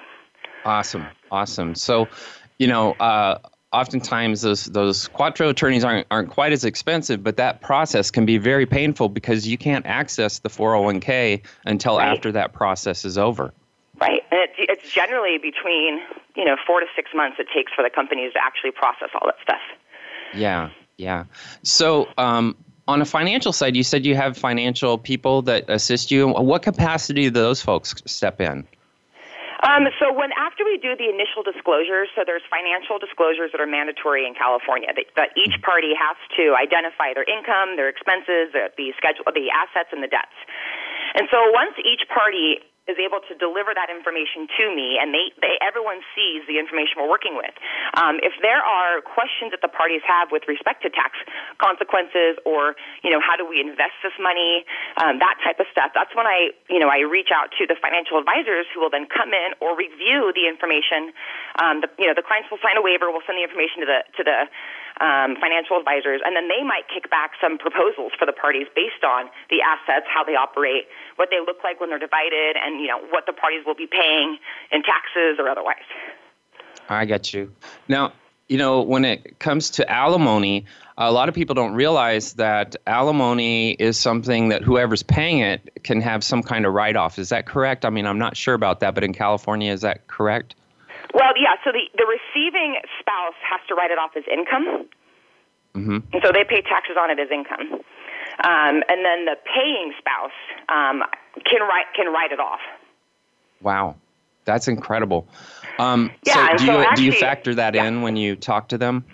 Awesome, 0.65 1.07
awesome. 1.35 1.75
So, 1.75 2.07
you 2.63 2.71
know. 2.71 2.95
Uh, 3.03 3.43
oftentimes 3.73 4.43
those 4.43 4.67
those 4.67 5.09
QDRO 5.09 5.51
attorneys 5.51 5.85
aren't 5.85 6.07
aren't 6.11 6.31
quite 6.31 6.53
as 6.53 6.65
expensive, 6.65 7.23
but 7.23 7.37
that 7.37 7.61
process 7.61 8.11
can 8.11 8.27
be 8.27 8.39
very 8.39 8.67
painful 8.67 9.09
because 9.09 9.47
you 9.47 9.59
can't 9.59 9.87
access 9.87 10.41
the 10.41 10.49
401k 10.49 11.43
until 11.65 11.99
right. 11.99 12.09
after 12.09 12.33
that 12.33 12.53
process 12.53 13.05
is 13.05 13.19
over. 13.19 13.53
Right, 14.01 14.23
and 14.31 14.41
it's, 14.41 14.55
it's 14.59 14.93
generally 14.93 15.39
between 15.39 16.01
you 16.37 16.45
know 16.45 16.57
four 16.67 16.81
to 16.81 16.87
six 16.95 17.11
months 17.15 17.39
it 17.39 17.49
takes 17.55 17.73
for 17.73 17.83
the 17.83 17.91
companies 17.91 18.33
to 18.35 18.43
actually 18.43 18.73
process 18.73 19.11
all 19.15 19.27
that 19.27 19.37
stuff. 19.43 19.61
Yeah, 20.35 20.71
yeah. 20.97 21.25
So. 21.63 22.09
Um, 22.19 22.57
on 22.89 23.01
a 23.01 23.05
financial 23.05 23.53
side, 23.53 23.77
you 23.77 23.85
said 23.85 24.05
you 24.05 24.17
have 24.17 24.37
financial 24.37 24.99
people 24.99 25.43
that 25.43 25.71
assist 25.71 26.11
you. 26.11 26.29
What 26.29 26.63
capacity 26.63 27.23
do 27.23 27.31
those 27.31 27.63
folks 27.63 27.95
step 28.07 28.41
in? 28.41 28.67
Um, 29.63 29.87
so 30.03 30.11
when 30.11 30.35
after 30.35 30.67
we 30.67 30.75
do 30.75 30.99
the 30.99 31.07
initial 31.07 31.47
disclosures, 31.47 32.11
so 32.19 32.27
there's 32.27 32.43
financial 32.51 32.99
disclosures 32.99 33.55
that 33.55 33.63
are 33.63 33.71
mandatory 33.71 34.27
in 34.27 34.35
California 34.35 34.91
that, 34.91 35.07
that 35.15 35.31
each 35.39 35.55
party 35.63 35.95
has 35.95 36.19
to 36.35 36.59
identify 36.59 37.15
their 37.15 37.23
income, 37.23 37.79
their 37.79 37.87
expenses, 37.87 38.51
the, 38.51 38.75
the 38.75 38.91
schedule, 38.99 39.23
the 39.31 39.55
assets, 39.55 39.95
and 39.95 40.03
the 40.03 40.11
debts. 40.11 40.35
And 41.15 41.31
so 41.31 41.39
once 41.55 41.79
each 41.79 42.11
party 42.11 42.59
is 42.91 42.99
able 42.99 43.23
to 43.31 43.39
deliver 43.39 43.71
that 43.71 43.87
information 43.95 44.51
to 44.59 44.67
me, 44.75 44.99
and 44.99 45.15
they, 45.15 45.31
they 45.39 45.55
everyone 45.63 46.03
sees 46.19 46.43
the 46.51 46.59
information 46.59 46.99
we're 46.99 47.11
working 47.11 47.39
with. 47.39 47.55
Um, 47.95 48.19
if 48.27 48.35
there 48.43 48.59
are 48.59 48.99
questions 48.99 49.55
that 49.55 49.63
the 49.63 49.71
parties 49.71 50.03
have 50.03 50.35
with 50.35 50.51
respect 50.51 50.83
to 50.83 50.91
tax 50.91 51.15
consequences, 51.63 52.43
or 52.43 52.75
you 53.07 53.11
know 53.15 53.23
how 53.23 53.39
do 53.39 53.47
we 53.47 53.63
invest 53.63 53.95
this 54.03 54.17
money, 54.19 54.67
um, 54.99 55.23
that 55.23 55.39
type 55.47 55.63
of 55.63 55.71
stuff, 55.71 55.95
that's 55.95 56.11
when 56.19 56.27
I 56.27 56.51
you 56.67 56.83
know 56.83 56.91
I 56.91 57.07
reach 57.07 57.31
out 57.31 57.55
to 57.63 57.71
the 57.71 57.79
financial 57.79 58.19
advisors 58.19 58.67
who 58.75 58.83
will 58.83 58.91
then 58.91 59.07
come 59.07 59.31
in 59.31 59.55
or 59.63 59.79
review 59.79 60.35
the 60.35 60.51
information. 60.51 61.15
Um, 61.63 61.87
the, 61.87 61.89
you 62.03 62.11
know 62.11 62.19
the 62.19 62.27
clients 62.27 62.51
will 62.51 62.63
sign 62.67 62.75
a 62.75 62.83
waiver, 62.83 63.15
we'll 63.15 63.23
send 63.23 63.39
the 63.39 63.47
information 63.47 63.87
to 63.87 63.89
the 63.89 64.01
to 64.19 64.23
the 64.27 64.39
um, 64.99 65.39
financial 65.39 65.79
advisors, 65.79 66.21
and 66.27 66.35
then 66.35 66.51
they 66.51 66.67
might 66.67 66.91
kick 66.91 67.09
back 67.09 67.39
some 67.39 67.57
proposals 67.57 68.13
for 68.19 68.27
the 68.27 68.35
parties 68.35 68.67
based 68.75 69.07
on 69.07 69.31
the 69.49 69.63
assets, 69.63 70.05
how 70.11 70.27
they 70.27 70.35
operate, 70.35 70.91
what 71.17 71.29
they 71.31 71.39
look 71.45 71.59
like 71.65 71.81
when 71.81 71.91
they're 71.91 71.99
divided, 71.99 72.57
and 72.63 72.81
you 72.81 72.87
know 72.87 72.99
what 73.11 73.27
the 73.27 73.33
parties 73.33 73.65
will 73.67 73.75
be 73.75 73.87
paying 73.87 74.39
in 74.71 74.83
taxes 74.83 75.39
or 75.39 75.49
otherwise. 75.49 75.77
I 76.89 77.05
got 77.05 77.33
you. 77.33 77.53
Now, 77.89 78.13
you 78.49 78.59
know, 78.59 78.83
when 78.83 79.05
it 79.05 79.39
comes 79.39 79.71
to 79.71 79.91
alimony, 79.91 80.67
a 80.99 81.11
lot 81.11 81.29
of 81.29 81.35
people 81.35 81.55
don't 81.55 81.75
realize 81.75 82.35
that 82.35 82.77
alimony 82.87 83.71
is 83.71 83.99
something 83.99 84.51
that 84.51 84.63
whoever's 84.63 85.03
paying 85.03 85.39
it 85.39 85.83
can 85.83 86.01
have 86.01 86.23
some 86.23 86.43
kind 86.43 86.67
of 86.67 86.75
write 86.75 86.97
off. 86.97 87.19
Is 87.19 87.31
that 87.31 87.47
correct? 87.47 87.85
I 87.85 87.91
mean, 87.91 88.07
I'm 88.07 88.19
not 88.19 88.37
sure 88.37 88.55
about 88.55 88.81
that, 88.81 88.95
but 88.95 89.05
in 89.05 89.15
California, 89.15 89.73
is 89.73 89.81
that 89.83 90.07
correct? 90.07 90.55
Well, 91.15 91.33
yeah. 91.37 91.55
So 91.65 91.73
the, 91.73 91.89
the 91.97 92.07
receiving 92.07 92.77
spouse 93.01 93.35
has 93.49 93.61
to 93.69 93.75
write 93.75 93.91
it 93.91 93.99
off 93.99 94.11
as 94.17 94.25
income. 94.31 94.89
Mm-hmm. 95.75 95.99
And 96.13 96.23
so 96.23 96.33
they 96.33 96.45
pay 96.45 96.61
taxes 96.63 96.97
on 96.99 97.11
it 97.11 97.19
as 97.19 97.31
income. 97.31 97.81
Um, 98.43 98.83
and 98.89 99.05
then 99.05 99.25
the 99.25 99.37
paying 99.55 99.93
spouse 99.99 100.31
um, 100.69 101.03
can 101.45 101.61
write 101.61 101.87
can 101.95 102.13
write 102.13 102.33
it 102.33 102.41
off. 102.41 102.61
Wow, 103.61 103.97
that's 104.45 104.67
incredible. 104.67 105.29
Um, 105.79 106.11
yeah, 106.25 106.49
so 106.49 106.57
do 106.57 106.67
so 106.67 106.73
you 106.73 106.79
actually, 106.79 106.97
do 106.97 107.05
you 107.05 107.21
factor 107.21 107.55
that 107.55 107.75
yeah. 107.75 107.87
in 107.87 108.03
when 108.03 108.17
you 108.17 108.35
talk 108.35 108.69
to 108.69 108.79
them 108.79 109.05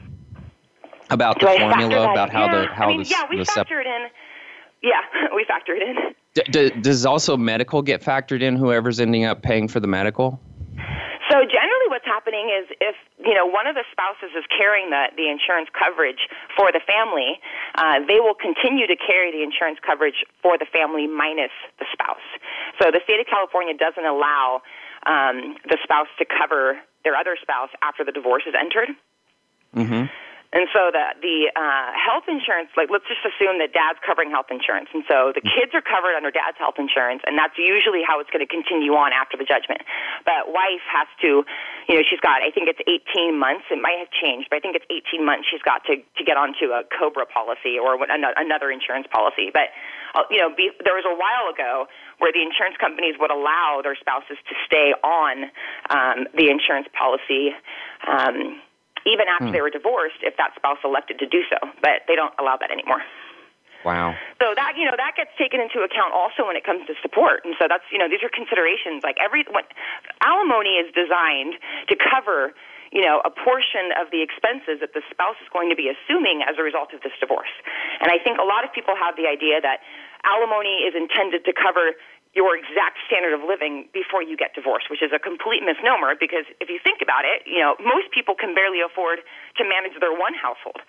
about 1.11 1.41
do 1.41 1.47
the 1.47 1.53
I 1.53 1.59
formula, 1.59 2.11
about 2.11 2.31
how 2.31 2.47
yeah. 2.47 2.61
the 2.61 2.67
how 2.69 2.85
I 2.85 2.89
mean, 2.89 3.03
the 3.03 3.09
yeah, 3.09 3.25
we 3.29 3.39
the 3.39 3.45
factor 3.45 3.81
it 3.81 3.87
in. 3.87 4.09
Yeah, 4.83 5.01
we 5.35 5.45
factor 5.47 5.75
it 5.75 5.83
in. 5.83 6.15
D- 6.35 6.71
d- 6.71 6.81
does 6.81 7.05
also 7.05 7.37
medical 7.37 7.83
get 7.83 8.03
factored 8.03 8.43
in? 8.43 8.57
Whoever's 8.57 9.01
ending 9.01 9.25
up 9.25 9.43
paying 9.43 9.69
for 9.69 9.81
the 9.81 9.87
medical. 9.87 10.41
So 11.31 11.37
generally, 11.41 11.89
what's 11.89 12.07
happening 12.07 12.49
is 12.49 12.69
if 12.81 12.97
you 13.29 13.37
know 13.37 13.45
one 13.45 13.69
of 13.69 13.77
the 13.77 13.85
spouses 13.93 14.33
is 14.33 14.49
carrying 14.49 14.89
the 14.89 15.13
the 15.21 15.29
insurance 15.29 15.69
coverage 15.77 16.25
for 16.57 16.73
the 16.73 16.81
family, 16.81 17.37
uh, 17.77 18.01
they 18.09 18.25
will 18.25 18.35
continue 18.35 18.89
to 18.89 18.97
carry 18.97 19.29
the 19.29 19.45
insurance 19.45 19.77
coverage 19.85 20.25
for 20.41 20.57
the 20.57 20.65
family 20.73 21.05
minus 21.07 21.53
the 21.79 21.85
spouse. 21.93 22.25
So 22.81 22.89
the 22.89 23.05
state 23.05 23.21
of 23.21 23.29
California 23.29 23.77
doesn't 23.77 24.09
allow 24.09 24.65
um, 25.05 25.61
the 25.69 25.77
spouse 25.85 26.09
to 26.19 26.25
cover 26.25 26.81
their 27.05 27.15
other 27.15 27.37
spouse 27.37 27.69
after 27.85 28.01
the 28.01 28.13
divorce 28.13 28.45
is 28.49 28.55
entered. 28.57 28.97
Mm-hmm. 29.77 30.09
And 30.49 30.65
so 30.73 30.89
the 30.89 31.13
the 31.21 31.53
uh, 31.53 31.93
health 31.93 32.25
insurance, 32.25 32.73
like 32.73 32.89
let's 32.89 33.05
just 33.05 33.21
assume 33.21 33.61
that 33.61 33.77
dad's 33.77 34.01
covering 34.01 34.33
health 34.33 34.49
insurance, 34.49 34.89
and 34.97 35.05
so 35.05 35.29
the 35.37 35.45
kids 35.45 35.77
are 35.77 35.85
covered 35.85 36.17
under 36.17 36.33
dad's 36.33 36.57
health 36.57 36.81
insurance, 36.81 37.21
and 37.29 37.37
that's 37.37 37.61
usually 37.61 38.01
how 38.01 38.17
it's 38.17 38.33
going 38.33 38.41
to 38.41 38.49
continue 38.49 38.97
on 38.97 39.13
after 39.13 39.37
the 39.37 39.45
judgment. 39.45 39.85
But 40.25 40.49
wife 40.49 40.81
has 40.89 41.05
to, 41.21 41.45
you 41.85 41.95
know, 42.01 42.05
she's 42.09 42.25
got 42.25 42.41
I 42.41 42.49
think 42.49 42.73
it's 42.73 42.81
18 42.81 43.37
months. 43.37 43.69
It 43.69 43.77
might 43.77 44.01
have 44.01 44.09
changed, 44.09 44.49
but 44.49 44.57
I 44.57 44.61
think 44.65 44.73
it's 44.73 44.89
18 44.89 45.21
months. 45.21 45.53
She's 45.53 45.61
got 45.61 45.85
to 45.85 46.01
to 46.01 46.23
get 46.25 46.41
onto 46.41 46.73
a 46.73 46.81
Cobra 46.97 47.29
policy 47.29 47.77
or 47.77 48.01
another 48.01 48.73
insurance 48.73 49.05
policy. 49.13 49.53
But 49.53 49.69
uh, 50.17 50.25
you 50.33 50.41
know, 50.41 50.49
be, 50.49 50.73
there 50.81 50.97
was 50.97 51.05
a 51.05 51.13
while 51.13 51.53
ago 51.53 51.93
where 52.25 52.33
the 52.33 52.41
insurance 52.41 52.81
companies 52.81 53.21
would 53.21 53.29
allow 53.31 53.85
their 53.85 54.01
spouses 54.01 54.41
to 54.49 54.55
stay 54.65 54.97
on 55.05 55.53
um, 55.93 56.25
the 56.33 56.49
insurance 56.49 56.89
policy. 56.97 57.53
Um, 58.09 58.65
even 59.07 59.27
after 59.29 59.51
hmm. 59.51 59.55
they 59.55 59.63
were 59.63 59.71
divorced 59.71 60.23
if 60.23 60.37
that 60.37 60.55
spouse 60.57 60.79
elected 60.85 61.19
to 61.21 61.27
do 61.27 61.43
so. 61.51 61.59
But 61.83 62.07
they 62.09 62.17
don't 62.17 62.35
allow 62.39 62.57
that 62.57 62.71
anymore. 62.71 63.03
Wow. 63.85 64.19
So 64.43 64.55
that 64.59 64.75
you 64.75 64.85
know 64.85 64.99
that 64.99 65.15
gets 65.15 65.31
taken 65.39 65.63
into 65.63 65.87
account 65.87 66.11
also 66.11 66.47
when 66.47 66.59
it 66.59 66.67
comes 66.67 66.83
to 66.91 66.99
support, 66.99 67.47
and 67.47 67.55
so 67.63 67.71
that's 67.71 67.87
you 67.95 67.99
know 67.99 68.11
these 68.11 68.23
are 68.27 68.33
considerations. 68.33 69.07
Like 69.07 69.17
every 69.23 69.47
when, 69.47 69.63
alimony 70.19 70.83
is 70.83 70.91
designed 70.91 71.55
to 71.87 71.95
cover 71.95 72.59
you 72.91 73.07
know 73.07 73.23
a 73.23 73.31
portion 73.31 73.95
of 73.95 74.11
the 74.11 74.19
expenses 74.19 74.83
that 74.83 74.99
the 74.99 75.03
spouse 75.15 75.39
is 75.39 75.47
going 75.55 75.71
to 75.71 75.79
be 75.79 75.87
assuming 75.87 76.43
as 76.43 76.59
a 76.59 76.65
result 76.67 76.91
of 76.91 77.07
this 77.07 77.15
divorce. 77.23 77.55
And 78.03 78.11
I 78.11 78.19
think 78.19 78.43
a 78.43 78.47
lot 78.47 78.67
of 78.67 78.75
people 78.75 78.99
have 78.99 79.15
the 79.15 79.31
idea 79.31 79.63
that 79.63 79.79
alimony 80.27 80.83
is 80.83 80.99
intended 80.99 81.47
to 81.47 81.55
cover 81.55 81.95
your 82.35 82.57
exact 82.57 83.01
standard 83.09 83.33
of 83.33 83.41
living 83.47 83.89
before 83.93 84.23
you 84.23 84.37
get 84.37 84.55
divorced, 84.55 84.91
which 84.93 85.03
is 85.03 85.11
a 85.13 85.19
complete 85.19 85.65
misnomer 85.65 86.15
because 86.15 86.45
if 86.61 86.69
you 86.69 86.79
think 86.83 87.01
about 87.01 87.25
it, 87.25 87.43
you 87.49 87.59
know, 87.59 87.75
most 87.81 88.13
people 88.13 88.37
can 88.37 88.55
barely 88.55 88.85
afford 88.85 89.25
to 89.57 89.63
manage 89.65 89.97
their 89.99 90.13
one 90.13 90.37
household. 90.37 90.81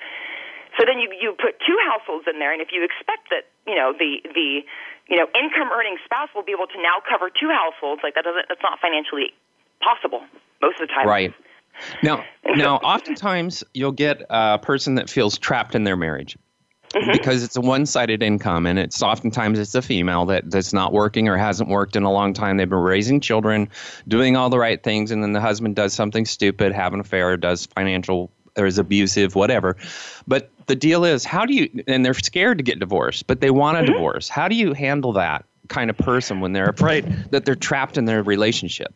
So 0.77 0.85
then 0.85 0.99
you 0.99 1.09
you 1.11 1.33
put 1.33 1.57
two 1.65 1.77
households 1.81 2.27
in 2.29 2.37
there, 2.39 2.53
and 2.53 2.61
if 2.61 2.69
you 2.71 2.85
expect 2.85 3.33
that 3.33 3.49
you 3.65 3.75
know 3.75 3.91
the 3.91 4.21
the 4.23 4.61
you 5.09 5.17
know 5.17 5.27
income 5.33 5.73
earning 5.73 5.97
spouse 6.05 6.29
will 6.35 6.45
be 6.45 6.53
able 6.53 6.67
to 6.67 6.77
now 6.77 7.01
cover 7.01 7.29
two 7.33 7.49
households, 7.49 8.01
like 8.03 8.13
that 8.15 8.23
doesn't 8.23 8.45
that's 8.47 8.61
not 8.61 8.79
financially 8.79 9.33
possible 9.81 10.21
most 10.61 10.79
of 10.79 10.87
the 10.87 10.93
time. 10.93 11.07
Right. 11.07 11.33
Now, 12.03 12.23
now, 12.45 12.77
oftentimes 12.77 13.63
you'll 13.73 13.97
get 13.97 14.21
a 14.29 14.59
person 14.59 14.95
that 14.95 15.09
feels 15.09 15.37
trapped 15.37 15.75
in 15.75 15.83
their 15.83 15.97
marriage. 15.97 16.37
Mm-hmm. 16.93 17.11
Because 17.11 17.43
it's 17.43 17.55
a 17.55 17.61
one-sided 17.61 18.23
income, 18.23 18.65
and 18.65 18.79
it's 18.79 19.03
oftentimes 19.03 19.59
it's 19.59 19.75
a 19.75 19.81
female 19.81 20.25
that, 20.25 20.49
that's 20.49 20.73
not 20.73 20.91
working 20.91 21.29
or 21.29 21.37
hasn't 21.37 21.69
worked 21.69 21.95
in 21.95 22.01
a 22.01 22.11
long 22.11 22.33
time. 22.33 22.57
They've 22.57 22.67
been 22.67 22.79
raising 22.79 23.19
children, 23.19 23.69
doing 24.07 24.35
all 24.35 24.49
the 24.49 24.57
right 24.57 24.81
things, 24.81 25.11
and 25.11 25.21
then 25.21 25.33
the 25.33 25.41
husband 25.41 25.75
does 25.75 25.93
something 25.93 26.25
stupid, 26.25 26.73
have 26.73 26.95
an 26.95 26.99
affair, 26.99 27.37
does 27.37 27.67
financial 27.67 28.31
or 28.57 28.65
is 28.65 28.79
abusive, 28.79 29.35
whatever. 29.35 29.77
But 30.27 30.49
the 30.65 30.75
deal 30.75 31.05
is, 31.05 31.23
how 31.23 31.45
do 31.45 31.53
you? 31.53 31.69
And 31.85 32.03
they're 32.03 32.15
scared 32.15 32.57
to 32.57 32.63
get 32.63 32.79
divorced, 32.79 33.27
but 33.27 33.39
they 33.39 33.51
want 33.51 33.77
a 33.77 33.81
mm-hmm. 33.81 33.93
divorce. 33.93 34.27
How 34.27 34.47
do 34.47 34.55
you 34.55 34.73
handle 34.73 35.13
that 35.13 35.45
kind 35.67 35.91
of 35.91 35.97
person 35.97 36.39
when 36.39 36.53
they're 36.53 36.69
afraid 36.69 37.05
that 37.29 37.45
they're 37.45 37.55
trapped 37.55 37.97
in 37.97 38.05
their 38.05 38.23
relationship? 38.23 38.93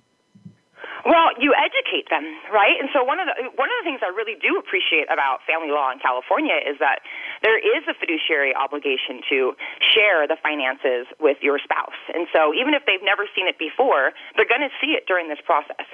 Well, 1.05 1.29
you 1.37 1.53
educate 1.53 2.09
them, 2.09 2.23
right? 2.51 2.79
And 2.79 2.87
so 2.93 3.03
one 3.03 3.19
of 3.19 3.27
the 3.27 3.43
one 3.55 3.67
of 3.67 3.75
the 3.81 3.85
things 3.85 3.99
I 4.01 4.07
really 4.15 4.39
do 4.39 4.57
appreciate 4.57 5.11
about 5.11 5.39
family 5.45 5.69
law 5.69 5.91
in 5.91 5.99
California 5.99 6.55
is 6.55 6.79
that 6.79 6.99
there 7.43 7.59
is 7.59 7.83
a 7.91 7.93
fiduciary 7.93 8.55
obligation 8.55 9.19
to 9.29 9.53
share 9.83 10.25
the 10.25 10.39
finances 10.41 11.05
with 11.19 11.37
your 11.43 11.59
spouse. 11.59 11.99
And 12.15 12.25
so 12.31 12.55
even 12.55 12.73
if 12.73 12.87
they've 12.87 13.03
never 13.03 13.27
seen 13.35 13.51
it 13.51 13.59
before, 13.59 14.15
they're 14.39 14.49
going 14.49 14.63
to 14.63 14.73
see 14.79 14.95
it 14.95 15.03
during 15.05 15.27
this 15.27 15.43
process. 15.45 15.85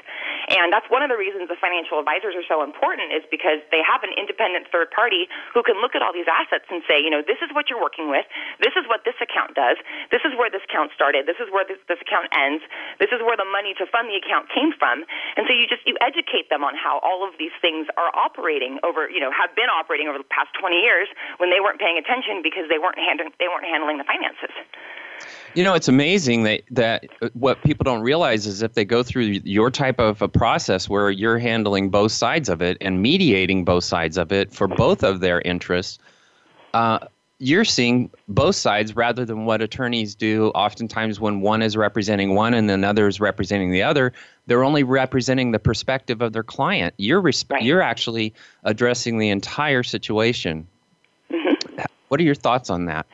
And 0.49 0.73
that's 0.73 0.89
one 0.89 1.05
of 1.05 1.13
the 1.13 1.17
reasons 1.17 1.45
the 1.45 1.61
financial 1.61 2.01
advisors 2.01 2.33
are 2.33 2.45
so 2.49 2.65
important 2.65 3.13
is 3.13 3.21
because 3.29 3.61
they 3.69 3.85
have 3.85 4.01
an 4.01 4.09
independent 4.17 4.65
third 4.73 4.89
party 4.89 5.29
who 5.53 5.61
can 5.61 5.77
look 5.77 5.93
at 5.93 6.01
all 6.01 6.09
these 6.09 6.25
assets 6.25 6.65
and 6.73 6.81
say, 6.89 6.97
you 6.97 7.13
know, 7.13 7.21
this 7.21 7.37
is 7.45 7.53
what 7.53 7.69
you're 7.69 7.81
working 7.81 8.09
with. 8.09 8.25
This 8.57 8.73
is 8.73 8.89
what 8.89 9.05
this 9.05 9.13
account 9.21 9.53
does. 9.53 9.77
This 10.09 10.25
is 10.25 10.33
where 10.33 10.49
this 10.49 10.65
account 10.65 10.89
started. 10.97 11.29
This 11.29 11.37
is 11.37 11.53
where 11.53 11.69
this, 11.69 11.77
this 11.85 12.01
account 12.01 12.33
ends. 12.33 12.65
This 12.97 13.13
is 13.13 13.21
where 13.21 13.37
the 13.37 13.45
money 13.45 13.77
to 13.77 13.85
fund 13.93 14.09
the 14.09 14.17
account 14.17 14.49
came 14.49 14.73
from. 14.73 15.05
And 15.37 15.45
so 15.45 15.53
you 15.53 15.69
just 15.69 15.85
you 15.85 15.93
educate 16.01 16.49
them 16.49 16.65
on 16.65 16.73
how 16.73 16.97
all 17.05 17.21
of 17.21 17.37
these 17.37 17.53
things 17.61 17.85
are 17.93 18.09
operating 18.17 18.81
over, 18.81 19.05
you 19.05 19.21
know, 19.21 19.29
have 19.29 19.53
been 19.53 19.69
operating 19.69 20.09
over 20.09 20.17
the 20.17 20.29
past 20.33 20.49
20 20.57 20.81
years 20.81 21.05
when 21.37 21.53
they 21.53 21.61
weren't 21.61 21.77
paying 21.77 22.01
attention 22.01 22.41
because 22.41 22.65
they 22.73 22.81
weren't 22.81 22.97
handling 22.97 23.29
they 23.37 23.45
weren't 23.45 23.69
handling 23.69 24.01
the 24.01 24.07
finances. 24.09 24.49
You 25.55 25.63
know, 25.63 25.73
it's 25.73 25.87
amazing 25.87 26.43
that 26.43 26.61
that 26.71 27.05
what 27.33 27.61
people 27.63 27.83
don't 27.83 28.01
realize 28.01 28.45
is 28.45 28.61
if 28.61 28.73
they 28.73 28.85
go 28.85 29.01
through 29.03 29.23
your 29.23 29.71
type 29.71 29.99
of 29.99 30.21
a 30.21 30.27
process 30.27 30.87
where 30.87 31.09
you're 31.09 31.39
handling 31.39 31.89
both 31.89 32.11
sides 32.11 32.49
of 32.49 32.61
it 32.61 32.77
and 32.81 33.01
mediating 33.01 33.65
both 33.65 33.83
sides 33.83 34.17
of 34.17 34.31
it 34.31 34.53
for 34.53 34.67
both 34.67 35.03
of 35.03 35.21
their 35.21 35.41
interests, 35.41 35.97
uh, 36.73 36.99
you're 37.39 37.65
seeing 37.65 38.11
both 38.27 38.55
sides 38.55 38.95
rather 38.95 39.25
than 39.25 39.45
what 39.45 39.61
attorneys 39.61 40.13
do. 40.13 40.49
Oftentimes, 40.49 41.19
when 41.19 41.41
one 41.41 41.61
is 41.61 41.75
representing 41.75 42.35
one 42.35 42.53
and 42.53 42.69
another 42.69 43.07
is 43.07 43.19
representing 43.19 43.71
the 43.71 43.81
other, 43.81 44.13
they're 44.45 44.63
only 44.63 44.83
representing 44.83 45.51
the 45.51 45.59
perspective 45.59 46.21
of 46.21 46.33
their 46.33 46.43
client. 46.43 46.93
You're 46.97 47.21
resp- 47.21 47.51
right. 47.51 47.63
you're 47.63 47.81
actually 47.81 48.33
addressing 48.63 49.17
the 49.17 49.29
entire 49.29 49.83
situation. 49.83 50.67
What 52.09 52.19
are 52.19 52.23
your 52.23 52.35
thoughts 52.35 52.69
on 52.69 52.85
that? 52.85 53.05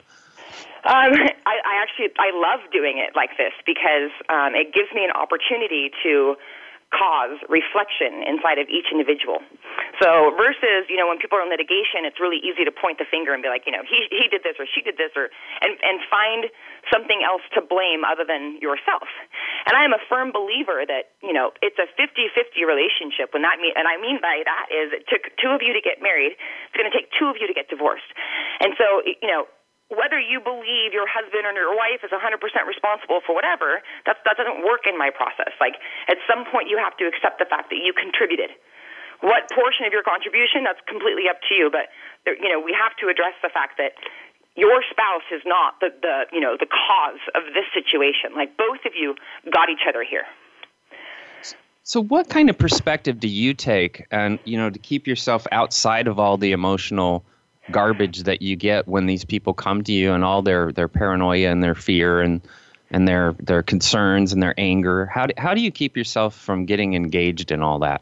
Um, 0.86 1.14
actually 1.96 2.12
I 2.20 2.32
love 2.36 2.60
doing 2.72 2.98
it 2.98 3.16
like 3.16 3.38
this 3.38 3.54
because 3.66 4.12
um, 4.30 4.56
it 4.56 4.74
gives 4.74 4.92
me 4.94 5.04
an 5.04 5.12
opportunity 5.12 5.92
to 6.04 6.36
cause 6.94 7.42
reflection 7.50 8.24
inside 8.24 8.62
of 8.62 8.70
each 8.70 8.88
individual. 8.94 9.42
So 10.00 10.32
versus, 10.38 10.88
you 10.88 10.96
know, 10.96 11.10
when 11.10 11.18
people 11.18 11.36
are 11.36 11.44
in 11.44 11.50
litigation, 11.50 12.06
it's 12.06 12.22
really 12.22 12.40
easy 12.40 12.64
to 12.64 12.72
point 12.72 13.02
the 13.02 13.10
finger 13.10 13.34
and 13.34 13.42
be 13.42 13.50
like, 13.50 13.66
you 13.66 13.74
know, 13.74 13.84
he 13.84 14.06
he 14.12 14.30
did 14.30 14.46
this 14.46 14.56
or 14.62 14.70
she 14.70 14.80
did 14.86 14.96
this 14.96 15.12
or 15.18 15.34
and 15.66 15.76
and 15.82 16.00
find 16.08 16.48
something 16.94 17.26
else 17.26 17.42
to 17.58 17.60
blame 17.60 18.06
other 18.06 18.24
than 18.24 18.62
yourself. 18.62 19.10
And 19.66 19.74
I 19.76 19.84
am 19.84 19.92
a 19.92 20.02
firm 20.08 20.30
believer 20.30 20.86
that, 20.86 21.16
you 21.26 21.34
know, 21.34 21.52
it's 21.66 21.80
a 21.82 21.90
50-50 21.98 22.64
relationship 22.64 23.34
when 23.34 23.42
that 23.42 23.58
mean 23.58 23.74
and 23.76 23.90
I 23.90 23.98
mean 23.98 24.22
by 24.22 24.46
that 24.46 24.70
is 24.70 24.94
it 24.94 25.10
took 25.10 25.34
two 25.42 25.52
of 25.52 25.66
you 25.66 25.74
to 25.74 25.82
get 25.82 26.00
married, 26.06 26.38
it's 26.38 26.78
going 26.78 26.88
to 26.88 26.96
take 26.96 27.10
two 27.18 27.28
of 27.28 27.42
you 27.42 27.50
to 27.50 27.56
get 27.56 27.68
divorced. 27.68 28.08
And 28.62 28.78
so, 28.78 29.02
you 29.04 29.28
know, 29.28 29.50
whether 29.94 30.18
you 30.18 30.42
believe 30.42 30.98
your 30.98 31.06
husband 31.06 31.46
or 31.46 31.54
your 31.54 31.76
wife 31.78 32.02
is 32.02 32.10
100% 32.10 32.42
responsible 32.66 33.22
for 33.22 33.38
whatever, 33.38 33.86
that, 34.10 34.18
that 34.26 34.34
doesn't 34.38 34.66
work 34.66 34.90
in 34.90 34.98
my 34.98 35.14
process. 35.14 35.54
Like, 35.62 35.78
at 36.10 36.18
some 36.26 36.46
point, 36.50 36.70
you 36.70 36.82
have 36.82 36.98
to 36.98 37.06
accept 37.06 37.38
the 37.38 37.46
fact 37.46 37.70
that 37.70 37.78
you 37.78 37.94
contributed. 37.94 38.50
What 39.22 39.46
portion 39.54 39.86
of 39.86 39.94
your 39.94 40.02
contribution, 40.02 40.66
that's 40.66 40.82
completely 40.90 41.30
up 41.30 41.38
to 41.50 41.54
you, 41.54 41.70
but, 41.70 41.94
there, 42.26 42.34
you 42.34 42.50
know, 42.50 42.58
we 42.58 42.74
have 42.74 42.98
to 42.98 43.14
address 43.14 43.38
the 43.46 43.54
fact 43.54 43.78
that 43.78 43.94
your 44.58 44.82
spouse 44.90 45.28
is 45.30 45.46
not 45.46 45.78
the, 45.80 45.94
the, 46.02 46.26
you 46.34 46.42
know, 46.42 46.58
the 46.58 46.66
cause 46.66 47.22
of 47.38 47.46
this 47.54 47.70
situation. 47.70 48.34
Like, 48.34 48.58
both 48.58 48.82
of 48.90 48.98
you 48.98 49.14
got 49.54 49.70
each 49.70 49.86
other 49.88 50.02
here. 50.02 50.26
So, 51.86 52.02
what 52.02 52.30
kind 52.30 52.50
of 52.50 52.58
perspective 52.58 53.20
do 53.20 53.28
you 53.28 53.54
take, 53.54 54.08
and 54.10 54.40
you 54.44 54.58
know, 54.58 54.72
to 54.72 54.80
keep 54.80 55.06
yourself 55.06 55.46
outside 55.52 56.08
of 56.08 56.18
all 56.18 56.36
the 56.36 56.52
emotional 56.52 57.24
garbage 57.72 58.24
that 58.24 58.42
you 58.42 58.56
get 58.56 58.88
when 58.88 59.06
these 59.06 59.26
people 59.26 59.54
come 59.54 59.84
to 59.84 59.92
you 59.92 60.14
and 60.14 60.24
all 60.24 60.42
their, 60.42 60.72
their 60.72 60.88
paranoia 60.88 61.50
and 61.50 61.64
their 61.64 61.76
fear 61.76 62.22
and 62.22 62.42
and 62.92 63.08
their 63.08 63.36
their 63.40 63.64
concerns 63.64 64.32
and 64.32 64.42
their 64.42 64.54
anger. 64.58 65.06
How 65.08 65.26
do, 65.26 65.34
how 65.38 65.54
do 65.54 65.62
you 65.62 65.72
keep 65.72 65.98
yourself 65.98 66.36
from 66.36 66.66
getting 66.66 66.94
engaged 66.94 67.52
in 67.52 67.62
all 67.62 67.80
that? 67.80 68.02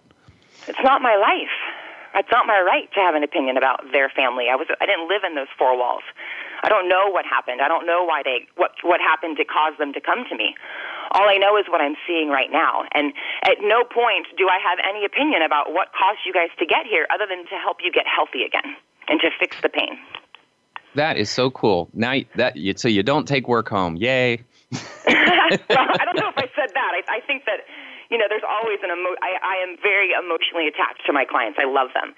It's 0.67 0.83
not 0.83 1.01
my 1.01 1.15
life. 1.15 1.55
It's 2.15 2.29
not 2.31 2.45
my 2.45 2.61
right 2.61 2.91
to 2.93 2.99
have 2.99 3.15
an 3.15 3.23
opinion 3.23 3.57
about 3.57 3.91
their 3.91 4.09
family. 4.09 4.49
I 4.51 4.55
was 4.55 4.67
I 4.81 4.85
didn't 4.85 5.07
live 5.07 5.23
in 5.23 5.35
those 5.35 5.51
four 5.57 5.77
walls. 5.77 6.03
I 6.63 6.69
don't 6.69 6.87
know 6.87 7.09
what 7.09 7.25
happened. 7.25 7.61
I 7.61 7.67
don't 7.67 7.85
know 7.85 8.03
why 8.03 8.21
they 8.23 8.47
what 8.55 8.71
what 8.83 9.01
happened 9.01 9.37
to 9.37 9.45
cause 9.45 9.73
them 9.79 9.93
to 9.93 10.01
come 10.01 10.25
to 10.29 10.35
me. 10.35 10.55
All 11.11 11.27
I 11.29 11.37
know 11.37 11.57
is 11.57 11.65
what 11.67 11.81
I'm 11.81 11.95
seeing 12.07 12.29
right 12.29 12.51
now. 12.51 12.85
And 12.93 13.13
at 13.43 13.57
no 13.61 13.83
point 13.83 14.27
do 14.37 14.47
I 14.47 14.59
have 14.59 14.79
any 14.83 15.05
opinion 15.05 15.41
about 15.41 15.73
what 15.73 15.89
caused 15.97 16.19
you 16.25 16.33
guys 16.33 16.49
to 16.59 16.65
get 16.65 16.85
here 16.85 17.07
other 17.13 17.25
than 17.27 17.45
to 17.47 17.55
help 17.55 17.77
you 17.83 17.91
get 17.91 18.05
healthy 18.07 18.43
again 18.43 18.75
and 19.07 19.19
to 19.21 19.29
fix 19.39 19.57
the 19.61 19.69
pain. 19.69 19.97
That 20.95 21.17
is 21.17 21.29
so 21.29 21.49
cool. 21.49 21.89
Now 21.93 22.13
that 22.35 22.55
you, 22.55 22.73
so 22.77 22.87
you 22.87 23.01
don't 23.01 23.27
take 23.27 23.47
work 23.47 23.69
home. 23.69 23.95
Yay. 23.97 24.43
well, 24.71 25.89
I 25.89 26.05
don't 26.05 26.17
know 26.17 26.29
if 26.29 26.37
I 26.37 26.49
said 26.55 26.69
that. 26.73 26.91
I, 26.93 27.17
I 27.17 27.19
think 27.25 27.45
that 27.45 27.65
you 28.09 28.17
know 28.17 28.25
there's 28.29 28.45
always 28.45 28.77
an 28.83 28.93
emo- 28.93 29.17
I, 29.21 29.37
I 29.41 29.55
am 29.65 29.77
very 29.81 30.13
emotionally 30.13 30.67
attached 30.67 31.05
to 31.05 31.13
my 31.13 31.25
clients. 31.25 31.57
I 31.59 31.65
love 31.65 31.89
them. 31.93 32.13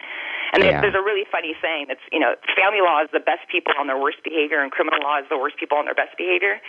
And 0.53 0.63
yeah. 0.63 0.81
there's 0.81 0.95
a 0.95 1.03
really 1.03 1.23
funny 1.31 1.55
saying 1.61 1.85
that's 1.87 2.03
you 2.11 2.19
know 2.19 2.35
family 2.55 2.83
law 2.83 3.01
is 3.01 3.09
the 3.11 3.23
best 3.23 3.47
people 3.51 3.73
on 3.79 3.87
their 3.87 3.99
worst 3.99 4.23
behavior 4.23 4.61
and 4.61 4.71
criminal 4.71 4.99
law 5.03 5.19
is 5.19 5.25
the 5.29 5.39
worst 5.39 5.55
people 5.57 5.77
on 5.77 5.85
their 5.85 5.95
best 5.95 6.15
behavior. 6.17 6.59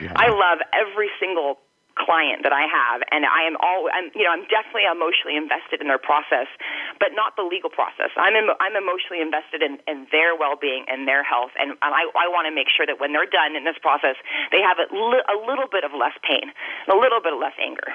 Yeah. 0.00 0.14
I 0.14 0.30
love 0.30 0.58
every 0.74 1.10
single 1.18 1.58
client 1.94 2.42
that 2.42 2.52
I 2.52 2.66
have, 2.66 3.02
and 3.10 3.24
I 3.24 3.46
am 3.46 3.56
all, 3.62 3.88
I'm, 3.92 4.10
you 4.14 4.26
know, 4.26 4.34
I'm 4.34 4.46
definitely 4.50 4.86
emotionally 4.90 5.38
invested 5.38 5.80
in 5.80 5.86
their 5.86 5.98
process, 5.98 6.50
but 6.98 7.14
not 7.14 7.36
the 7.38 7.46
legal 7.46 7.70
process. 7.70 8.10
I'm, 8.18 8.34
em- 8.34 8.58
I'm 8.58 8.74
emotionally 8.74 9.22
invested 9.22 9.62
in, 9.62 9.78
in 9.86 10.06
their 10.10 10.34
well-being 10.34 10.84
and 10.90 11.06
their 11.06 11.22
health, 11.22 11.54
and, 11.58 11.78
and 11.78 11.92
I, 11.94 12.06
I 12.14 12.26
want 12.28 12.50
to 12.50 12.54
make 12.54 12.66
sure 12.68 12.86
that 12.86 12.98
when 12.98 13.14
they're 13.14 13.30
done 13.30 13.54
in 13.54 13.64
this 13.64 13.78
process, 13.80 14.18
they 14.50 14.60
have 14.60 14.78
a, 14.78 14.86
li- 14.90 15.26
a 15.30 15.36
little 15.46 15.70
bit 15.70 15.84
of 15.84 15.92
less 15.94 16.14
pain, 16.26 16.50
a 16.90 16.96
little 16.96 17.22
bit 17.22 17.32
of 17.32 17.40
less 17.40 17.54
anger. 17.62 17.94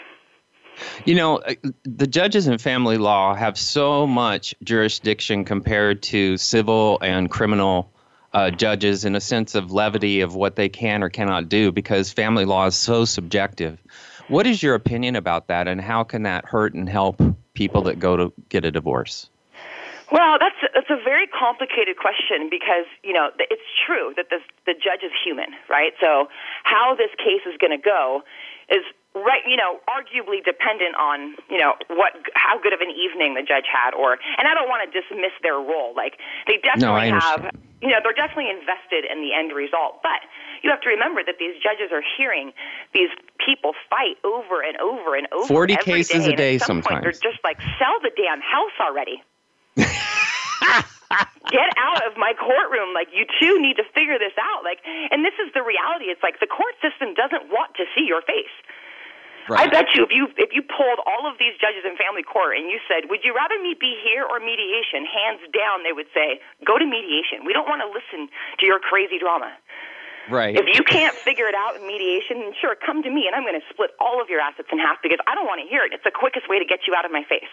You 1.06 1.16
know, 1.16 1.38
uh, 1.38 1.56
the 1.84 2.08
judges 2.08 2.48
in 2.48 2.58
family 2.58 2.98
law 2.98 3.36
have 3.36 3.58
so 3.58 4.08
much 4.08 4.56
jurisdiction 4.64 5.44
compared 5.44 6.02
to 6.04 6.38
civil 6.38 7.00
and 7.02 7.30
criminal 7.30 7.92
uh, 8.34 8.52
judges 8.52 9.06
in 9.06 9.16
a 9.16 9.22
sense 9.22 9.56
of 9.56 9.72
levity 9.72 10.22
of 10.22 10.36
what 10.36 10.56
they 10.56 10.70
can 10.70 11.04
or 11.04 11.10
cannot 11.10 11.50
do 11.50 11.72
because 11.72 12.12
family 12.12 12.46
law 12.46 12.66
is 12.68 12.76
so 12.76 13.06
subjective. 13.06 13.82
What 14.28 14.46
is 14.46 14.62
your 14.62 14.76
opinion 14.76 15.16
about 15.16 15.48
that, 15.48 15.68
and 15.68 15.82
how 15.82 16.04
can 16.04 16.24
that 16.24 16.46
hurt 16.46 16.74
and 16.76 16.88
help 16.88 17.22
people 17.54 17.82
that 17.84 18.00
go 18.00 18.16
to 18.16 18.34
get 18.50 18.64
a 18.64 18.72
divorce? 18.72 19.30
Well, 20.12 20.38
that's 20.40 20.56
that's 20.74 20.90
a 20.90 21.02
very 21.04 21.28
complicated 21.28 21.98
question 21.98 22.50
because 22.50 22.86
you 23.04 23.14
know 23.14 23.30
it's 23.38 23.70
true 23.86 24.14
that 24.18 24.30
the 24.30 24.40
the 24.66 24.74
judge 24.74 25.04
is 25.04 25.12
human, 25.24 25.54
right? 25.70 25.94
So 26.00 26.28
how 26.64 26.96
this 26.96 27.12
case 27.18 27.42
is 27.46 27.58
going 27.60 27.78
to 27.78 27.84
go 27.84 28.22
is 28.70 28.86
right 29.16 29.42
you 29.48 29.58
know 29.58 29.82
arguably 29.90 30.44
dependent 30.46 30.96
on 30.96 31.36
you 31.50 31.58
know 31.58 31.74
what 31.90 32.14
how 32.36 32.60
good 32.62 32.74
of 32.74 32.82
an 32.82 32.94
evening 32.94 33.34
the 33.34 33.42
judge 33.42 33.66
had 33.66 33.94
or 33.98 34.14
and 34.38 34.46
i 34.48 34.54
don't 34.54 34.70
want 34.70 34.86
to 34.86 34.90
dismiss 34.94 35.34
their 35.42 35.58
role 35.58 35.94
like 35.96 36.18
they 36.48 36.62
definitely 36.62 37.10
no, 37.10 37.20
have 37.20 37.50
you 37.82 37.90
know 37.90 37.98
they're 38.04 38.14
definitely 38.14 38.50
invested 38.54 39.06
in 39.10 39.22
the 39.26 39.34
end 39.34 39.52
result 39.52 39.98
but 40.06 40.22
you 40.62 40.70
have 40.70 40.82
to 40.82 40.90
remember 40.90 41.24
that 41.26 41.36
these 41.40 41.58
judges 41.58 41.90
are 41.92 42.04
hearing 42.18 42.54
these 42.94 43.10
people 43.44 43.74
fight 43.90 44.18
over 44.24 44.62
and 44.62 44.78
over 44.78 45.16
and 45.18 45.26
over 45.34 45.48
40 45.48 45.76
cases 45.78 46.26
day, 46.26 46.34
a 46.34 46.38
day 46.38 46.58
some 46.58 46.84
sometimes 46.84 46.86
point, 46.86 47.04
they're 47.04 47.32
just 47.32 47.42
like 47.44 47.58
sell 47.82 47.98
the 48.06 48.12
damn 48.14 48.42
house 48.42 48.78
already 48.78 49.24
Get 51.50 51.74
out 51.82 52.06
of 52.06 52.14
my 52.18 52.38
courtroom. 52.38 52.94
Like, 52.94 53.10
you 53.10 53.26
two 53.42 53.58
need 53.58 53.82
to 53.82 53.86
figure 53.98 54.22
this 54.22 54.38
out. 54.38 54.62
Like, 54.62 54.78
and 54.86 55.26
this 55.26 55.34
is 55.42 55.50
the 55.58 55.66
reality. 55.66 56.14
It's 56.14 56.22
like 56.22 56.38
the 56.38 56.46
court 56.46 56.78
system 56.86 57.18
doesn't 57.18 57.50
want 57.50 57.74
to 57.82 57.90
see 57.98 58.06
your 58.06 58.22
face. 58.22 58.54
Right. 59.50 59.66
I 59.66 59.68
bet 59.68 59.98
you 59.98 60.06
if 60.06 60.14
you 60.14 60.30
if 60.38 60.54
you 60.54 60.62
pulled 60.62 61.02
all 61.10 61.26
of 61.26 61.42
these 61.42 61.58
judges 61.58 61.82
in 61.82 61.98
family 61.98 62.22
court 62.22 62.58
and 62.58 62.70
you 62.70 62.78
said, 62.86 63.10
"Would 63.10 63.26
you 63.26 63.34
rather 63.34 63.58
me 63.58 63.74
be 63.74 63.98
here 63.98 64.22
or 64.22 64.38
mediation?" 64.40 65.10
Hands 65.10 65.42
down, 65.50 65.82
they 65.82 65.92
would 65.92 66.06
say, 66.14 66.38
"Go 66.64 66.78
to 66.78 66.86
mediation. 66.86 67.44
We 67.46 67.54
don't 67.54 67.68
want 67.68 67.82
to 67.82 67.90
listen 67.90 68.30
to 68.30 68.64
your 68.66 68.78
crazy 68.78 69.18
drama." 69.18 69.50
Right. 70.30 70.56
If 70.56 70.70
you 70.70 70.84
can't 70.84 71.16
figure 71.16 71.48
it 71.48 71.56
out 71.56 71.76
in 71.76 71.88
mediation, 71.88 72.54
sure, 72.62 72.76
come 72.76 73.02
to 73.02 73.10
me 73.10 73.26
and 73.26 73.36
I'm 73.36 73.42
going 73.42 73.60
to 73.60 73.66
split 73.74 73.92
all 74.00 74.22
of 74.22 74.30
your 74.30 74.40
assets 74.40 74.70
in 74.72 74.78
half 74.78 75.02
because 75.02 75.18
I 75.26 75.34
don't 75.34 75.48
want 75.48 75.62
to 75.62 75.68
hear 75.68 75.84
it. 75.84 75.92
It's 75.94 76.04
the 76.04 76.12
quickest 76.12 76.48
way 76.48 76.60
to 76.60 76.66
get 76.66 76.82
you 76.88 76.94
out 76.94 77.04
of 77.04 77.12
my 77.12 77.24
face. 77.24 77.50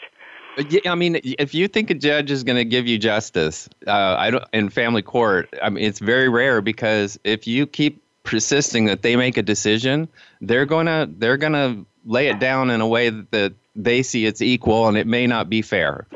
Yeah, 0.68 0.92
I 0.92 0.94
mean, 0.94 1.20
if 1.22 1.55
you 1.55 1.68
think 1.68 1.90
a 1.90 1.94
judge 1.94 2.30
is 2.30 2.44
going 2.44 2.57
to 2.57 2.64
give 2.64 2.86
you 2.86 2.99
justice, 2.99 3.68
uh, 3.86 4.16
I 4.18 4.30
don't 4.30 4.44
in 4.53 4.70
family 4.70 5.03
court. 5.03 5.49
I 5.62 5.70
mean, 5.70 5.84
it's 5.84 5.99
very 5.99 6.28
rare 6.28 6.62
because 6.62 7.18
if 7.24 7.47
you 7.47 7.66
keep 7.66 8.03
persisting 8.22 8.86
that 8.86 9.03
they 9.03 9.16
make 9.16 9.36
a 9.36 9.42
decision, 9.42 10.09
they're 10.41 10.66
gonna 10.66 11.09
they're 11.09 11.37
gonna 11.37 11.84
lay 12.05 12.28
it 12.28 12.39
down 12.39 12.70
in 12.70 12.80
a 12.80 12.87
way 12.87 13.11
that 13.11 13.55
they 13.74 14.03
see 14.03 14.26
it's 14.26 14.43
equal, 14.43 14.89
and 14.89 14.97
it 14.97 15.07
may 15.07 15.26
not 15.26 15.49
be 15.51 15.62
fair. 15.62 16.07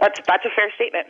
That's 0.00 0.20
that's 0.26 0.44
a 0.44 0.50
fair 0.54 0.70
statement. 0.74 1.06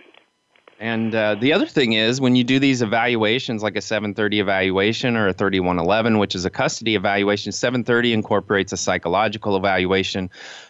And 0.83 1.15
uh, 1.15 1.37
the 1.37 1.53
other 1.53 1.67
thing 1.67 1.93
is 1.93 2.21
when 2.21 2.35
you 2.35 2.43
do 2.43 2.59
these 2.59 2.83
evaluations, 2.83 3.63
like 3.63 3.77
a 3.77 3.81
730 3.81 4.41
evaluation 4.41 5.17
or 5.17 5.29
a 5.29 5.33
3111, 5.33 6.19
which 6.19 6.35
is 6.35 6.45
a 6.45 6.51
custody 6.51 6.97
evaluation, 6.97 7.53
730 7.53 8.13
incorporates 8.13 8.73
a 8.73 8.77
psychological 8.77 9.57
evaluation. 9.57 10.29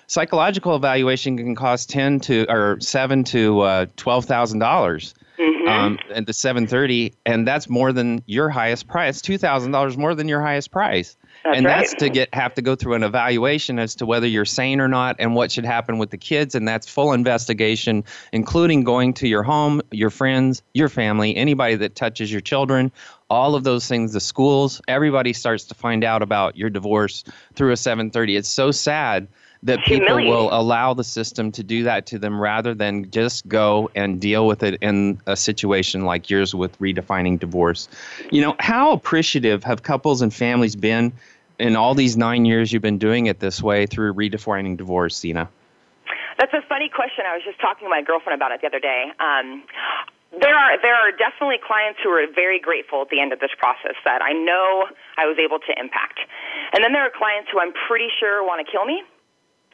Psychological 0.09 0.76
evaluation 0.76 1.38
can 1.38 1.55
cost 1.55 1.88
10 1.88 2.20
to 2.20 2.47
or 2.51 2.78
7 2.78 3.24
to 3.24 3.61
uh, 3.61 3.86
12 3.97 4.26
thousand 4.26 4.59
dollars. 4.59 5.14
Mm-hmm. 5.43 5.68
Um, 5.68 5.99
at 6.14 6.26
the 6.26 6.32
730, 6.32 7.14
and 7.26 7.47
that's 7.47 7.68
more 7.68 7.93
than 7.93 8.22
your 8.26 8.49
highest 8.49 8.86
price, 8.86 9.20
two 9.20 9.38
thousand 9.38 9.72
dollars 9.72 9.97
more 9.97 10.14
than 10.14 10.28
your 10.28 10.40
highest 10.40 10.70
price. 10.70 11.16
That's 11.43 11.57
and 11.57 11.66
right. 11.66 11.78
that's 11.78 11.95
to 11.95 12.09
get 12.09 12.32
have 12.32 12.55
to 12.55 12.62
go 12.62 12.76
through 12.76 12.95
an 12.95 13.03
evaluation 13.03 13.80
as 13.80 13.97
to 13.97 14.07
whether 14.07 14.26
you're 14.28 14.45
sane 14.45 14.80
or 14.80 14.86
not 14.86 15.16
and 15.18 15.34
what 15.34 15.51
should 15.51 15.64
happen 15.64 15.99
with 15.99 16.11
the 16.11 16.16
kids 16.16 16.55
and 16.55 16.68
that's 16.68 16.88
full 16.88 17.12
investigation 17.12 18.05
including 18.32 18.84
going 18.84 19.12
to 19.14 19.26
your 19.26 19.43
home 19.43 19.82
your 19.90 20.11
friends 20.11 20.62
your 20.74 20.88
family 20.88 21.34
anybody 21.34 21.74
that 21.74 21.97
touches 21.97 22.30
your 22.30 22.40
children 22.40 22.93
all 23.28 23.57
of 23.57 23.64
those 23.64 23.88
things 23.88 24.12
the 24.12 24.20
schools 24.20 24.80
everybody 24.86 25.32
starts 25.32 25.64
to 25.64 25.74
find 25.74 26.05
out 26.05 26.22
about 26.22 26.57
your 26.57 26.70
divorce 26.70 27.24
through 27.55 27.72
a 27.72 27.76
730 27.76 28.36
it's 28.36 28.49
so 28.49 28.70
sad 28.70 29.26
that 29.62 29.84
people 29.84 30.16
will 30.16 30.48
allow 30.52 30.92
the 30.92 31.04
system 31.04 31.52
to 31.52 31.62
do 31.62 31.84
that 31.84 32.06
to 32.06 32.18
them 32.18 32.40
rather 32.40 32.74
than 32.74 33.08
just 33.10 33.46
go 33.46 33.90
and 33.94 34.20
deal 34.20 34.46
with 34.46 34.62
it 34.62 34.74
in 34.82 35.20
a 35.26 35.36
situation 35.36 36.04
like 36.04 36.28
yours 36.28 36.54
with 36.54 36.76
redefining 36.80 37.38
divorce. 37.38 37.88
You 38.30 38.42
know, 38.42 38.56
how 38.58 38.92
appreciative 38.92 39.62
have 39.62 39.82
couples 39.82 40.20
and 40.20 40.34
families 40.34 40.74
been 40.74 41.12
in 41.58 41.76
all 41.76 41.94
these 41.94 42.16
nine 42.16 42.44
years 42.44 42.72
you've 42.72 42.82
been 42.82 42.98
doing 42.98 43.26
it 43.26 43.38
this 43.38 43.62
way 43.62 43.86
through 43.86 44.14
redefining 44.14 44.76
divorce, 44.76 45.16
Zina? 45.16 45.48
That's 46.38 46.52
a 46.54 46.62
funny 46.68 46.88
question. 46.88 47.24
I 47.28 47.34
was 47.34 47.44
just 47.44 47.60
talking 47.60 47.86
to 47.86 47.90
my 47.90 48.02
girlfriend 48.02 48.34
about 48.34 48.50
it 48.50 48.60
the 48.62 48.66
other 48.66 48.80
day. 48.80 49.12
Um, 49.20 49.62
there 50.40 50.56
are 50.56 50.80
there 50.80 50.96
are 50.96 51.12
definitely 51.12 51.60
clients 51.62 52.00
who 52.02 52.08
are 52.08 52.26
very 52.34 52.58
grateful 52.58 53.02
at 53.02 53.10
the 53.10 53.20
end 53.20 53.32
of 53.32 53.38
this 53.38 53.52
process 53.58 53.94
that 54.04 54.22
I 54.22 54.32
know 54.32 54.88
I 55.18 55.26
was 55.26 55.36
able 55.38 55.60
to 55.60 55.72
impact, 55.78 56.18
and 56.72 56.82
then 56.82 56.92
there 56.96 57.04
are 57.04 57.12
clients 57.14 57.52
who 57.52 57.60
I'm 57.60 57.72
pretty 57.86 58.08
sure 58.18 58.42
want 58.42 58.64
to 58.64 58.66
kill 58.66 58.86
me 58.86 59.04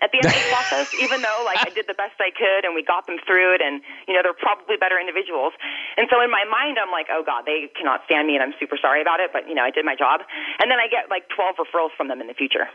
at 0.01 0.12
the 0.12 0.18
end 0.18 0.30
of 0.30 0.36
the 0.36 0.49
process, 0.55 0.92
even 1.01 1.22
though 1.22 1.40
like 1.44 1.59
I 1.62 1.70
did 1.70 1.86
the 1.86 1.99
best 1.99 2.16
I 2.20 2.30
could 2.30 2.64
and 2.64 2.74
we 2.74 2.82
got 2.82 3.07
them 3.07 3.18
through 3.26 3.55
it 3.55 3.62
and 3.62 3.82
you 4.07 4.14
know, 4.14 4.22
they're 4.22 4.36
probably 4.36 4.76
better 4.76 4.99
individuals. 4.99 5.53
And 5.96 6.07
so 6.11 6.20
in 6.20 6.30
my 6.30 6.44
mind 6.46 6.78
I'm 6.78 6.90
like, 6.90 7.07
Oh 7.11 7.22
God, 7.24 7.44
they 7.46 7.70
cannot 7.74 8.03
stand 8.07 8.26
me 8.26 8.34
and 8.34 8.42
I'm 8.42 8.55
super 8.59 8.78
sorry 8.80 9.03
about 9.03 9.20
it, 9.20 9.30
but 9.32 9.49
you 9.49 9.55
know, 9.55 9.62
I 9.62 9.70
did 9.70 9.84
my 9.84 9.96
job. 9.96 10.22
And 10.59 10.70
then 10.70 10.78
I 10.78 10.86
get 10.86 11.11
like 11.11 11.28
twelve 11.32 11.57
referrals 11.57 11.94
from 11.96 12.09
them 12.09 12.20
in 12.20 12.26
the 12.26 12.36
future. 12.36 12.70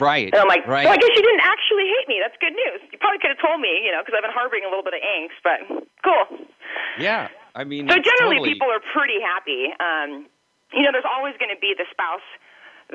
Right. 0.00 0.32
And 0.32 0.40
I'm 0.40 0.48
like, 0.48 0.64
right. 0.64 0.88
well, 0.88 0.96
I 0.96 1.00
guess 1.00 1.12
you 1.12 1.20
didn't 1.20 1.44
actually 1.44 1.84
hate 1.84 2.08
me. 2.08 2.16
That's 2.24 2.36
good 2.40 2.56
news. 2.56 2.80
You 2.88 2.96
probably 2.96 3.20
could 3.20 3.36
have 3.36 3.42
told 3.42 3.60
me, 3.60 3.84
you 3.84 3.92
know, 3.92 4.00
because 4.00 4.16
I've 4.16 4.24
been 4.24 4.32
harboring 4.32 4.64
a 4.64 4.70
little 4.72 4.82
bit 4.82 4.96
of 4.96 5.04
angst, 5.04 5.36
but 5.44 5.60
cool. 6.00 6.40
Yeah. 6.96 7.28
I 7.54 7.68
mean, 7.68 7.84
so 7.84 8.00
generally 8.00 8.40
totally. 8.40 8.56
people 8.56 8.72
are 8.72 8.80
pretty 8.80 9.20
happy. 9.20 9.68
Um, 9.76 10.24
you 10.72 10.82
know, 10.82 10.90
there's 10.94 11.08
always 11.08 11.36
going 11.36 11.52
to 11.52 11.60
be 11.60 11.76
the 11.76 11.84
spouse 11.92 12.24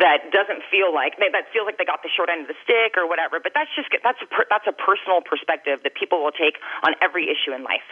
that 0.01 0.31
doesn't 0.31 0.61
feel 0.69 0.93
like 0.93 1.17
that 1.19 1.47
feels 1.51 1.65
like 1.65 1.77
they 1.77 1.87
got 1.87 2.03
the 2.03 2.11
short 2.11 2.29
end 2.29 2.45
of 2.45 2.49
the 2.51 2.59
stick 2.63 2.99
or 2.99 3.07
whatever. 3.07 3.39
But 3.39 3.55
that's 3.55 3.71
just 3.75 3.89
that's 4.03 4.19
a 4.21 4.27
per, 4.27 4.43
that's 4.49 4.67
a 4.67 4.75
personal 4.75 5.23
perspective 5.23 5.81
that 5.83 5.95
people 5.95 6.23
will 6.23 6.35
take 6.35 6.59
on 6.83 6.95
every 7.01 7.31
issue 7.31 7.55
in 7.55 7.63
life. 7.63 7.87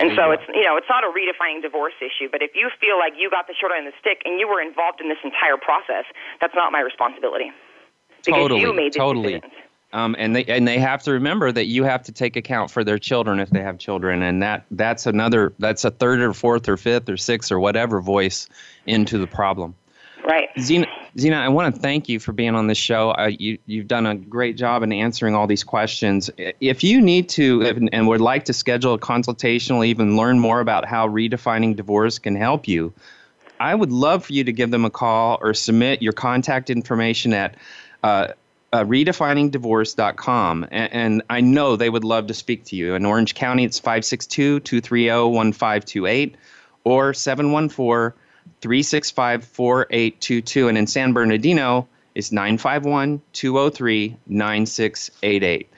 And 0.00 0.16
so 0.16 0.32
it's 0.32 0.46
you 0.50 0.64
know 0.64 0.78
it's 0.78 0.88
not 0.88 1.04
a 1.04 1.10
redefining 1.12 1.60
divorce 1.60 1.96
issue. 2.00 2.30
But 2.30 2.40
if 2.40 2.54
you 2.54 2.70
feel 2.80 2.96
like 2.96 3.14
you 3.18 3.28
got 3.28 3.46
the 3.46 3.54
short 3.58 3.72
end 3.76 3.86
of 3.86 3.92
the 3.92 3.98
stick 4.00 4.22
and 4.24 4.40
you 4.40 4.48
were 4.48 4.62
involved 4.62 5.00
in 5.00 5.08
this 5.08 5.20
entire 5.24 5.60
process, 5.60 6.08
that's 6.40 6.54
not 6.54 6.72
my 6.72 6.80
responsibility 6.80 7.52
totally, 8.22 8.90
totally. 8.90 9.42
Um, 9.92 10.14
and 10.18 10.36
they 10.36 10.44
and 10.44 10.68
they 10.68 10.78
have 10.78 11.02
to 11.04 11.12
remember 11.12 11.50
that 11.50 11.66
you 11.66 11.84
have 11.84 12.02
to 12.04 12.12
take 12.12 12.36
account 12.36 12.70
for 12.70 12.84
their 12.84 12.98
children 12.98 13.40
if 13.40 13.48
they 13.48 13.62
have 13.62 13.78
children, 13.78 14.22
and 14.22 14.42
that 14.42 14.66
that's 14.70 15.06
another 15.06 15.54
that's 15.58 15.84
a 15.84 15.90
third 15.90 16.20
or 16.20 16.34
fourth 16.34 16.68
or 16.68 16.76
fifth 16.76 17.08
or 17.08 17.16
sixth 17.16 17.50
or 17.50 17.58
whatever 17.58 18.02
voice 18.02 18.48
into 18.86 19.16
the 19.16 19.26
problem. 19.26 19.74
Right. 20.28 20.50
Zina, 20.60 20.86
Zina, 21.18 21.36
I 21.36 21.48
want 21.48 21.74
to 21.74 21.80
thank 21.80 22.06
you 22.06 22.20
for 22.20 22.32
being 22.32 22.54
on 22.54 22.66
this 22.66 22.76
show. 22.76 23.12
Uh, 23.12 23.30
you, 23.38 23.56
you've 23.64 23.88
done 23.88 24.04
a 24.04 24.14
great 24.14 24.58
job 24.58 24.82
in 24.82 24.92
answering 24.92 25.34
all 25.34 25.46
these 25.46 25.64
questions. 25.64 26.28
If 26.36 26.84
you 26.84 27.00
need 27.00 27.30
to 27.30 27.62
if, 27.62 27.78
and 27.92 28.06
would 28.06 28.20
like 28.20 28.44
to 28.44 28.52
schedule 28.52 28.92
a 28.92 28.98
consultation 28.98 29.76
or 29.76 29.86
even 29.86 30.18
learn 30.18 30.38
more 30.38 30.60
about 30.60 30.84
how 30.84 31.08
redefining 31.08 31.74
divorce 31.74 32.18
can 32.18 32.36
help 32.36 32.68
you, 32.68 32.92
I 33.58 33.74
would 33.74 33.90
love 33.90 34.26
for 34.26 34.34
you 34.34 34.44
to 34.44 34.52
give 34.52 34.70
them 34.70 34.84
a 34.84 34.90
call 34.90 35.38
or 35.40 35.54
submit 35.54 36.02
your 36.02 36.12
contact 36.12 36.68
information 36.68 37.32
at 37.32 37.56
uh, 38.02 38.28
uh, 38.74 38.84
redefiningdivorce.com. 38.84 40.68
And, 40.70 40.92
and 40.92 41.22
I 41.30 41.40
know 41.40 41.76
they 41.76 41.88
would 41.88 42.04
love 42.04 42.26
to 42.26 42.34
speak 42.34 42.64
to 42.64 42.76
you. 42.76 42.94
In 42.94 43.06
Orange 43.06 43.34
County, 43.34 43.64
it's 43.64 43.78
562 43.78 44.60
230 44.60 45.08
1528 45.30 46.36
or 46.84 47.14
714 47.14 48.12
365 48.60 49.44
4822. 49.44 50.68
And 50.68 50.78
in 50.78 50.86
San 50.86 51.12
Bernardino, 51.12 51.88
it's 52.14 52.32
951 52.32 53.22
203 53.32 54.16
9688. 54.26 55.70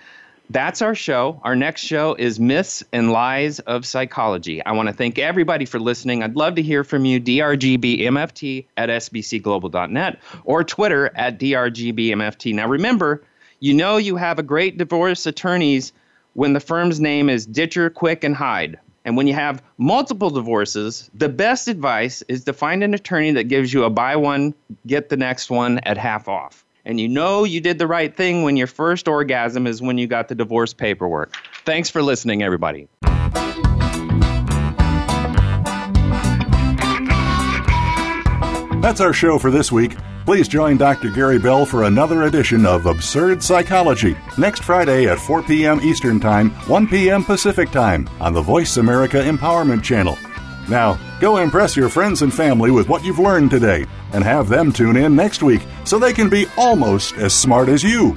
That's 0.51 0.83
our 0.83 0.97
show. 0.97 1.41
Our 1.45 1.55
next 1.55 1.83
show 1.83 2.17
is 2.19 2.41
Myths 2.41 2.83
and 2.93 3.13
Lies 3.13 3.61
of 3.61 3.87
Psychology. 3.87 4.65
I 4.65 4.73
want 4.73 4.89
to 4.89 4.93
thank 4.93 5.17
everybody 5.17 5.65
for 5.65 5.79
listening. 5.79 6.25
I'd 6.25 6.35
love 6.35 6.57
to 6.57 6.63
hear 6.63 6.83
from 6.83 7.05
you, 7.05 7.21
drgbmft 7.21 8.67
at 8.77 8.89
sbcglobal.net 8.89 10.19
or 10.45 10.65
Twitter 10.65 11.13
at 11.15 11.39
drgbmft. 11.39 12.53
Now 12.53 12.67
remember, 12.67 13.23
you 13.61 13.75
know 13.75 13.97
you 13.97 14.17
have 14.17 14.41
a 14.41 14.43
great 14.43 14.77
divorce 14.77 15.25
attorneys 15.25 15.93
when 16.33 16.53
the 16.53 16.61
firm's 16.61 16.99
name 16.99 17.29
is 17.29 17.47
Ditcher, 17.47 17.89
Quick, 17.89 18.25
and 18.25 18.35
Hyde. 18.35 18.81
And 19.11 19.17
when 19.17 19.27
you 19.27 19.35
have 19.35 19.61
multiple 19.77 20.31
divorces, 20.31 21.11
the 21.13 21.29
best 21.29 21.67
advice 21.67 22.23
is 22.29 22.45
to 22.45 22.53
find 22.53 22.85
an 22.85 22.95
attorney 22.95 23.33
that 23.33 23.49
gives 23.49 23.75
you 23.75 23.83
a 23.83 23.91
buy 23.91 24.15
one, 24.15 24.55
get 24.87 25.09
the 25.09 25.17
next 25.17 25.51
one 25.51 25.81
at 25.81 25.99
half 25.99 26.29
off. 26.29 26.65
And 26.85 27.01
you 27.01 27.09
know 27.09 27.43
you 27.43 27.61
did 27.61 27.81
the 27.81 27.89
right 27.89 28.17
thing 28.17 28.45
when 28.45 28.57
your 28.57 28.69
first 28.69 29.09
orgasm 29.09 29.67
is 29.67 29.83
when 29.83 29.99
you 29.99 30.07
got 30.07 30.29
the 30.29 30.37
divorce 30.37 30.73
paperwork. 30.73 31.35
Thanks 31.65 31.91
for 31.91 32.05
listening, 32.05 32.45
everybody. 32.45 32.87
That's 38.81 39.03
our 39.03 39.13
show 39.13 39.39
for 39.39 39.51
this 39.51 39.71
week. 39.71 39.95
Please 40.25 40.49
join 40.49 40.79
Dr. 40.79 41.11
Gary 41.11 41.39
Bell 41.39 41.67
for 41.67 41.85
another 41.85 42.23
edition 42.23 42.65
of 42.65 42.87
Absurd 42.87 43.43
Psychology 43.43 44.17
next 44.39 44.65
Friday 44.65 45.07
at 45.07 45.19
4 45.19 45.43
p.m. 45.43 45.81
Eastern 45.83 46.19
Time, 46.19 46.51
1 46.67 46.89
p.m. 46.89 47.23
Pacific 47.23 47.71
Time 47.71 48.09
on 48.21 48.33
the 48.33 48.41
Voice 48.41 48.79
America 48.79 49.19
Empowerment 49.19 49.83
Channel. 49.83 50.17
Now, 50.67 50.99
go 51.21 51.39
impress 51.39 51.77
your 51.77 51.91
friends 51.91 52.23
and 52.23 52.33
family 52.33 52.71
with 52.71 52.89
what 52.89 53.05
you've 53.05 53.19
learned 53.19 53.51
today 53.51 53.85
and 54.13 54.25
have 54.25 54.49
them 54.49 54.73
tune 54.73 54.97
in 54.97 55.15
next 55.15 55.43
week 55.43 55.61
so 55.85 55.99
they 55.99 56.15
can 56.15 56.31
be 56.31 56.47
almost 56.57 57.17
as 57.17 57.35
smart 57.35 57.69
as 57.69 57.83
you. 57.83 58.17